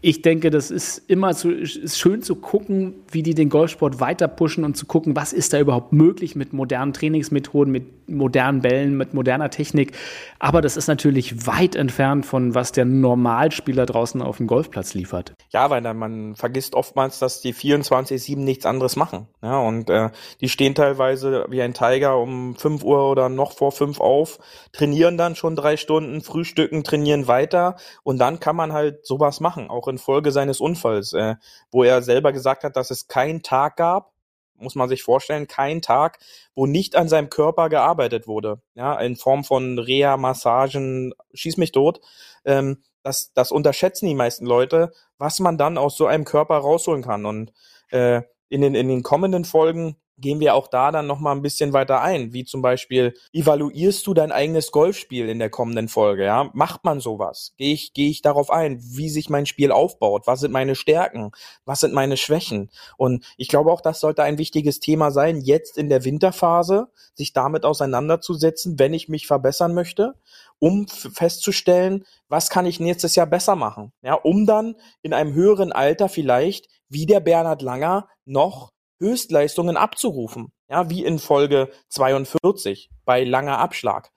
ich 0.00 0.22
denke, 0.22 0.50
das 0.50 0.70
ist 0.70 0.98
immer 1.10 1.34
zu, 1.34 1.50
ist 1.50 1.98
schön 1.98 2.22
zu 2.22 2.36
gucken, 2.36 2.94
wie 3.10 3.22
die 3.22 3.34
den 3.34 3.48
Golfsport 3.48 3.98
weiter 4.00 4.28
pushen 4.28 4.64
und 4.64 4.76
zu 4.76 4.86
gucken, 4.86 5.16
was 5.16 5.32
ist 5.32 5.52
da 5.52 5.58
überhaupt 5.58 5.92
möglich 5.92 6.36
mit 6.36 6.52
modernen 6.52 6.92
Trainingsmethoden, 6.92 7.72
mit 7.72 8.08
modernen 8.08 8.62
Bällen, 8.62 8.96
mit 8.96 9.12
moderner 9.12 9.50
Technik. 9.50 9.92
Aber 10.38 10.60
das 10.60 10.76
ist 10.76 10.86
natürlich 10.86 11.46
weit 11.46 11.74
entfernt 11.74 12.26
von 12.26 12.54
was 12.54 12.72
der 12.72 12.84
Normalspieler 12.84 13.86
draußen 13.86 14.22
auf 14.22 14.36
dem 14.36 14.46
Golfplatz 14.46 14.94
liefert. 14.94 15.34
Ja, 15.50 15.68
weil 15.70 15.82
dann 15.82 15.98
man 15.98 16.36
vergisst 16.36 16.74
oftmals, 16.74 17.18
dass 17.18 17.40
die 17.40 17.52
24-7 17.52 18.38
nichts 18.38 18.66
anderes 18.66 18.96
machen. 18.96 19.26
Ja, 19.42 19.60
und 19.60 19.90
äh, 19.90 20.10
die 20.40 20.48
stehen 20.48 20.74
teilweise 20.74 21.46
wie 21.48 21.60
ein 21.60 21.74
Tiger 21.74 22.18
um 22.18 22.54
5 22.54 22.84
Uhr 22.84 23.10
oder 23.10 23.28
noch 23.28 23.52
vor 23.52 23.72
5 23.72 24.00
auf, 24.00 24.38
trainieren 24.72 25.18
dann 25.18 25.34
schon 25.34 25.56
drei 25.56 25.76
Stunden, 25.76 26.20
frühstücken, 26.20 26.84
trainieren 26.84 27.26
weiter 27.26 27.76
und 28.04 28.18
dann 28.18 28.38
kann 28.38 28.56
man 28.56 28.72
halt 28.72 29.04
sowas 29.04 29.40
machen, 29.40 29.68
auch 29.70 29.87
infolge 29.88 30.32
seines 30.32 30.60
Unfalls, 30.60 31.12
äh, 31.12 31.36
wo 31.70 31.84
er 31.84 32.02
selber 32.02 32.32
gesagt 32.32 32.64
hat, 32.64 32.76
dass 32.76 32.90
es 32.90 33.08
keinen 33.08 33.42
Tag 33.42 33.76
gab, 33.76 34.12
muss 34.60 34.74
man 34.74 34.88
sich 34.88 35.02
vorstellen, 35.02 35.46
keinen 35.46 35.82
Tag, 35.82 36.18
wo 36.54 36.66
nicht 36.66 36.96
an 36.96 37.08
seinem 37.08 37.30
Körper 37.30 37.68
gearbeitet 37.68 38.26
wurde. 38.26 38.60
Ja, 38.74 38.98
in 38.98 39.16
Form 39.16 39.44
von 39.44 39.78
Reha, 39.78 40.16
Massagen, 40.16 41.14
schieß 41.32 41.56
mich 41.56 41.72
tot. 41.72 42.00
Ähm, 42.44 42.82
das, 43.02 43.32
das 43.32 43.52
unterschätzen 43.52 44.06
die 44.06 44.14
meisten 44.14 44.46
Leute, 44.46 44.92
was 45.16 45.40
man 45.40 45.58
dann 45.58 45.78
aus 45.78 45.96
so 45.96 46.06
einem 46.06 46.24
Körper 46.24 46.56
rausholen 46.56 47.02
kann. 47.02 47.24
Und 47.24 47.52
äh, 47.90 48.22
in, 48.48 48.60
den, 48.60 48.74
in 48.74 48.88
den 48.88 49.02
kommenden 49.02 49.44
Folgen 49.44 49.96
gehen 50.18 50.40
wir 50.40 50.54
auch 50.54 50.68
da 50.68 50.90
dann 50.90 51.06
nochmal 51.06 51.34
ein 51.34 51.42
bisschen 51.42 51.72
weiter 51.72 52.00
ein, 52.00 52.32
wie 52.32 52.44
zum 52.44 52.60
Beispiel, 52.60 53.14
evaluierst 53.32 54.06
du 54.06 54.14
dein 54.14 54.32
eigenes 54.32 54.70
Golfspiel 54.72 55.28
in 55.28 55.38
der 55.38 55.50
kommenden 55.50 55.88
Folge, 55.88 56.24
ja? 56.24 56.50
Macht 56.52 56.84
man 56.84 57.00
sowas? 57.00 57.54
Gehe 57.56 57.72
ich, 57.72 57.92
gehe 57.94 58.10
ich 58.10 58.22
darauf 58.22 58.50
ein, 58.50 58.78
wie 58.80 59.08
sich 59.08 59.30
mein 59.30 59.46
Spiel 59.46 59.72
aufbaut? 59.72 60.26
Was 60.26 60.40
sind 60.40 60.52
meine 60.52 60.74
Stärken? 60.74 61.30
Was 61.64 61.80
sind 61.80 61.94
meine 61.94 62.16
Schwächen? 62.16 62.70
Und 62.96 63.24
ich 63.36 63.48
glaube 63.48 63.72
auch, 63.72 63.80
das 63.80 64.00
sollte 64.00 64.22
ein 64.22 64.38
wichtiges 64.38 64.80
Thema 64.80 65.10
sein, 65.10 65.40
jetzt 65.40 65.78
in 65.78 65.88
der 65.88 66.04
Winterphase, 66.04 66.88
sich 67.14 67.32
damit 67.32 67.64
auseinanderzusetzen, 67.64 68.78
wenn 68.78 68.94
ich 68.94 69.08
mich 69.08 69.26
verbessern 69.26 69.74
möchte, 69.74 70.14
um 70.58 70.88
festzustellen, 70.88 72.04
was 72.28 72.50
kann 72.50 72.66
ich 72.66 72.80
nächstes 72.80 73.14
Jahr 73.14 73.26
besser 73.26 73.56
machen? 73.56 73.92
Ja, 74.02 74.14
um 74.14 74.46
dann 74.46 74.74
in 75.02 75.14
einem 75.14 75.32
höheren 75.32 75.72
Alter 75.72 76.08
vielleicht, 76.08 76.68
wie 76.88 77.06
der 77.06 77.20
Bernhard 77.20 77.62
Langer, 77.62 78.08
noch 78.24 78.72
Höchstleistungen 78.98 79.76
abzurufen, 79.76 80.52
ja, 80.68 80.90
wie 80.90 81.04
in 81.04 81.18
Folge 81.18 81.70
42 81.88 82.90
bei 83.04 83.24
langer 83.24 83.58
Abschlag. 83.58 84.10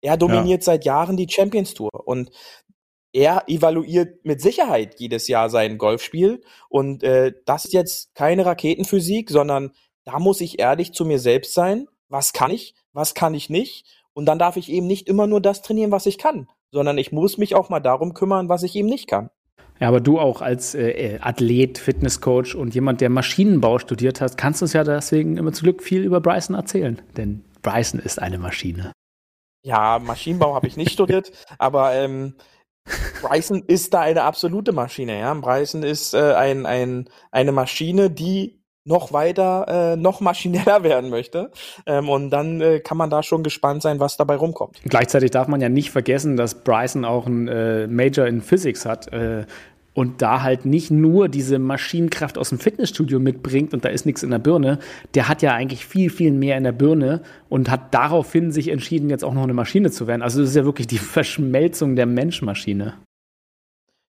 Er 0.00 0.16
dominiert 0.16 0.62
ja. 0.62 0.64
seit 0.64 0.84
Jahren 0.84 1.16
die 1.16 1.28
Champions 1.28 1.74
Tour 1.74 1.90
und 2.04 2.30
er 3.12 3.44
evaluiert 3.46 4.24
mit 4.24 4.40
Sicherheit 4.40 4.98
jedes 4.98 5.28
Jahr 5.28 5.50
sein 5.50 5.78
Golfspiel 5.78 6.42
und 6.68 7.02
äh, 7.02 7.32
das 7.44 7.66
ist 7.66 7.74
jetzt 7.74 8.14
keine 8.14 8.46
Raketenphysik, 8.46 9.30
sondern 9.30 9.72
da 10.04 10.18
muss 10.18 10.40
ich 10.40 10.58
ehrlich 10.58 10.92
zu 10.92 11.04
mir 11.04 11.18
selbst 11.18 11.54
sein. 11.54 11.88
Was 12.08 12.32
kann 12.32 12.50
ich? 12.50 12.74
Was 12.92 13.14
kann 13.14 13.34
ich 13.34 13.50
nicht? 13.50 13.86
Und 14.14 14.26
dann 14.26 14.38
darf 14.38 14.56
ich 14.56 14.70
eben 14.70 14.86
nicht 14.86 15.08
immer 15.08 15.26
nur 15.26 15.40
das 15.40 15.62
trainieren, 15.62 15.92
was 15.92 16.06
ich 16.06 16.18
kann, 16.18 16.48
sondern 16.70 16.98
ich 16.98 17.12
muss 17.12 17.38
mich 17.38 17.54
auch 17.54 17.68
mal 17.68 17.80
darum 17.80 18.14
kümmern, 18.14 18.48
was 18.48 18.62
ich 18.62 18.74
eben 18.76 18.88
nicht 18.88 19.08
kann. 19.08 19.30
Ja, 19.80 19.88
aber 19.88 20.00
du 20.00 20.18
auch 20.20 20.42
als 20.42 20.74
äh, 20.74 20.90
äh, 20.90 21.18
Athlet, 21.20 21.78
Fitnesscoach 21.78 22.54
und 22.54 22.74
jemand, 22.74 23.00
der 23.00 23.10
Maschinenbau 23.10 23.78
studiert 23.78 24.20
hat, 24.20 24.36
kannst 24.36 24.62
uns 24.62 24.72
ja 24.72 24.84
deswegen 24.84 25.36
immer 25.36 25.52
zu 25.52 25.64
Glück 25.64 25.82
viel 25.82 26.02
über 26.02 26.20
Bryson 26.20 26.54
erzählen. 26.54 27.00
Denn 27.16 27.44
Bryson 27.62 28.00
ist 28.00 28.20
eine 28.20 28.38
Maschine. 28.38 28.92
Ja, 29.64 29.98
Maschinenbau 29.98 30.54
habe 30.54 30.66
ich 30.66 30.76
nicht 30.76 30.92
studiert, 30.92 31.32
aber 31.58 31.94
ähm, 31.94 32.34
Bryson 33.22 33.62
ist 33.66 33.94
da 33.94 34.00
eine 34.00 34.22
absolute 34.22 34.72
Maschine, 34.72 35.18
ja. 35.18 35.34
Bryson 35.34 35.82
ist 35.82 36.14
äh, 36.14 36.34
ein, 36.34 36.66
ein, 36.66 37.08
eine 37.30 37.52
Maschine, 37.52 38.10
die 38.10 38.61
noch 38.84 39.12
weiter, 39.12 39.92
äh, 39.92 39.96
noch 39.96 40.20
maschineller 40.20 40.82
werden 40.82 41.10
möchte. 41.10 41.50
Ähm, 41.86 42.08
und 42.08 42.30
dann 42.30 42.60
äh, 42.60 42.80
kann 42.80 42.96
man 42.96 43.10
da 43.10 43.22
schon 43.22 43.42
gespannt 43.42 43.82
sein, 43.82 44.00
was 44.00 44.16
dabei 44.16 44.36
rumkommt. 44.36 44.80
Gleichzeitig 44.84 45.30
darf 45.30 45.48
man 45.48 45.60
ja 45.60 45.68
nicht 45.68 45.90
vergessen, 45.90 46.36
dass 46.36 46.62
Bryson 46.62 47.04
auch 47.04 47.26
ein 47.26 47.48
äh, 47.48 47.86
Major 47.86 48.26
in 48.26 48.40
Physics 48.40 48.84
hat. 48.84 49.12
Äh, 49.12 49.46
und 49.94 50.22
da 50.22 50.42
halt 50.42 50.64
nicht 50.64 50.90
nur 50.90 51.28
diese 51.28 51.58
Maschinenkraft 51.58 52.38
aus 52.38 52.48
dem 52.48 52.58
Fitnessstudio 52.58 53.20
mitbringt 53.20 53.74
und 53.74 53.84
da 53.84 53.90
ist 53.90 54.06
nichts 54.06 54.22
in 54.22 54.30
der 54.30 54.38
Birne, 54.38 54.78
der 55.14 55.28
hat 55.28 55.42
ja 55.42 55.52
eigentlich 55.52 55.84
viel, 55.84 56.08
viel 56.08 56.32
mehr 56.32 56.56
in 56.56 56.64
der 56.64 56.72
Birne 56.72 57.20
und 57.50 57.70
hat 57.70 57.92
daraufhin 57.92 58.52
sich 58.52 58.68
entschieden, 58.68 59.10
jetzt 59.10 59.22
auch 59.22 59.34
noch 59.34 59.42
eine 59.42 59.52
Maschine 59.52 59.90
zu 59.90 60.06
werden. 60.06 60.22
Also 60.22 60.40
das 60.40 60.50
ist 60.50 60.56
ja 60.56 60.64
wirklich 60.64 60.86
die 60.86 60.98
Verschmelzung 60.98 61.94
der 61.94 62.06
Mensch-Maschine. 62.06 62.94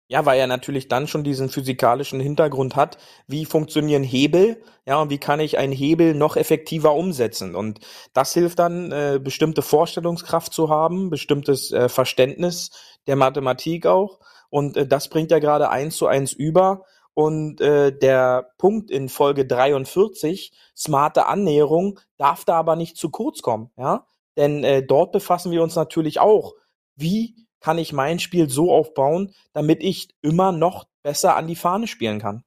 Ja, 0.09 0.25
weil 0.25 0.39
er 0.39 0.47
natürlich 0.47 0.87
dann 0.87 1.07
schon 1.07 1.25
diesen 1.25 1.49
physikalischen 1.49 2.21
Hintergrund 2.21 2.77
hat, 2.77 2.97
wie 3.27 3.43
funktionieren 3.45 4.03
Hebel, 4.03 4.63
ja, 4.85 5.01
und 5.01 5.09
wie 5.09 5.17
kann 5.17 5.41
ich 5.41 5.57
einen 5.57 5.73
Hebel 5.73 6.13
noch 6.13 6.37
effektiver 6.37 6.93
umsetzen. 6.93 7.55
Und 7.55 7.81
das 8.13 8.33
hilft 8.33 8.59
dann, 8.59 8.91
äh, 8.93 9.19
bestimmte 9.21 9.61
Vorstellungskraft 9.61 10.53
zu 10.53 10.69
haben, 10.69 11.09
bestimmtes 11.09 11.73
äh, 11.73 11.89
Verständnis 11.89 12.71
der 13.05 13.17
Mathematik 13.17 13.85
auch. 13.85 14.19
Und 14.49 14.77
äh, 14.77 14.87
das 14.87 15.09
bringt 15.09 15.31
er 15.31 15.41
gerade 15.41 15.69
eins 15.69 15.97
zu 15.97 16.07
eins 16.07 16.31
über. 16.31 16.83
Und 17.13 17.59
äh, 17.59 17.91
der 17.97 18.51
Punkt 18.57 18.91
in 18.91 19.09
Folge 19.09 19.45
43, 19.45 20.53
smarte 20.75 21.25
Annäherung, 21.25 21.99
darf 22.17 22.45
da 22.45 22.55
aber 22.55 22.75
nicht 22.75 22.95
zu 22.95 23.09
kurz 23.09 23.41
kommen, 23.41 23.71
ja. 23.75 24.05
Denn 24.37 24.63
äh, 24.63 24.83
dort 24.85 25.11
befassen 25.11 25.51
wir 25.51 25.63
uns 25.63 25.75
natürlich 25.75 26.19
auch, 26.19 26.53
wie 26.95 27.46
kann 27.59 27.77
ich 27.77 27.93
mein 27.93 28.19
Spiel 28.19 28.49
so 28.49 28.73
aufbauen, 28.73 29.33
damit 29.53 29.83
ich 29.83 30.09
immer 30.21 30.51
noch 30.51 30.85
besser 31.03 31.35
an 31.35 31.47
die 31.47 31.55
Fahne 31.55 31.87
spielen 31.87 32.19
kann. 32.19 32.43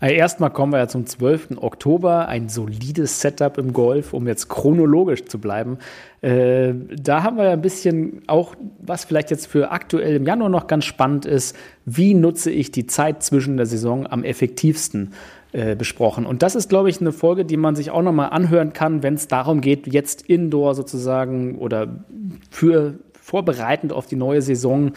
Also 0.00 0.14
erstmal 0.14 0.50
kommen 0.50 0.72
wir 0.72 0.78
ja 0.78 0.88
zum 0.88 1.06
12. 1.06 1.56
Oktober, 1.56 2.28
ein 2.28 2.48
solides 2.48 3.20
Setup 3.20 3.56
im 3.58 3.72
Golf, 3.72 4.12
um 4.12 4.26
jetzt 4.26 4.48
chronologisch 4.48 5.24
zu 5.24 5.38
bleiben. 5.38 5.78
Äh, 6.20 6.74
da 6.94 7.22
haben 7.22 7.38
wir 7.38 7.44
ja 7.44 7.52
ein 7.52 7.62
bisschen 7.62 8.22
auch, 8.26 8.54
was 8.80 9.04
vielleicht 9.04 9.30
jetzt 9.30 9.46
für 9.46 9.70
aktuell 9.70 10.16
im 10.16 10.26
Januar 10.26 10.50
noch 10.50 10.66
ganz 10.66 10.84
spannend 10.84 11.26
ist, 11.26 11.56
wie 11.86 12.14
nutze 12.14 12.50
ich 12.50 12.70
die 12.70 12.86
Zeit 12.86 13.22
zwischen 13.22 13.56
der 13.56 13.66
Saison 13.66 14.06
am 14.06 14.24
effektivsten 14.24 15.14
äh, 15.52 15.74
besprochen. 15.74 16.26
Und 16.26 16.42
das 16.42 16.54
ist, 16.54 16.68
glaube 16.68 16.90
ich, 16.90 17.00
eine 17.00 17.12
Folge, 17.12 17.44
die 17.44 17.56
man 17.56 17.76
sich 17.76 17.90
auch 17.90 18.02
nochmal 18.02 18.30
anhören 18.30 18.72
kann, 18.72 19.02
wenn 19.02 19.14
es 19.14 19.28
darum 19.28 19.60
geht, 19.60 19.86
jetzt 19.86 20.22
Indoor 20.22 20.74
sozusagen 20.74 21.56
oder 21.58 22.04
für 22.50 22.98
vorbereitend 23.24 23.92
auf 23.92 24.06
die 24.06 24.16
neue 24.16 24.42
Saison, 24.42 24.92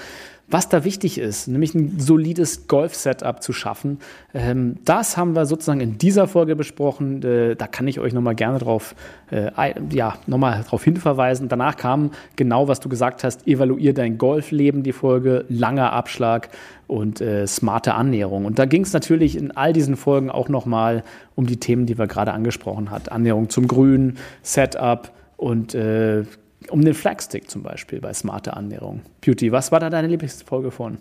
was 0.50 0.70
da 0.70 0.84
wichtig 0.84 1.18
ist, 1.18 1.48
nämlich 1.48 1.76
ein 1.76 2.00
solides 2.00 2.68
Golf-Setup 2.68 3.42
zu 3.42 3.52
schaffen. 3.54 4.00
Ähm, 4.34 4.78
das 4.86 5.18
haben 5.18 5.34
wir 5.36 5.46
sozusagen 5.46 5.82
in 5.82 5.98
dieser 5.98 6.28
Folge 6.28 6.56
besprochen. 6.56 7.24
Äh, 7.24 7.56
da 7.56 7.68
kann 7.68 7.88
ich 7.88 8.00
euch 8.00 8.14
nochmal 8.14 8.36
gerne 8.36 8.60
drauf, 8.60 8.96
äh, 9.32 9.52
ja, 9.92 10.16
nochmal 10.26 10.64
drauf 10.68 10.84
hinverweisen. 10.84 11.48
Danach 11.48 11.78
kam 11.78 12.12
genau, 12.36 12.68
was 12.68 12.82
du 12.82 12.90
gesagt 12.90 13.24
hast, 13.24 13.48
evaluier 13.48 13.94
dein 13.94 14.18
Golfleben, 14.18 14.84
die 14.84 14.94
Folge, 14.94 15.46
langer 15.50 15.94
Abschlag 15.94 16.50
und 16.88 17.20
äh, 17.22 17.48
smarte 17.48 17.94
Annäherung. 17.94 18.46
Und 18.46 18.60
da 18.60 18.66
ging 18.66 18.84
es 18.84 18.94
natürlich 18.94 19.38
in 19.38 19.56
all 19.56 19.74
diesen 19.74 19.96
Folgen 19.98 20.30
auch 20.30 20.50
nochmal 20.50 21.04
um 21.36 21.46
die 21.46 21.58
Themen, 21.58 21.86
die 21.86 21.98
wir 21.98 22.08
gerade 22.08 22.34
angesprochen 22.34 22.92
haben. 22.92 23.08
Annäherung 23.10 23.50
zum 23.50 23.68
Grün, 23.68 24.18
Setup 24.44 25.12
und 25.36 25.76
äh, 25.76 26.24
um 26.70 26.84
den 26.84 26.94
Flagstick 26.94 27.50
zum 27.50 27.64
Beispiel 27.64 28.02
bei 28.02 28.14
smarte 28.14 28.54
Annäherung. 28.54 29.02
Beauty, 29.22 29.52
was 29.52 29.72
war 29.72 29.80
da 29.80 29.90
deine 29.90 30.08
Lieblingsfolge 30.08 30.72
von? 30.72 31.00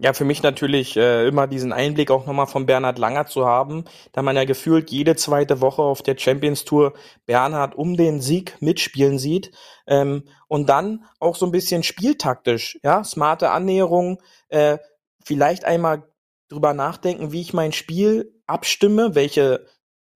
Ja, 0.00 0.12
für 0.12 0.24
mich 0.24 0.44
natürlich 0.44 0.96
äh, 0.96 1.26
immer 1.26 1.48
diesen 1.48 1.72
Einblick 1.72 2.12
auch 2.12 2.24
nochmal 2.24 2.46
von 2.46 2.66
Bernhard 2.66 2.98
Langer 2.98 3.26
zu 3.26 3.46
haben, 3.46 3.84
da 4.12 4.22
man 4.22 4.36
ja 4.36 4.44
gefühlt 4.44 4.92
jede 4.92 5.16
zweite 5.16 5.60
Woche 5.60 5.82
auf 5.82 6.02
der 6.02 6.16
Champions 6.16 6.64
Tour 6.64 6.92
Bernhard 7.26 7.74
um 7.74 7.96
den 7.96 8.20
Sieg 8.20 8.56
mitspielen 8.60 9.18
sieht 9.18 9.50
ähm, 9.88 10.22
und 10.46 10.68
dann 10.68 11.04
auch 11.18 11.34
so 11.34 11.46
ein 11.46 11.52
bisschen 11.52 11.82
spieltaktisch, 11.82 12.78
ja, 12.84 13.02
smarte 13.02 13.50
Annäherung, 13.50 14.22
äh, 14.50 14.78
vielleicht 15.24 15.64
einmal 15.64 16.04
drüber 16.48 16.74
nachdenken, 16.74 17.32
wie 17.32 17.40
ich 17.40 17.52
mein 17.52 17.72
Spiel 17.72 18.32
abstimme, 18.46 19.16
welche 19.16 19.66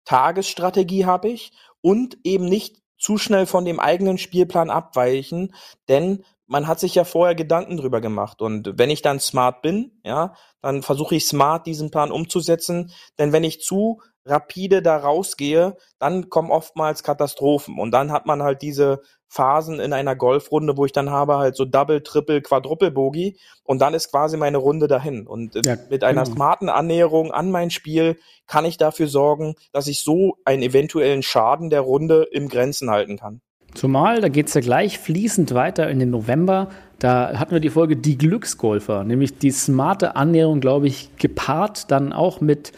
Tagesstrategie 0.05 1.05
habe 1.05 1.29
ich 1.29 1.53
und 1.81 2.19
eben 2.23 2.45
nicht 2.45 2.80
zu 3.01 3.17
schnell 3.17 3.47
von 3.47 3.65
dem 3.65 3.79
eigenen 3.79 4.17
Spielplan 4.17 4.69
abweichen, 4.69 5.53
denn 5.89 6.23
man 6.51 6.67
hat 6.67 6.81
sich 6.81 6.95
ja 6.95 7.05
vorher 7.05 7.33
Gedanken 7.33 7.77
drüber 7.77 8.01
gemacht. 8.01 8.41
Und 8.41 8.77
wenn 8.77 8.89
ich 8.89 9.01
dann 9.01 9.21
smart 9.21 9.61
bin, 9.61 9.93
ja, 10.03 10.33
dann 10.61 10.83
versuche 10.83 11.15
ich 11.15 11.25
smart 11.25 11.65
diesen 11.65 11.91
Plan 11.91 12.11
umzusetzen. 12.11 12.91
Denn 13.17 13.31
wenn 13.31 13.45
ich 13.45 13.61
zu 13.61 14.01
rapide 14.25 14.81
da 14.81 14.97
rausgehe, 14.97 15.77
dann 15.97 16.29
kommen 16.29 16.51
oftmals 16.51 17.03
Katastrophen. 17.03 17.79
Und 17.79 17.91
dann 17.91 18.11
hat 18.11 18.25
man 18.25 18.43
halt 18.43 18.61
diese 18.61 18.99
Phasen 19.29 19.79
in 19.79 19.93
einer 19.93 20.17
Golfrunde, 20.17 20.75
wo 20.75 20.83
ich 20.83 20.91
dann 20.91 21.09
habe 21.09 21.37
halt 21.37 21.55
so 21.55 21.63
Double, 21.63 22.03
Triple, 22.03 22.41
Quadruple 22.41 22.91
Bogey 22.91 23.39
und 23.63 23.79
dann 23.79 23.93
ist 23.93 24.11
quasi 24.11 24.35
meine 24.35 24.57
Runde 24.57 24.89
dahin. 24.89 25.25
Und 25.25 25.55
äh, 25.55 25.61
ja, 25.63 25.77
mit 25.89 26.03
einer 26.03 26.25
genau. 26.25 26.35
smarten 26.35 26.67
Annäherung 26.67 27.31
an 27.31 27.49
mein 27.49 27.71
Spiel 27.71 28.19
kann 28.45 28.65
ich 28.65 28.77
dafür 28.77 29.07
sorgen, 29.07 29.55
dass 29.71 29.87
ich 29.87 30.03
so 30.03 30.35
einen 30.43 30.63
eventuellen 30.63 31.23
Schaden 31.23 31.69
der 31.69 31.79
Runde 31.81 32.27
im 32.29 32.49
Grenzen 32.49 32.91
halten 32.91 33.17
kann. 33.17 33.41
Zumal, 33.73 34.21
da 34.21 34.27
geht 34.27 34.47
es 34.47 34.53
ja 34.53 34.61
gleich 34.61 34.99
fließend 34.99 35.53
weiter 35.53 35.89
in 35.89 35.99
den 35.99 36.09
November. 36.09 36.69
Da 36.99 37.39
hatten 37.39 37.51
wir 37.51 37.59
die 37.59 37.69
Folge 37.69 37.95
Die 37.95 38.17
Glücksgolfer, 38.17 39.03
nämlich 39.03 39.37
die 39.37 39.51
smarte 39.51 40.15
Annäherung, 40.15 40.59
glaube 40.59 40.87
ich, 40.87 41.09
gepaart 41.17 41.89
dann 41.89 42.13
auch 42.13 42.41
mit 42.41 42.73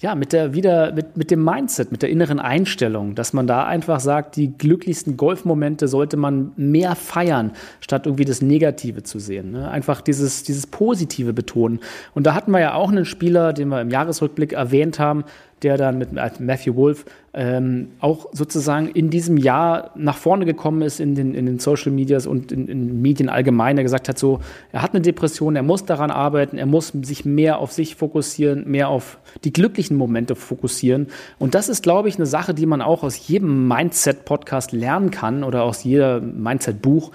ja, 0.00 0.14
mit 0.14 0.32
der 0.32 0.54
wieder, 0.54 0.92
mit, 0.92 1.18
mit 1.18 1.30
dem 1.30 1.44
Mindset, 1.44 1.92
mit 1.92 2.00
der 2.00 2.08
inneren 2.08 2.40
Einstellung, 2.40 3.14
dass 3.14 3.34
man 3.34 3.46
da 3.46 3.66
einfach 3.66 4.00
sagt, 4.00 4.36
die 4.36 4.56
glücklichsten 4.56 5.18
Golfmomente 5.18 5.88
sollte 5.88 6.16
man 6.16 6.52
mehr 6.56 6.96
feiern, 6.96 7.52
statt 7.80 8.06
irgendwie 8.06 8.24
das 8.24 8.40
Negative 8.40 9.02
zu 9.02 9.18
sehen. 9.18 9.50
Ne? 9.52 9.70
Einfach 9.70 10.00
dieses, 10.00 10.42
dieses 10.42 10.66
Positive 10.66 11.34
betonen. 11.34 11.80
Und 12.14 12.26
da 12.26 12.34
hatten 12.34 12.50
wir 12.50 12.60
ja 12.60 12.74
auch 12.74 12.90
einen 12.90 13.04
Spieler, 13.04 13.52
den 13.52 13.68
wir 13.68 13.82
im 13.82 13.90
Jahresrückblick 13.90 14.54
erwähnt 14.54 14.98
haben, 14.98 15.24
der 15.62 15.76
dann 15.76 15.98
mit 15.98 16.12
Matthew 16.40 16.74
Wolf 16.76 17.04
ähm, 17.32 17.92
auch 18.00 18.28
sozusagen 18.32 18.88
in 18.88 19.10
diesem 19.10 19.36
Jahr 19.36 19.92
nach 19.94 20.16
vorne 20.16 20.44
gekommen 20.44 20.82
ist 20.82 21.00
in 21.00 21.14
den, 21.14 21.34
in 21.34 21.46
den 21.46 21.58
Social 21.58 21.92
Medias 21.92 22.26
und 22.26 22.50
in, 22.50 22.66
in 22.66 23.00
Medien 23.02 23.28
allgemein. 23.28 23.76
Er 23.78 23.84
gesagt 23.84 24.08
hat 24.08 24.18
so, 24.18 24.40
er 24.72 24.82
hat 24.82 24.94
eine 24.94 25.02
Depression, 25.02 25.54
er 25.54 25.62
muss 25.62 25.84
daran 25.84 26.10
arbeiten, 26.10 26.58
er 26.58 26.66
muss 26.66 26.92
sich 27.02 27.24
mehr 27.24 27.58
auf 27.58 27.72
sich 27.72 27.94
fokussieren, 27.94 28.68
mehr 28.68 28.88
auf 28.88 29.18
die 29.44 29.52
glücklichen 29.52 29.96
Momente 29.96 30.34
fokussieren. 30.34 31.06
Und 31.38 31.54
das 31.54 31.68
ist, 31.68 31.82
glaube 31.82 32.08
ich, 32.08 32.16
eine 32.16 32.26
Sache, 32.26 32.54
die 32.54 32.66
man 32.66 32.82
auch 32.82 33.02
aus 33.02 33.28
jedem 33.28 33.68
Mindset-Podcast 33.68 34.72
lernen 34.72 35.10
kann 35.10 35.44
oder 35.44 35.62
aus 35.62 35.84
jeder 35.84 36.20
Mindset-Buch. 36.20 37.12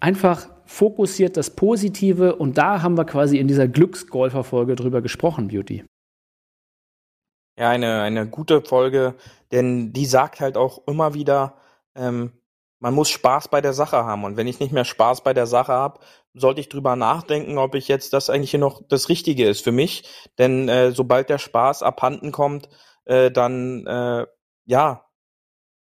Einfach 0.00 0.48
fokussiert 0.64 1.36
das 1.36 1.50
Positive 1.50 2.36
und 2.36 2.56
da 2.56 2.82
haben 2.82 2.96
wir 2.96 3.04
quasi 3.04 3.38
in 3.38 3.46
dieser 3.46 3.68
Glücksgolfer-Folge 3.68 4.74
drüber 4.74 5.02
gesprochen, 5.02 5.48
Beauty. 5.48 5.84
Ja, 7.56 7.70
eine, 7.70 8.02
eine 8.02 8.28
gute 8.28 8.62
Folge, 8.62 9.14
denn 9.52 9.92
die 9.92 10.06
sagt 10.06 10.40
halt 10.40 10.56
auch 10.56 10.86
immer 10.88 11.14
wieder, 11.14 11.56
ähm, 11.94 12.32
man 12.80 12.94
muss 12.94 13.08
Spaß 13.10 13.48
bei 13.48 13.60
der 13.60 13.72
Sache 13.72 14.04
haben. 14.04 14.24
Und 14.24 14.36
wenn 14.36 14.46
ich 14.48 14.60
nicht 14.60 14.72
mehr 14.72 14.84
Spaß 14.84 15.22
bei 15.22 15.32
der 15.32 15.46
Sache 15.46 15.72
habe, 15.72 16.00
sollte 16.34 16.60
ich 16.60 16.68
drüber 16.68 16.96
nachdenken, 16.96 17.58
ob 17.58 17.74
ich 17.76 17.88
jetzt 17.88 18.12
das 18.12 18.28
eigentlich 18.28 18.50
hier 18.50 18.60
noch 18.60 18.82
das 18.88 19.08
Richtige 19.08 19.48
ist 19.48 19.62
für 19.62 19.72
mich. 19.72 20.04
Denn 20.38 20.68
äh, 20.68 20.92
sobald 20.92 21.30
der 21.30 21.38
Spaß 21.38 21.82
abhanden 21.82 22.32
kommt, 22.32 22.68
äh, 23.04 23.30
dann 23.30 23.86
äh, 23.86 24.26
ja, 24.66 25.06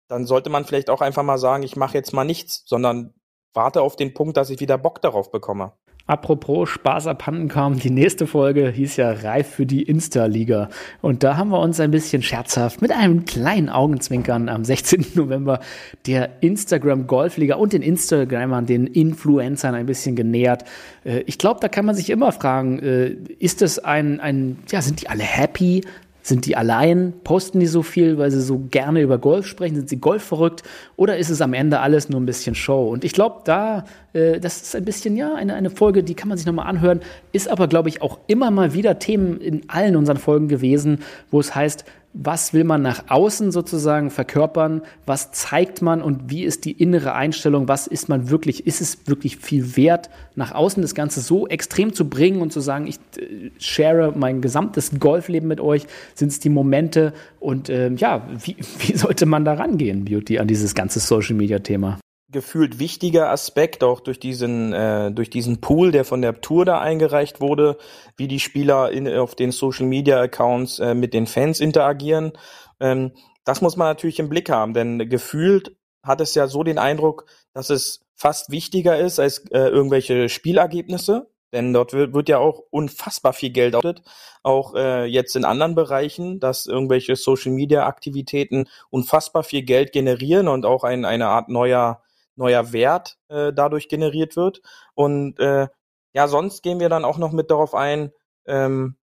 dann 0.09 0.25
sollte 0.25 0.49
man 0.49 0.65
vielleicht 0.65 0.89
auch 0.89 1.01
einfach 1.01 1.23
mal 1.23 1.37
sagen, 1.37 1.63
ich 1.63 1.77
mache 1.77 1.93
jetzt 1.95 2.13
mal 2.13 2.25
nichts, 2.25 2.63
sondern 2.65 3.13
warte 3.53 3.81
auf 3.81 3.95
den 3.95 4.13
Punkt, 4.13 4.37
dass 4.37 4.49
ich 4.49 4.59
wieder 4.59 4.77
Bock 4.77 5.01
darauf 5.01 5.31
bekomme. 5.31 5.73
Apropos 6.11 6.67
Spaß 6.67 7.07
abhanden 7.07 7.47
kam, 7.47 7.79
die 7.79 7.89
nächste 7.89 8.27
Folge 8.27 8.69
hieß 8.69 8.97
ja 8.97 9.11
Reif 9.11 9.47
für 9.47 9.65
die 9.65 9.83
Insta-Liga. 9.83 10.67
Und 10.99 11.23
da 11.23 11.37
haben 11.37 11.51
wir 11.51 11.61
uns 11.61 11.79
ein 11.79 11.89
bisschen 11.89 12.21
scherzhaft 12.21 12.81
mit 12.81 12.91
einem 12.91 13.23
kleinen 13.23 13.69
Augenzwinkern 13.69 14.49
am 14.49 14.65
16. 14.65 15.05
November 15.15 15.61
der 16.07 16.41
Instagram 16.41 17.07
Golfliga 17.07 17.55
und 17.55 17.71
den 17.71 17.81
Instagramern, 17.81 18.65
den 18.65 18.87
Influencern 18.87 19.73
ein 19.73 19.85
bisschen 19.85 20.17
genähert. 20.17 20.65
Äh, 21.05 21.19
ich 21.27 21.37
glaube, 21.37 21.61
da 21.61 21.69
kann 21.69 21.85
man 21.85 21.95
sich 21.95 22.09
immer 22.09 22.33
fragen, 22.33 22.79
äh, 22.79 23.15
ist 23.39 23.61
das 23.61 23.79
ein, 23.79 24.19
ein, 24.19 24.57
ja, 24.69 24.81
sind 24.81 25.01
die 25.01 25.07
alle 25.07 25.23
happy? 25.23 25.81
Sind 26.21 26.45
die 26.45 26.55
allein? 26.55 27.13
Posten 27.23 27.59
die 27.59 27.67
so 27.67 27.81
viel, 27.81 28.17
weil 28.17 28.29
sie 28.31 28.41
so 28.41 28.59
gerne 28.69 29.01
über 29.01 29.17
Golf 29.17 29.47
sprechen? 29.47 29.75
Sind 29.75 29.89
sie 29.89 29.99
golfverrückt? 29.99 30.63
Oder 30.95 31.17
ist 31.17 31.29
es 31.29 31.41
am 31.41 31.53
Ende 31.53 31.79
alles 31.79 32.09
nur 32.09 32.21
ein 32.21 32.25
bisschen 32.25 32.53
Show? 32.53 32.89
Und 32.89 33.03
ich 33.03 33.13
glaube, 33.13 33.41
da, 33.43 33.85
äh, 34.13 34.39
das 34.39 34.61
ist 34.61 34.75
ein 34.75 34.85
bisschen, 34.85 35.17
ja, 35.17 35.33
eine, 35.33 35.55
eine 35.55 35.69
Folge, 35.69 36.03
die 36.03 36.13
kann 36.13 36.29
man 36.29 36.37
sich 36.37 36.45
nochmal 36.45 36.67
anhören, 36.67 37.01
ist 37.31 37.49
aber, 37.49 37.67
glaube 37.67 37.89
ich, 37.89 38.01
auch 38.01 38.19
immer 38.27 38.51
mal 38.51 38.73
wieder 38.73 38.99
Themen 38.99 39.41
in 39.41 39.63
allen 39.67 39.95
unseren 39.95 40.17
Folgen 40.17 40.47
gewesen, 40.47 40.99
wo 41.31 41.39
es 41.39 41.55
heißt, 41.55 41.85
was 42.13 42.53
will 42.53 42.63
man 42.63 42.81
nach 42.81 43.05
außen 43.07 43.51
sozusagen 43.51 44.09
verkörpern, 44.09 44.81
was 45.05 45.31
zeigt 45.31 45.81
man 45.81 46.01
und 46.01 46.29
wie 46.29 46.43
ist 46.43 46.65
die 46.65 46.71
innere 46.71 47.13
Einstellung, 47.13 47.67
was 47.67 47.87
ist 47.87 48.09
man 48.09 48.29
wirklich, 48.29 48.67
ist 48.67 48.81
es 48.81 49.07
wirklich 49.07 49.37
viel 49.37 49.77
wert, 49.77 50.09
nach 50.35 50.51
außen 50.53 50.81
das 50.81 50.93
Ganze 50.95 51.21
so 51.21 51.47
extrem 51.47 51.93
zu 51.93 52.09
bringen 52.09 52.41
und 52.41 52.51
zu 52.51 52.59
sagen, 52.59 52.87
ich 52.87 52.97
äh, 53.17 53.51
share 53.59 54.13
mein 54.15 54.41
gesamtes 54.41 54.91
Golfleben 54.99 55.47
mit 55.47 55.61
euch, 55.61 55.87
sind 56.13 56.29
es 56.29 56.39
die 56.39 56.49
Momente? 56.49 57.13
Und 57.39 57.69
äh, 57.69 57.89
ja, 57.93 58.27
wie, 58.43 58.57
wie 58.79 58.97
sollte 58.97 59.25
man 59.25 59.45
da 59.45 59.53
rangehen, 59.53 60.05
Beauty, 60.05 60.39
an 60.39 60.47
dieses 60.47 60.75
ganze 60.75 60.99
Social-Media-Thema? 60.99 61.99
Gefühlt 62.31 62.79
wichtiger 62.79 63.29
Aspekt, 63.29 63.83
auch 63.83 63.99
durch 63.99 64.19
diesen, 64.19 64.73
äh, 64.73 65.11
durch 65.11 65.29
diesen 65.29 65.61
Pool, 65.61 65.91
der 65.91 66.05
von 66.05 66.21
der 66.21 66.41
Tour 66.41 66.65
da 66.65 66.79
eingereicht 66.79 67.41
wurde, 67.41 67.77
wie 68.17 68.27
die 68.27 68.39
Spieler 68.39 68.91
in, 68.91 69.07
auf 69.07 69.35
den 69.35 69.51
Social 69.51 69.85
Media 69.85 70.19
Accounts 70.19 70.79
äh, 70.79 70.93
mit 70.93 71.13
den 71.13 71.27
Fans 71.27 71.59
interagieren. 71.59 72.33
Ähm, 72.79 73.11
das 73.43 73.61
muss 73.61 73.75
man 73.75 73.87
natürlich 73.87 74.19
im 74.19 74.29
Blick 74.29 74.49
haben, 74.49 74.73
denn 74.73 75.09
gefühlt 75.09 75.75
hat 76.03 76.21
es 76.21 76.35
ja 76.35 76.47
so 76.47 76.63
den 76.63 76.77
Eindruck, 76.77 77.25
dass 77.53 77.69
es 77.69 78.05
fast 78.15 78.51
wichtiger 78.51 78.97
ist 78.97 79.19
als 79.19 79.39
äh, 79.51 79.67
irgendwelche 79.67 80.29
Spielergebnisse. 80.29 81.27
Denn 81.53 81.73
dort 81.73 81.91
wird, 81.91 82.13
wird 82.13 82.29
ja 82.29 82.37
auch 82.37 82.63
unfassbar 82.69 83.33
viel 83.33 83.49
Geld 83.49 83.75
ausgeht, 83.75 84.01
auch 84.41 84.73
äh, 84.73 85.03
jetzt 85.05 85.35
in 85.35 85.43
anderen 85.43 85.75
Bereichen, 85.75 86.39
dass 86.39 86.65
irgendwelche 86.65 87.17
Social 87.17 87.51
Media 87.51 87.85
Aktivitäten 87.85 88.69
unfassbar 88.89 89.43
viel 89.43 89.63
Geld 89.63 89.91
generieren 89.91 90.47
und 90.47 90.65
auch 90.65 90.85
ein, 90.85 91.03
eine 91.03 91.27
Art 91.27 91.49
neuer 91.49 92.01
neuer 92.35 92.73
Wert 92.73 93.17
äh, 93.29 93.53
dadurch 93.53 93.87
generiert 93.89 94.35
wird. 94.35 94.61
Und 94.93 95.39
äh, 95.39 95.67
ja, 96.13 96.27
sonst 96.27 96.63
gehen 96.63 96.79
wir 96.79 96.89
dann 96.89 97.05
auch 97.05 97.17
noch 97.17 97.31
mit 97.31 97.51
darauf 97.51 97.73
ein, 97.73 98.11
ähm, 98.45 98.97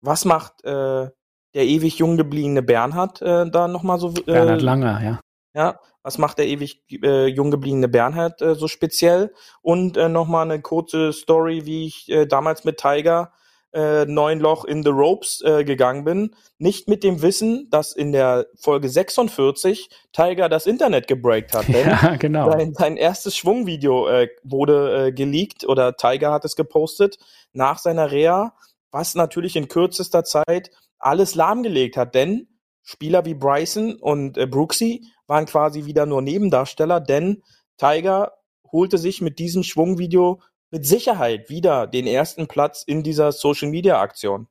was 0.00 0.24
macht 0.24 0.64
äh, 0.64 1.08
der 1.54 1.64
ewig 1.64 1.98
jung 1.98 2.16
gebliebene 2.16 2.62
Bernhard 2.62 3.22
äh, 3.22 3.50
da 3.50 3.68
nochmal 3.68 3.98
so. 3.98 4.10
Äh, 4.10 4.22
Bernhard 4.22 4.62
Langer, 4.62 5.02
ja. 5.02 5.20
Ja, 5.54 5.80
was 6.02 6.18
macht 6.18 6.38
der 6.38 6.46
ewig 6.46 6.84
äh, 7.02 7.26
jung 7.26 7.50
gebliebene 7.50 7.88
Bernhard 7.88 8.40
äh, 8.42 8.54
so 8.54 8.68
speziell? 8.68 9.32
Und 9.60 9.96
äh, 9.96 10.08
nochmal 10.08 10.44
eine 10.44 10.60
kurze 10.60 11.12
Story, 11.12 11.66
wie 11.66 11.86
ich 11.86 12.08
äh, 12.10 12.26
damals 12.26 12.64
mit 12.64 12.78
Tiger 12.78 13.32
äh, 13.72 14.06
neun 14.06 14.40
Loch 14.40 14.64
in 14.64 14.82
the 14.82 14.90
Ropes 14.90 15.42
äh, 15.44 15.64
gegangen 15.64 16.04
bin. 16.04 16.34
Nicht 16.58 16.88
mit 16.88 17.04
dem 17.04 17.22
Wissen, 17.22 17.68
dass 17.70 17.92
in 17.92 18.12
der 18.12 18.46
Folge 18.58 18.88
46 18.88 19.88
Tiger 20.12 20.48
das 20.48 20.66
Internet 20.66 21.06
gebreakt 21.06 21.54
hat. 21.54 21.68
Denn 21.72 21.88
ja, 21.88 22.16
genau. 22.16 22.50
Sein, 22.50 22.74
sein 22.74 22.96
erstes 22.96 23.36
Schwungvideo 23.36 24.08
äh, 24.08 24.28
wurde 24.42 25.06
äh, 25.06 25.12
geleakt 25.12 25.66
oder 25.66 25.96
Tiger 25.96 26.32
hat 26.32 26.44
es 26.44 26.56
gepostet 26.56 27.18
nach 27.52 27.78
seiner 27.78 28.10
Reha, 28.10 28.54
was 28.90 29.14
natürlich 29.14 29.56
in 29.56 29.68
kürzester 29.68 30.24
Zeit 30.24 30.70
alles 30.98 31.34
lahmgelegt 31.34 31.96
hat. 31.96 32.14
Denn 32.14 32.48
Spieler 32.82 33.26
wie 33.26 33.34
Bryson 33.34 33.96
und 33.96 34.38
äh, 34.38 34.46
Brooksy 34.46 35.04
waren 35.26 35.44
quasi 35.44 35.84
wieder 35.84 36.06
nur 36.06 36.22
Nebendarsteller, 36.22 37.00
denn 37.00 37.42
Tiger 37.76 38.32
holte 38.72 38.98
sich 38.98 39.20
mit 39.20 39.38
diesem 39.38 39.62
Schwungvideo 39.62 40.40
mit 40.70 40.86
Sicherheit 40.86 41.50
wieder 41.50 41.86
den 41.86 42.06
ersten 42.06 42.46
Platz 42.46 42.82
in 42.86 43.02
dieser 43.02 43.32
Social 43.32 43.68
Media 43.68 44.00
Aktion. 44.00 44.48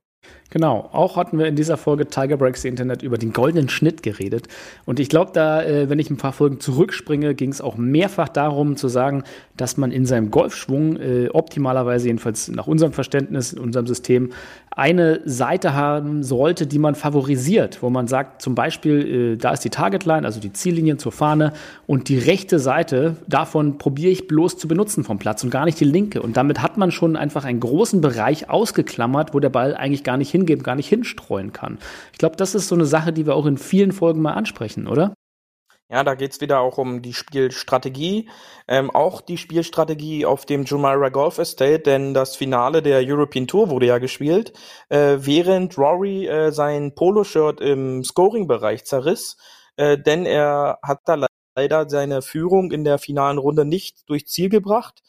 Genau, 0.50 0.90
auch 0.94 1.18
hatten 1.18 1.38
wir 1.38 1.48
in 1.48 1.58
dieser 1.58 1.76
Folge 1.76 2.08
Tiger 2.08 2.38
Breaks 2.38 2.62
the 2.62 2.70
Internet 2.70 3.04
über 3.04 3.18
den 3.18 3.34
goldenen 3.34 3.68
Schnitt 3.68 4.02
geredet. 4.02 4.48
Und 4.86 5.00
ich 5.00 5.10
glaube, 5.10 5.32
da, 5.34 5.62
äh, 5.62 5.90
wenn 5.90 6.00
ich 6.00 6.10
ein 6.10 6.16
paar 6.16 6.32
Folgen 6.32 6.62
zurückspringe, 6.62 7.36
ging 7.36 7.52
es 7.52 7.60
auch 7.60 7.76
mehrfach 7.76 8.30
darum 8.30 8.78
zu 8.78 8.88
sagen, 8.88 9.24
dass 9.58 9.76
man 9.76 9.92
in 9.92 10.06
seinem 10.06 10.32
Golfschwung 10.32 10.98
äh, 10.98 11.30
optimalerweise, 11.34 12.08
jedenfalls 12.08 12.48
nach 12.48 12.66
unserem 12.66 12.94
Verständnis, 12.94 13.52
in 13.52 13.60
unserem 13.60 13.88
System, 13.88 14.32
eine 14.72 15.22
Seite 15.26 15.74
haben 15.74 16.24
sollte, 16.24 16.68
die 16.68 16.78
man 16.78 16.94
favorisiert, 16.94 17.82
wo 17.82 17.90
man 17.90 18.08
sagt, 18.08 18.44
zum 18.44 18.54
Beispiel, 18.54 19.34
äh, 19.34 19.38
da 19.38 19.52
ist 19.52 19.66
die 19.66 19.72
Targetline, 19.72 20.26
also 20.26 20.40
die 20.40 20.54
Ziellinien 20.54 21.00
zur 21.00 21.12
Fahne, 21.12 21.52
und 21.88 22.08
die 22.10 22.20
rechte 22.20 22.60
Seite, 22.60 23.18
davon 23.28 23.80
probiere 23.80 24.12
ich 24.12 24.28
bloß 24.28 24.58
zu 24.58 24.68
benutzen 24.68 25.04
vom 25.04 25.18
Platz 25.18 25.44
und 25.44 25.50
gar 25.50 25.66
nicht 25.66 25.80
die 25.80 25.86
linke. 25.86 26.22
Und 26.22 26.38
damit 26.38 26.62
hat 26.62 26.78
man 26.78 26.92
schon 26.92 27.18
einfach 27.18 27.44
einen 27.44 27.60
großen 27.60 28.00
Bereich 28.00 28.50
ausgeklammert, 28.50 29.34
wo 29.34 29.40
der 29.40 29.50
Ball 29.50 29.76
eigentlich 29.76 30.04
gar 30.04 30.16
nicht 30.16 30.32
hingeben, 30.38 30.64
gar 30.64 30.76
nicht 30.76 30.90
hinstreuen 30.90 31.52
kann. 31.54 31.80
Ich 32.12 32.18
glaube, 32.18 32.36
das 32.36 32.56
ist 32.56 32.68
so 32.68 32.76
eine 32.76 32.86
Sache, 32.86 33.14
die 33.14 33.26
wir 33.26 33.36
auch 33.36 33.46
in 33.46 33.58
vielen 33.58 33.92
Folgen 33.92 34.22
mal 34.22 34.34
ansprechen, 34.34 34.88
oder? 34.88 35.14
Ja, 35.90 36.04
da 36.04 36.16
geht's 36.16 36.42
wieder 36.42 36.60
auch 36.60 36.78
um 36.78 37.02
die 37.02 37.14
Spielstrategie, 37.14 38.30
ähm, 38.68 38.92
auch 38.92 39.22
die 39.22 39.38
Spielstrategie 39.38 40.26
auf 40.26 40.46
dem 40.46 40.66
Jumeirah 40.66 41.08
Golf 41.08 41.38
Estate, 41.38 41.80
denn 41.80 42.14
das 42.14 42.36
Finale 42.36 42.82
der 42.82 43.00
European 43.06 43.48
Tour 43.48 43.70
wurde 43.70 43.86
ja 43.86 43.98
gespielt, 43.98 44.52
äh, 44.90 45.16
während 45.20 45.78
Rory 45.78 46.28
äh, 46.28 46.52
sein 46.52 46.94
Poloshirt 46.94 47.62
im 47.62 48.04
Scoring-Bereich 48.04 48.84
zerriss, 48.84 49.38
äh, 49.78 49.98
denn 49.98 50.26
er 50.26 50.80
hat 50.84 51.00
da 51.06 51.26
leider 51.56 51.90
seine 51.90 52.22
Führung 52.22 52.72
in 52.72 52.84
der 52.84 52.98
finalen 52.98 53.38
Runde 53.38 53.64
nicht 53.64 54.10
durch 54.10 54.28
Ziel 54.28 54.50
gebracht. 54.50 55.02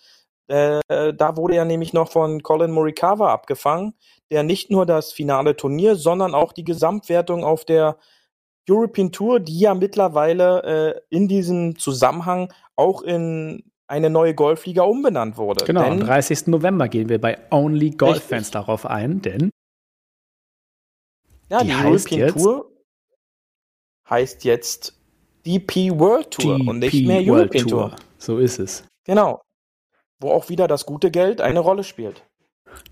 Äh, 0.49 0.81
da 0.89 1.37
wurde 1.37 1.57
er 1.57 1.65
nämlich 1.65 1.93
noch 1.93 2.11
von 2.11 2.43
Colin 2.43 2.71
Morikawa 2.71 3.33
abgefangen, 3.33 3.95
der 4.31 4.43
nicht 4.43 4.71
nur 4.71 4.87
das 4.87 5.13
finale 5.13 5.57
Turnier, 5.57 5.95
sondern 5.95 6.35
auch 6.35 6.53
die 6.53 6.65
Gesamtwertung 6.65 7.45
auf 7.45 7.65
der 7.65 7.99
European 8.69 9.13
Tour, 9.13 9.41
die 9.41 9.61
ja 9.61 9.75
mittlerweile 9.75 10.63
äh, 10.63 11.01
in 11.15 11.29
diesem 11.29 11.79
Zusammenhang 11.79 12.53
auch 12.77 13.03
in 13.03 13.65
eine 13.87 14.11
neue 14.11 14.35
Golfliga 14.35 14.83
umbenannt 14.83 15.37
wurde. 15.37 15.65
Genau, 15.65 15.83
denn, 15.83 15.93
am 15.93 16.01
30. 16.01 16.49
November 16.49 16.89
gehen 16.89 17.09
wir 17.09 17.21
bei 17.21 17.39
Only 17.51 17.91
Golf 17.91 18.23
Fans 18.23 18.51
darauf 18.51 18.85
ein, 18.85 19.23
denn 19.23 19.51
ja, 21.51 21.63
die, 21.63 21.69
die 21.69 21.75
European 21.75 22.21
jetzt, 22.21 22.35
Tour 22.35 22.71
heißt 24.09 24.45
jetzt 24.45 24.99
DP 25.47 25.99
World 25.99 26.31
Tour 26.31 26.59
DP 26.59 26.69
und 26.69 26.79
nicht 26.79 27.07
mehr 27.07 27.23
European 27.23 27.67
Tour. 27.67 27.91
Tour. 27.91 27.97
So 28.19 28.39
ist 28.39 28.59
es. 28.59 28.85
Genau. 29.05 29.41
Wo 30.21 30.31
auch 30.31 30.49
wieder 30.49 30.66
das 30.69 30.87
gute 30.87 31.11
Geld 31.11 31.41
eine 31.41 31.61
Rolle 31.61 31.85
spielt. 31.85 32.25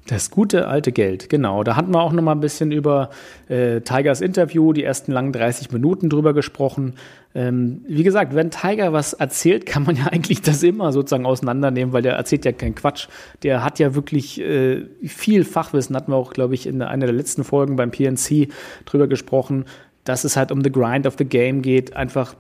Das 0.09 0.31
gute 0.31 0.68
alte 0.68 0.93
Geld, 0.93 1.29
genau. 1.29 1.64
Da 1.64 1.74
hatten 1.74 1.93
wir 1.93 2.01
auch 2.01 2.12
noch 2.12 2.22
mal 2.22 2.33
ein 2.33 2.41
bisschen 2.41 2.70
über 2.70 3.11
äh, 3.49 3.81
Tigers 3.81 4.20
Interview, 4.20 4.72
die 4.72 4.85
ersten 4.85 5.11
langen 5.11 5.33
30 5.33 5.72
Minuten 5.72 6.09
drüber 6.09 6.33
gesprochen. 6.33 6.95
Ähm, 7.35 7.85
wie 7.89 8.05
gesagt, 8.05 8.35
wenn 8.35 8.53
Tiger 8.53 8.93
was 8.93 9.14
erzählt, 9.14 9.66
kann 9.66 9.83
man 9.83 9.97
ja 9.97 10.07
eigentlich 10.12 10.43
das 10.43 10.62
immer 10.62 10.93
sozusagen 10.93 11.27
auseinandernehmen, 11.27 11.93
weil 11.93 12.03
der 12.03 12.14
erzählt 12.14 12.45
ja 12.45 12.53
keinen 12.53 12.77
Quatsch. 12.77 13.09
Der 13.43 13.64
hat 13.64 13.81
ja 13.81 13.97
wirklich 13.97 14.41
äh, 14.41 14.87
viel 15.05 15.45
Fachwissen, 15.45 15.97
hatten 15.97 16.12
wir 16.12 16.16
auch, 16.16 16.33
glaube 16.33 16.55
ich, 16.55 16.68
in 16.68 16.81
einer 16.83 17.07
der 17.07 17.14
letzten 17.14 17.43
Folgen 17.43 17.74
beim 17.74 17.91
PNC 17.91 18.49
drüber 18.85 19.09
gesprochen, 19.09 19.64
dass 20.05 20.22
es 20.22 20.37
halt 20.37 20.53
um 20.53 20.62
the 20.62 20.70
grind 20.70 21.07
of 21.07 21.16
the 21.18 21.24
game 21.24 21.62
geht, 21.62 21.97
einfach 21.97 22.37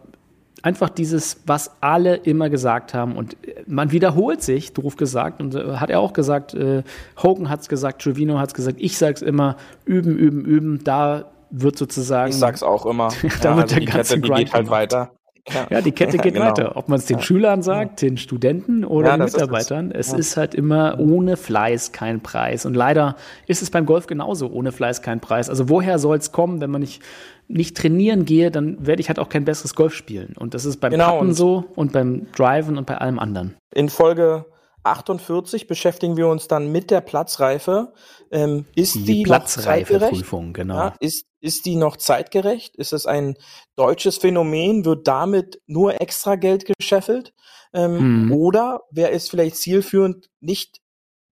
einfach 0.66 0.90
dieses, 0.90 1.42
was 1.46 1.70
alle 1.80 2.16
immer 2.16 2.50
gesagt 2.50 2.92
haben. 2.92 3.16
Und 3.16 3.36
man 3.68 3.92
wiederholt 3.92 4.42
sich, 4.42 4.72
doof 4.72 4.96
gesagt, 4.96 5.40
und 5.40 5.54
äh, 5.54 5.76
hat 5.76 5.90
er 5.90 6.00
auch 6.00 6.12
gesagt, 6.12 6.54
äh, 6.54 6.82
Hogan 7.22 7.48
hat 7.48 7.60
es 7.60 7.68
gesagt, 7.68 8.02
Trevino 8.02 8.40
hat 8.40 8.48
es 8.48 8.54
gesagt, 8.54 8.78
ich 8.80 8.98
sage 8.98 9.14
es 9.14 9.22
immer, 9.22 9.56
üben, 9.84 10.18
üben, 10.18 10.44
üben, 10.44 10.82
da 10.82 11.26
wird 11.50 11.78
sozusagen. 11.78 12.30
Ich 12.30 12.36
sag's 12.36 12.64
auch 12.64 12.84
immer. 12.84 13.10
da 13.42 13.50
ja, 13.50 13.56
wird 13.56 13.70
also 13.70 13.76
der 13.76 13.84
ganze 13.84 14.14
Kette, 14.16 14.20
Grind 14.20 14.38
geht 14.38 14.54
halt 14.54 14.68
weiter. 14.68 15.12
Ja. 15.52 15.66
ja, 15.70 15.80
die 15.80 15.92
Kette 15.92 16.18
geht 16.18 16.34
genau. 16.34 16.46
weiter. 16.46 16.76
Ob 16.76 16.88
man 16.88 16.98
es 16.98 17.06
den. 17.06 17.20
Schülern 17.20 17.62
sagt, 17.62 18.02
den 18.02 18.16
Studenten 18.16 18.84
oder 18.84 19.16
den 19.16 19.24
Mitarbeitern. 19.24 19.90
Ist 19.90 20.12
es 20.12 20.18
ist 20.18 20.36
halt 20.36 20.54
immer 20.54 20.98
ohne 20.98 21.36
Fleiß 21.36 21.92
kein 21.92 22.20
Preis. 22.20 22.66
Und 22.66 22.74
leider 22.74 23.16
ist 23.46 23.62
es 23.62 23.70
beim 23.70 23.86
Golf 23.86 24.06
genauso, 24.06 24.50
ohne 24.50 24.72
Fleiß 24.72 25.02
kein 25.02 25.20
Preis. 25.20 25.48
Also 25.48 25.68
woher 25.68 25.98
soll 25.98 26.16
es 26.16 26.32
kommen, 26.32 26.60
wenn 26.60 26.70
man 26.70 26.80
nicht, 26.80 27.02
nicht 27.48 27.76
trainieren 27.76 28.24
gehe, 28.24 28.50
dann 28.50 28.84
werde 28.84 29.00
ich 29.00 29.08
halt 29.08 29.18
auch 29.18 29.28
kein 29.28 29.44
besseres 29.44 29.74
Golf 29.74 29.94
spielen. 29.94 30.34
Und 30.36 30.54
das 30.54 30.64
ist 30.64 30.78
beim 30.78 30.90
genau, 30.90 31.18
Putten 31.18 31.34
so 31.34 31.64
und 31.76 31.92
beim 31.92 32.26
Driven 32.32 32.76
und 32.76 32.86
bei 32.86 32.98
allem 32.98 33.18
anderen. 33.18 33.54
In 33.72 33.88
Folge 33.88 34.46
48 34.86 35.66
beschäftigen 35.66 36.16
wir 36.16 36.28
uns 36.28 36.48
dann 36.48 36.70
mit 36.72 36.90
der 36.90 37.00
Platzreife. 37.00 37.92
Ähm, 38.30 38.66
ist 38.74 38.94
die, 38.94 39.04
die 39.04 39.22
Platzreifeprüfung, 39.24 40.52
genau. 40.52 40.76
Ja, 40.76 40.94
ist, 41.00 41.26
ist 41.40 41.66
die 41.66 41.76
noch 41.76 41.96
zeitgerecht? 41.96 42.76
Ist 42.76 42.92
es 42.92 43.06
ein 43.06 43.36
deutsches 43.76 44.18
Phänomen? 44.18 44.84
Wird 44.84 45.06
damit 45.06 45.60
nur 45.66 46.00
extra 46.00 46.36
Geld 46.36 46.64
gescheffelt? 46.66 47.34
Ähm, 47.72 47.98
hm. 47.98 48.32
Oder 48.32 48.82
wäre 48.90 49.10
es 49.10 49.28
vielleicht 49.28 49.56
zielführend, 49.56 50.30
nicht 50.40 50.80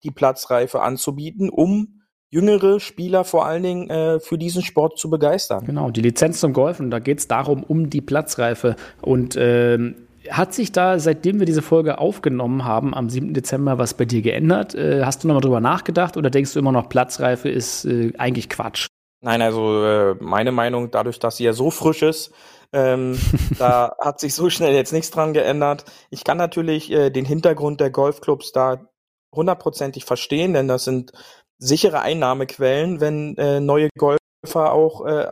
die 0.03 0.11
Platzreife 0.11 0.83
anzubieten, 0.83 1.49
um 1.49 2.03
jüngere 2.35 2.81
Spieler 2.81 3.23
vor 3.23 3.47
allen 3.47 3.63
Dingen 3.63 3.91
äh, 3.91 4.19
für 4.19 4.37
diesen 4.37 4.63
Sport 4.63 4.99
zu 4.99 5.09
begeistern. 5.09 5.65
Genau, 5.65 5.91
die 5.91 6.03
Lizenz 6.03 6.41
zum 6.41 6.53
Golfen, 6.53 6.91
da 6.91 6.99
geht 6.99 7.21
es 7.21 7.29
darum, 7.29 7.63
um 7.63 7.91
die 7.91 8.01
Platzreife. 8.01 8.75
Und 9.01 9.37
ähm, 9.39 9.95
hat 10.31 10.55
sich 10.55 10.73
da, 10.73 10.99
seitdem 10.99 11.39
wir 11.39 11.47
diese 11.47 11.63
Folge 11.63 11.99
aufgenommen 11.99 12.65
haben, 12.65 12.95
am 12.95 13.09
7. 13.09 13.35
Dezember, 13.35 13.79
was 13.79 13.95
bei 13.95 14.05
dir 14.05 14.23
geändert? 14.23 14.75
Äh, 14.75 15.05
hast 15.05 15.23
du 15.23 15.29
nochmal 15.29 15.43
drüber 15.43 15.61
nachgedacht 15.61 16.17
oder 16.17 16.31
denkst 16.31 16.53
du 16.53 16.59
immer 16.59 16.73
noch, 16.73 16.89
Platzreife 16.89 17.49
ist 17.49 17.85
äh, 17.85 18.13
eigentlich 18.19 18.49
Quatsch? 18.49 18.87
Nein, 19.21 19.41
also 19.43 19.85
äh, 19.85 20.17
meine 20.21 20.53
Meinung, 20.53 20.91
dadurch, 20.91 21.19
dass 21.19 21.39
sie 21.39 21.45
ja 21.45 21.53
so 21.53 21.71
frisch 21.71 22.03
ist, 22.03 22.33
ähm, 22.73 23.19
da 23.59 23.95
hat 24.01 24.21
sich 24.21 24.35
so 24.35 24.51
schnell 24.51 24.75
jetzt 24.75 24.93
nichts 24.93 25.11
dran 25.11 25.33
geändert. 25.33 25.85
Ich 26.11 26.25
kann 26.25 26.37
natürlich 26.37 26.91
äh, 26.91 27.11
den 27.11 27.25
Hintergrund 27.25 27.81
der 27.81 27.91
Golfclubs 27.91 28.53
da 28.53 28.87
hundertprozentig 29.35 30.05
verstehen, 30.05 30.55
denn 30.55 30.69
das 30.69 30.85
sind 30.85 31.13
sichere 31.59 32.01
Einnahmequellen, 32.01 33.01
wenn 33.01 33.37
äh, 33.37 33.61
neue 33.61 33.89
Golfer 33.97 34.73
auch 34.73 35.07
äh, 35.07 35.31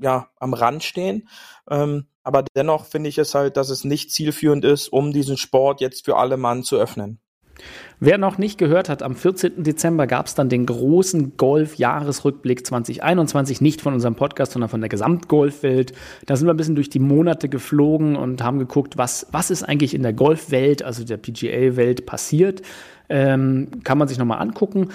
ja 0.00 0.28
am 0.38 0.54
Rand 0.54 0.82
stehen. 0.82 1.28
Ähm, 1.68 2.06
aber 2.22 2.44
dennoch 2.54 2.84
finde 2.84 3.08
ich 3.08 3.18
es 3.18 3.34
halt, 3.34 3.56
dass 3.56 3.70
es 3.70 3.84
nicht 3.84 4.12
zielführend 4.12 4.64
ist, 4.64 4.88
um 4.88 5.12
diesen 5.12 5.36
Sport 5.36 5.80
jetzt 5.80 6.04
für 6.04 6.16
alle 6.16 6.36
Mann 6.36 6.62
zu 6.62 6.76
öffnen. 6.76 7.20
Wer 7.98 8.16
noch 8.16 8.38
nicht 8.38 8.56
gehört 8.56 8.88
hat, 8.88 9.02
am 9.02 9.14
14. 9.14 9.62
Dezember 9.62 10.06
gab 10.06 10.26
es 10.26 10.34
dann 10.34 10.48
den 10.48 10.64
großen 10.64 11.36
Golf-Jahresrückblick 11.36 12.66
2021, 12.66 13.60
nicht 13.60 13.82
von 13.82 13.92
unserem 13.92 14.14
Podcast, 14.14 14.52
sondern 14.52 14.70
von 14.70 14.80
der 14.80 14.88
Gesamtgolfwelt. 14.88 15.92
Da 16.24 16.36
sind 16.36 16.46
wir 16.46 16.54
ein 16.54 16.56
bisschen 16.56 16.74
durch 16.74 16.88
die 16.88 16.98
Monate 16.98 17.50
geflogen 17.50 18.16
und 18.16 18.42
haben 18.42 18.58
geguckt, 18.58 18.96
was, 18.96 19.26
was 19.32 19.50
ist 19.50 19.62
eigentlich 19.62 19.94
in 19.94 20.02
der 20.02 20.14
Golfwelt, 20.14 20.82
also 20.82 21.04
der 21.04 21.18
PGA-Welt 21.18 22.06
passiert. 22.06 22.62
Ähm, 23.10 23.82
kann 23.84 23.98
man 23.98 24.08
sich 24.08 24.18
nochmal 24.18 24.40
angucken 24.40 24.90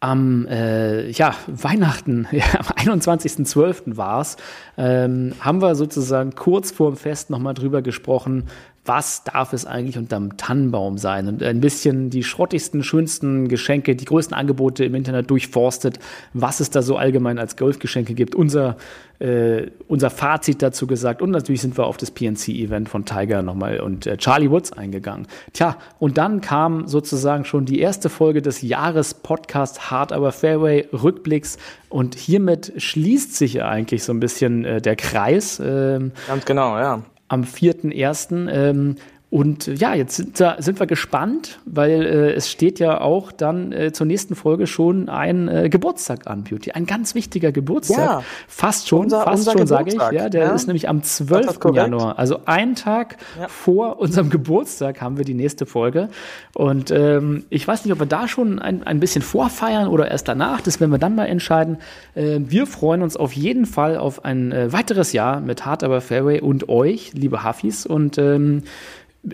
am 0.00 0.46
äh, 0.46 1.10
ja, 1.10 1.34
Weihnachten, 1.46 2.28
ja, 2.32 2.44
am 2.58 2.96
21.12. 2.96 3.96
war 3.96 4.20
es, 4.20 4.36
ähm, 4.76 5.32
haben 5.40 5.60
wir 5.60 5.74
sozusagen 5.74 6.34
kurz 6.34 6.70
vor 6.70 6.90
dem 6.90 6.96
Fest 6.96 7.30
nochmal 7.30 7.54
drüber 7.54 7.82
gesprochen, 7.82 8.44
was 8.88 9.22
darf 9.22 9.52
es 9.52 9.66
eigentlich 9.66 9.98
unterm 9.98 10.38
Tannenbaum 10.38 10.96
sein? 10.96 11.28
Und 11.28 11.42
ein 11.42 11.60
bisschen 11.60 12.08
die 12.08 12.24
schrottigsten, 12.24 12.82
schönsten 12.82 13.46
Geschenke, 13.48 13.94
die 13.94 14.06
größten 14.06 14.34
Angebote 14.34 14.84
im 14.84 14.94
Internet 14.94 15.30
durchforstet, 15.30 15.98
was 16.32 16.60
es 16.60 16.70
da 16.70 16.80
so 16.80 16.96
allgemein 16.96 17.38
als 17.38 17.56
Golfgeschenke 17.56 18.14
gibt. 18.14 18.34
Unser, 18.34 18.76
äh, 19.18 19.66
unser 19.88 20.08
Fazit 20.08 20.62
dazu 20.62 20.86
gesagt. 20.86 21.20
Und 21.20 21.30
natürlich 21.30 21.60
sind 21.60 21.76
wir 21.76 21.86
auf 21.86 21.98
das 21.98 22.10
PNC-Event 22.10 22.88
von 22.88 23.04
Tiger 23.04 23.42
nochmal 23.42 23.80
und 23.80 24.06
äh, 24.06 24.16
Charlie 24.16 24.50
Woods 24.50 24.72
eingegangen. 24.72 25.26
Tja, 25.52 25.76
und 25.98 26.16
dann 26.16 26.40
kam 26.40 26.88
sozusagen 26.88 27.44
schon 27.44 27.66
die 27.66 27.80
erste 27.80 28.08
Folge 28.08 28.40
des 28.40 28.62
Jahres-Podcast 28.62 29.90
Hard 29.90 30.12
Aber 30.12 30.32
Fairway 30.32 30.88
Rückblicks. 30.92 31.58
Und 31.90 32.14
hiermit 32.14 32.72
schließt 32.78 33.36
sich 33.36 33.62
eigentlich 33.62 34.02
so 34.02 34.12
ein 34.12 34.20
bisschen 34.20 34.64
äh, 34.64 34.80
der 34.80 34.96
Kreis. 34.96 35.60
Ähm, 35.62 36.12
Ganz 36.26 36.46
genau, 36.46 36.78
ja 36.78 37.02
am 37.28 37.42
4.1. 37.44 38.48
Ähm, 38.50 38.96
und 39.30 39.66
ja, 39.66 39.94
jetzt 39.94 40.16
sind, 40.16 40.40
da, 40.40 40.56
sind 40.58 40.80
wir 40.80 40.86
gespannt, 40.86 41.58
weil 41.66 42.06
äh, 42.06 42.32
es 42.32 42.50
steht 42.50 42.78
ja 42.78 43.02
auch 43.02 43.30
dann 43.30 43.72
äh, 43.72 43.92
zur 43.92 44.06
nächsten 44.06 44.34
Folge 44.34 44.66
schon 44.66 45.10
ein 45.10 45.48
äh, 45.48 45.68
Geburtstag 45.68 46.26
an, 46.26 46.44
Beauty. 46.44 46.72
Ein 46.72 46.86
ganz 46.86 47.14
wichtiger 47.14 47.52
Geburtstag. 47.52 47.98
Ja, 47.98 48.22
fast 48.46 48.88
schon, 48.88 49.00
unser, 49.00 49.24
fast 49.24 49.40
unser 49.40 49.52
schon, 49.52 49.66
sage 49.66 49.90
ich. 49.90 49.96
Ja, 49.96 50.30
der 50.30 50.44
ja. 50.44 50.54
ist 50.54 50.66
nämlich 50.66 50.88
am 50.88 51.02
12. 51.02 51.58
Januar. 51.74 52.18
Also 52.18 52.40
einen 52.46 52.74
Tag 52.74 53.18
ja. 53.38 53.48
vor 53.48 53.98
unserem 53.98 54.30
Geburtstag 54.30 55.02
haben 55.02 55.18
wir 55.18 55.26
die 55.26 55.34
nächste 55.34 55.66
Folge. 55.66 56.08
Und 56.54 56.90
ähm, 56.90 57.44
ich 57.50 57.68
weiß 57.68 57.84
nicht, 57.84 57.92
ob 57.92 57.98
wir 57.98 58.06
da 58.06 58.28
schon 58.28 58.58
ein, 58.58 58.82
ein 58.82 58.98
bisschen 58.98 59.20
vorfeiern 59.20 59.88
oder 59.88 60.10
erst 60.10 60.26
danach. 60.28 60.62
Das 60.62 60.80
werden 60.80 60.90
wir 60.90 60.98
dann 60.98 61.14
mal 61.14 61.26
entscheiden. 61.26 61.76
Äh, 62.14 62.38
wir 62.40 62.66
freuen 62.66 63.02
uns 63.02 63.14
auf 63.14 63.34
jeden 63.34 63.66
Fall 63.66 63.98
auf 63.98 64.24
ein 64.24 64.52
äh, 64.52 64.72
weiteres 64.72 65.12
Jahr 65.12 65.40
mit 65.40 65.66
Hard 65.66 65.84
Aber 65.84 66.00
Fairway 66.00 66.40
und 66.40 66.70
euch, 66.70 67.12
liebe 67.12 67.42
Hafis. 67.42 67.84
Und 67.84 68.16
ähm, 68.16 68.62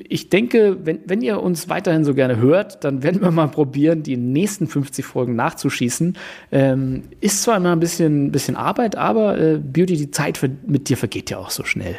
ich 0.09 0.31
denke, 0.31 0.79
wenn, 0.85 1.01
wenn 1.07 1.21
ihr 1.21 1.43
uns 1.43 1.69
weiterhin 1.69 2.05
so 2.05 2.15
gerne 2.15 2.37
hört, 2.37 2.85
dann 2.85 3.03
werden 3.03 3.21
wir 3.21 3.31
mal 3.31 3.49
probieren, 3.49 4.03
die 4.03 4.17
nächsten 4.17 4.67
50 4.67 5.05
Folgen 5.05 5.37
nachzuschießen. 5.37 6.17
Ähm, 6.53 7.03
ist 7.21 7.43
zwar 7.43 7.59
immer 7.59 7.73
ein 7.73 7.81
bisschen, 7.81 8.33
bisschen 8.33 8.57
Arbeit, 8.57 8.97
aber 8.97 9.39
äh, 9.39 9.59
Beauty, 9.59 9.97
die 9.97 10.11
Zeit 10.11 10.39
für, 10.39 10.51
mit 10.67 10.89
dir 10.89 10.97
vergeht 10.97 11.31
ja 11.31 11.39
auch 11.39 11.51
so 11.51 11.65
schnell. 11.65 11.97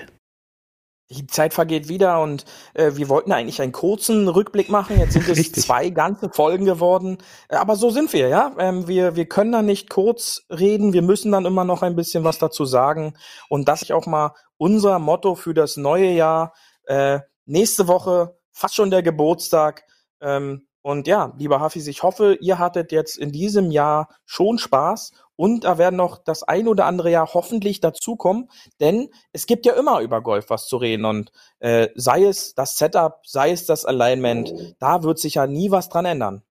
Die 1.11 1.27
Zeit 1.27 1.53
vergeht 1.53 1.87
wieder 1.87 2.19
und 2.19 2.45
äh, 2.73 2.93
wir 2.95 3.09
wollten 3.09 3.31
eigentlich 3.31 3.61
einen 3.61 3.71
kurzen 3.71 4.27
Rückblick 4.27 4.69
machen. 4.69 4.97
Jetzt 4.97 5.13
sind 5.13 5.29
es 5.29 5.51
zwei 5.51 5.91
ganze 5.91 6.29
Folgen 6.31 6.65
geworden. 6.65 7.19
Äh, 7.47 7.57
aber 7.57 7.75
so 7.75 7.91
sind 7.91 8.11
wir, 8.11 8.27
ja. 8.27 8.55
Ähm, 8.57 8.87
wir, 8.87 9.15
wir 9.15 9.27
können 9.27 9.51
da 9.51 9.61
nicht 9.61 9.91
kurz 9.91 10.41
reden. 10.49 10.93
Wir 10.93 11.03
müssen 11.03 11.31
dann 11.31 11.45
immer 11.45 11.63
noch 11.63 11.83
ein 11.83 11.95
bisschen 11.95 12.23
was 12.23 12.39
dazu 12.39 12.65
sagen. 12.65 13.13
Und 13.49 13.67
das 13.67 13.83
ist 13.83 13.91
auch 13.91 14.07
mal 14.07 14.33
unser 14.57 14.97
Motto 14.97 15.35
für 15.35 15.53
das 15.53 15.77
neue 15.77 16.09
Jahr. 16.09 16.53
Äh, 16.87 17.19
nächste 17.45 17.87
Woche 17.87 18.37
fast 18.51 18.75
schon 18.75 18.91
der 18.91 19.03
Geburtstag. 19.03 19.85
Ähm, 20.21 20.67
und 20.81 21.07
ja, 21.07 21.33
lieber 21.37 21.59
Hafis, 21.59 21.87
ich 21.87 22.03
hoffe, 22.03 22.37
ihr 22.41 22.59
hattet 22.59 22.91
jetzt 22.91 23.17
in 23.17 23.31
diesem 23.31 23.71
Jahr 23.71 24.09
schon 24.25 24.59
Spaß 24.59 25.13
und 25.35 25.63
da 25.63 25.79
werden 25.79 25.95
noch 25.95 26.19
das 26.23 26.43
ein 26.43 26.67
oder 26.67 26.85
andere 26.85 27.09
Jahr 27.09 27.33
hoffentlich 27.33 27.81
dazukommen, 27.81 28.49
denn 28.79 29.09
es 29.33 29.47
gibt 29.47 29.65
ja 29.65 29.73
immer 29.73 30.01
über 30.01 30.21
Golf 30.21 30.49
was 30.49 30.67
zu 30.67 30.77
reden 30.77 31.05
und 31.05 31.31
äh, 31.59 31.89
sei 31.95 32.25
es 32.25 32.53
das 32.53 32.77
Setup, 32.77 33.21
sei 33.25 33.51
es 33.51 33.65
das 33.65 33.83
Alignment, 33.85 34.53
da 34.79 35.01
wird 35.01 35.17
sich 35.17 35.35
ja 35.35 35.47
nie 35.47 35.71
was 35.71 35.89
dran 35.89 36.05
ändern. 36.05 36.43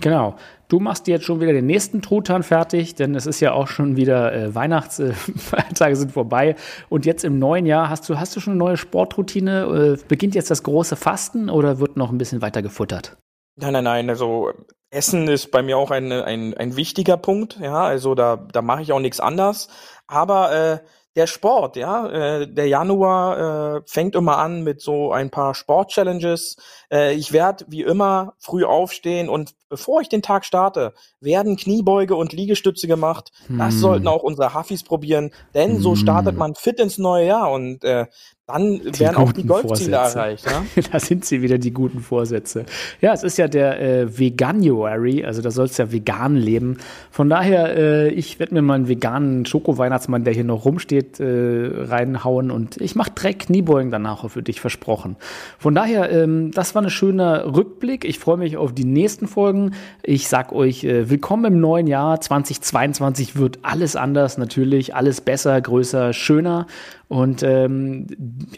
Genau. 0.00 0.36
Du 0.68 0.80
machst 0.80 1.06
jetzt 1.06 1.24
schon 1.24 1.40
wieder 1.40 1.52
den 1.52 1.66
nächsten 1.66 2.00
Truthahn 2.00 2.42
fertig, 2.42 2.94
denn 2.94 3.14
es 3.14 3.26
ist 3.26 3.40
ja 3.40 3.52
auch 3.52 3.68
schon 3.68 3.96
wieder 3.96 4.32
äh, 4.32 4.54
Weihnachtsfeiertage 4.54 5.92
äh, 5.92 5.96
sind 5.96 6.12
vorbei. 6.12 6.56
Und 6.88 7.04
jetzt 7.04 7.24
im 7.24 7.38
neuen 7.38 7.66
Jahr 7.66 7.90
hast 7.90 8.08
du, 8.08 8.18
hast 8.18 8.34
du 8.34 8.40
schon 8.40 8.52
eine 8.52 8.58
neue 8.58 8.76
Sportroutine? 8.76 9.98
Äh, 9.98 10.04
beginnt 10.08 10.34
jetzt 10.34 10.50
das 10.50 10.62
große 10.62 10.96
Fasten 10.96 11.50
oder 11.50 11.78
wird 11.78 11.96
noch 11.96 12.10
ein 12.10 12.18
bisschen 12.18 12.40
weiter 12.40 12.62
gefuttert? 12.62 13.18
Nein, 13.56 13.74
nein, 13.74 13.84
nein. 13.84 14.10
Also 14.10 14.50
Essen 14.90 15.28
ist 15.28 15.50
bei 15.50 15.62
mir 15.62 15.76
auch 15.76 15.90
ein, 15.90 16.10
ein, 16.10 16.54
ein 16.54 16.76
wichtiger 16.76 17.18
Punkt. 17.18 17.58
Ja, 17.60 17.82
also 17.82 18.14
da, 18.14 18.36
da 18.36 18.62
mache 18.62 18.82
ich 18.82 18.92
auch 18.92 19.00
nichts 19.00 19.20
anders. 19.20 19.68
Aber 20.06 20.52
äh, 20.52 20.78
der 21.14 21.26
Sport, 21.26 21.76
ja, 21.76 22.08
äh, 22.08 22.48
der 22.48 22.68
Januar 22.68 23.76
äh, 23.76 23.82
fängt 23.86 24.14
immer 24.14 24.38
an 24.38 24.64
mit 24.64 24.80
so 24.80 25.12
ein 25.12 25.30
paar 25.30 25.54
Sport-Challenges. 25.54 26.56
Äh, 26.90 27.14
ich 27.14 27.32
werde 27.32 27.66
wie 27.68 27.82
immer 27.82 28.34
früh 28.38 28.64
aufstehen 28.64 29.28
und 29.28 29.54
bevor 29.72 30.02
ich 30.02 30.10
den 30.10 30.20
Tag 30.20 30.44
starte, 30.44 30.92
werden 31.18 31.56
Kniebeuge 31.56 32.14
und 32.14 32.34
Liegestütze 32.34 32.86
gemacht. 32.86 33.32
Hm. 33.46 33.56
Das 33.56 33.76
sollten 33.76 34.06
auch 34.06 34.22
unsere 34.22 34.52
Huffis 34.52 34.82
probieren, 34.82 35.30
denn 35.54 35.76
hm. 35.76 35.80
so 35.80 35.96
startet 35.96 36.36
man 36.36 36.54
fit 36.54 36.78
ins 36.78 36.98
neue 36.98 37.26
Jahr 37.26 37.50
und 37.50 37.82
äh, 37.84 38.04
dann 38.52 38.80
die 38.80 39.00
werden 39.00 39.16
auch 39.16 39.32
die 39.32 39.46
Golfziele 39.46 39.96
erreicht. 39.96 40.44
Ja? 40.46 40.64
da 40.92 40.98
sind 40.98 41.24
sie 41.24 41.42
wieder, 41.42 41.58
die 41.58 41.70
guten 41.70 42.00
Vorsätze. 42.00 42.66
Ja, 43.00 43.12
es 43.12 43.22
ist 43.22 43.38
ja 43.38 43.46
der 43.48 43.80
äh, 43.80 44.18
Veganuary, 44.18 45.24
also 45.24 45.40
da 45.42 45.50
soll 45.50 45.66
es 45.66 45.76
ja 45.78 45.92
vegan 45.92 46.34
leben. 46.34 46.78
Von 47.10 47.30
daher, 47.30 47.76
äh, 47.76 48.08
ich 48.08 48.40
werde 48.40 48.54
mir 48.54 48.62
mal 48.62 48.74
einen 48.74 48.88
veganen 48.88 49.46
Schoko-Weihnachtsmann, 49.46 50.24
der 50.24 50.34
hier 50.34 50.44
noch 50.44 50.64
rumsteht, 50.64 51.20
äh, 51.20 51.70
reinhauen 51.84 52.50
und 52.50 52.80
ich 52.80 52.96
mache 52.96 53.12
Dreck 53.14 53.46
Kniebeugen 53.46 53.90
danach 53.92 54.28
für 54.28 54.42
dich 54.42 54.60
versprochen. 54.60 55.16
Von 55.58 55.74
daher, 55.74 56.10
ähm, 56.10 56.50
das 56.50 56.74
war 56.74 56.82
ein 56.82 56.90
schöner 56.90 57.54
Rückblick. 57.54 58.04
Ich 58.04 58.18
freue 58.18 58.38
mich 58.38 58.56
auf 58.56 58.72
die 58.72 58.84
nächsten 58.84 59.28
Folgen. 59.28 59.61
Ich 60.02 60.28
sag 60.28 60.52
euch, 60.52 60.84
äh, 60.84 61.08
willkommen 61.08 61.44
im 61.44 61.60
neuen 61.60 61.86
Jahr. 61.86 62.20
2022 62.20 63.36
wird 63.36 63.60
alles 63.62 63.96
anders, 63.96 64.38
natürlich, 64.38 64.94
alles 64.94 65.20
besser, 65.20 65.60
größer, 65.60 66.12
schöner. 66.12 66.66
Und 67.08 67.42
ähm, 67.42 68.06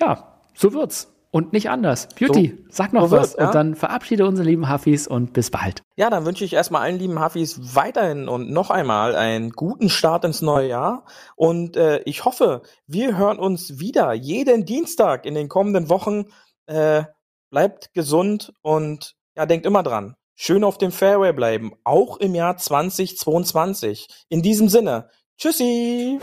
ja, 0.01 0.39
so 0.55 0.73
wird's. 0.73 1.11
Und 1.31 1.53
nicht 1.53 1.69
anders. 1.69 2.07
Beauty, 2.17 2.57
so, 2.57 2.65
sag 2.71 2.93
noch 2.93 3.09
so 3.09 3.17
was. 3.17 3.35
Ja? 3.35 3.47
Und 3.47 3.55
dann 3.57 3.75
verabschiede 3.75 4.25
unsere 4.25 4.49
lieben 4.49 4.73
Huffis 4.73 5.09
und 5.09 5.33
bis 5.33 5.51
bald. 5.51 5.83
Ja, 5.97 6.09
dann 6.09 6.25
wünsche 6.25 6.45
ich 6.45 6.53
erstmal 6.53 6.83
allen 6.83 7.01
lieben 7.01 7.21
Huffis 7.21 7.75
weiterhin 7.75 8.29
und 8.29 8.53
noch 8.53 8.71
einmal 8.71 9.17
einen 9.17 9.51
guten 9.51 9.89
Start 9.89 10.25
ins 10.25 10.43
neue 10.43 10.69
Jahr. 10.69 11.05
Und 11.35 11.77
äh, 11.77 11.99
ich 12.05 12.25
hoffe, 12.25 12.63
wir 12.87 13.19
hören 13.19 13.41
uns 13.41 13.81
wieder 13.81 14.13
jeden 14.13 14.65
Dienstag 14.65 15.27
in 15.27 15.35
den 15.35 15.49
kommenden 15.49 15.89
Wochen. 15.89 16.27
Äh, 16.67 17.03
bleibt 17.51 17.93
gesund 17.95 18.53
und 18.63 19.15
ja, 19.37 19.47
denkt 19.47 19.67
immer 19.67 19.83
dran. 19.83 20.17
Schön 20.37 20.65
auf 20.65 20.79
dem 20.79 20.91
Fairway 20.91 21.33
bleiben, 21.33 21.73
auch 21.85 22.17
im 22.17 22.35
Jahr 22.35 22.57
2022. 22.57 24.09
In 24.29 24.43
diesem 24.43 24.69
Sinne, 24.69 25.09
tschüssi! 25.39 26.19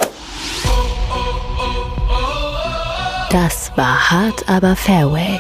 Das 3.31 3.71
war 3.77 4.11
hart, 4.11 4.49
aber 4.49 4.75
Fairway. 4.75 5.39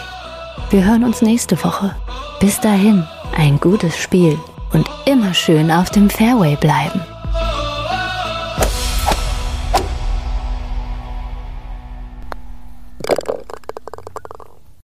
Wir 0.69 0.85
hören 0.85 1.03
uns 1.03 1.21
nächste 1.21 1.61
Woche. 1.65 1.93
Bis 2.39 2.61
dahin, 2.61 3.05
ein 3.35 3.59
gutes 3.59 3.97
Spiel 3.97 4.39
und 4.71 4.89
immer 5.05 5.33
schön 5.33 5.69
auf 5.69 5.89
dem 5.89 6.09
Fairway 6.09 6.55
bleiben. 6.55 7.01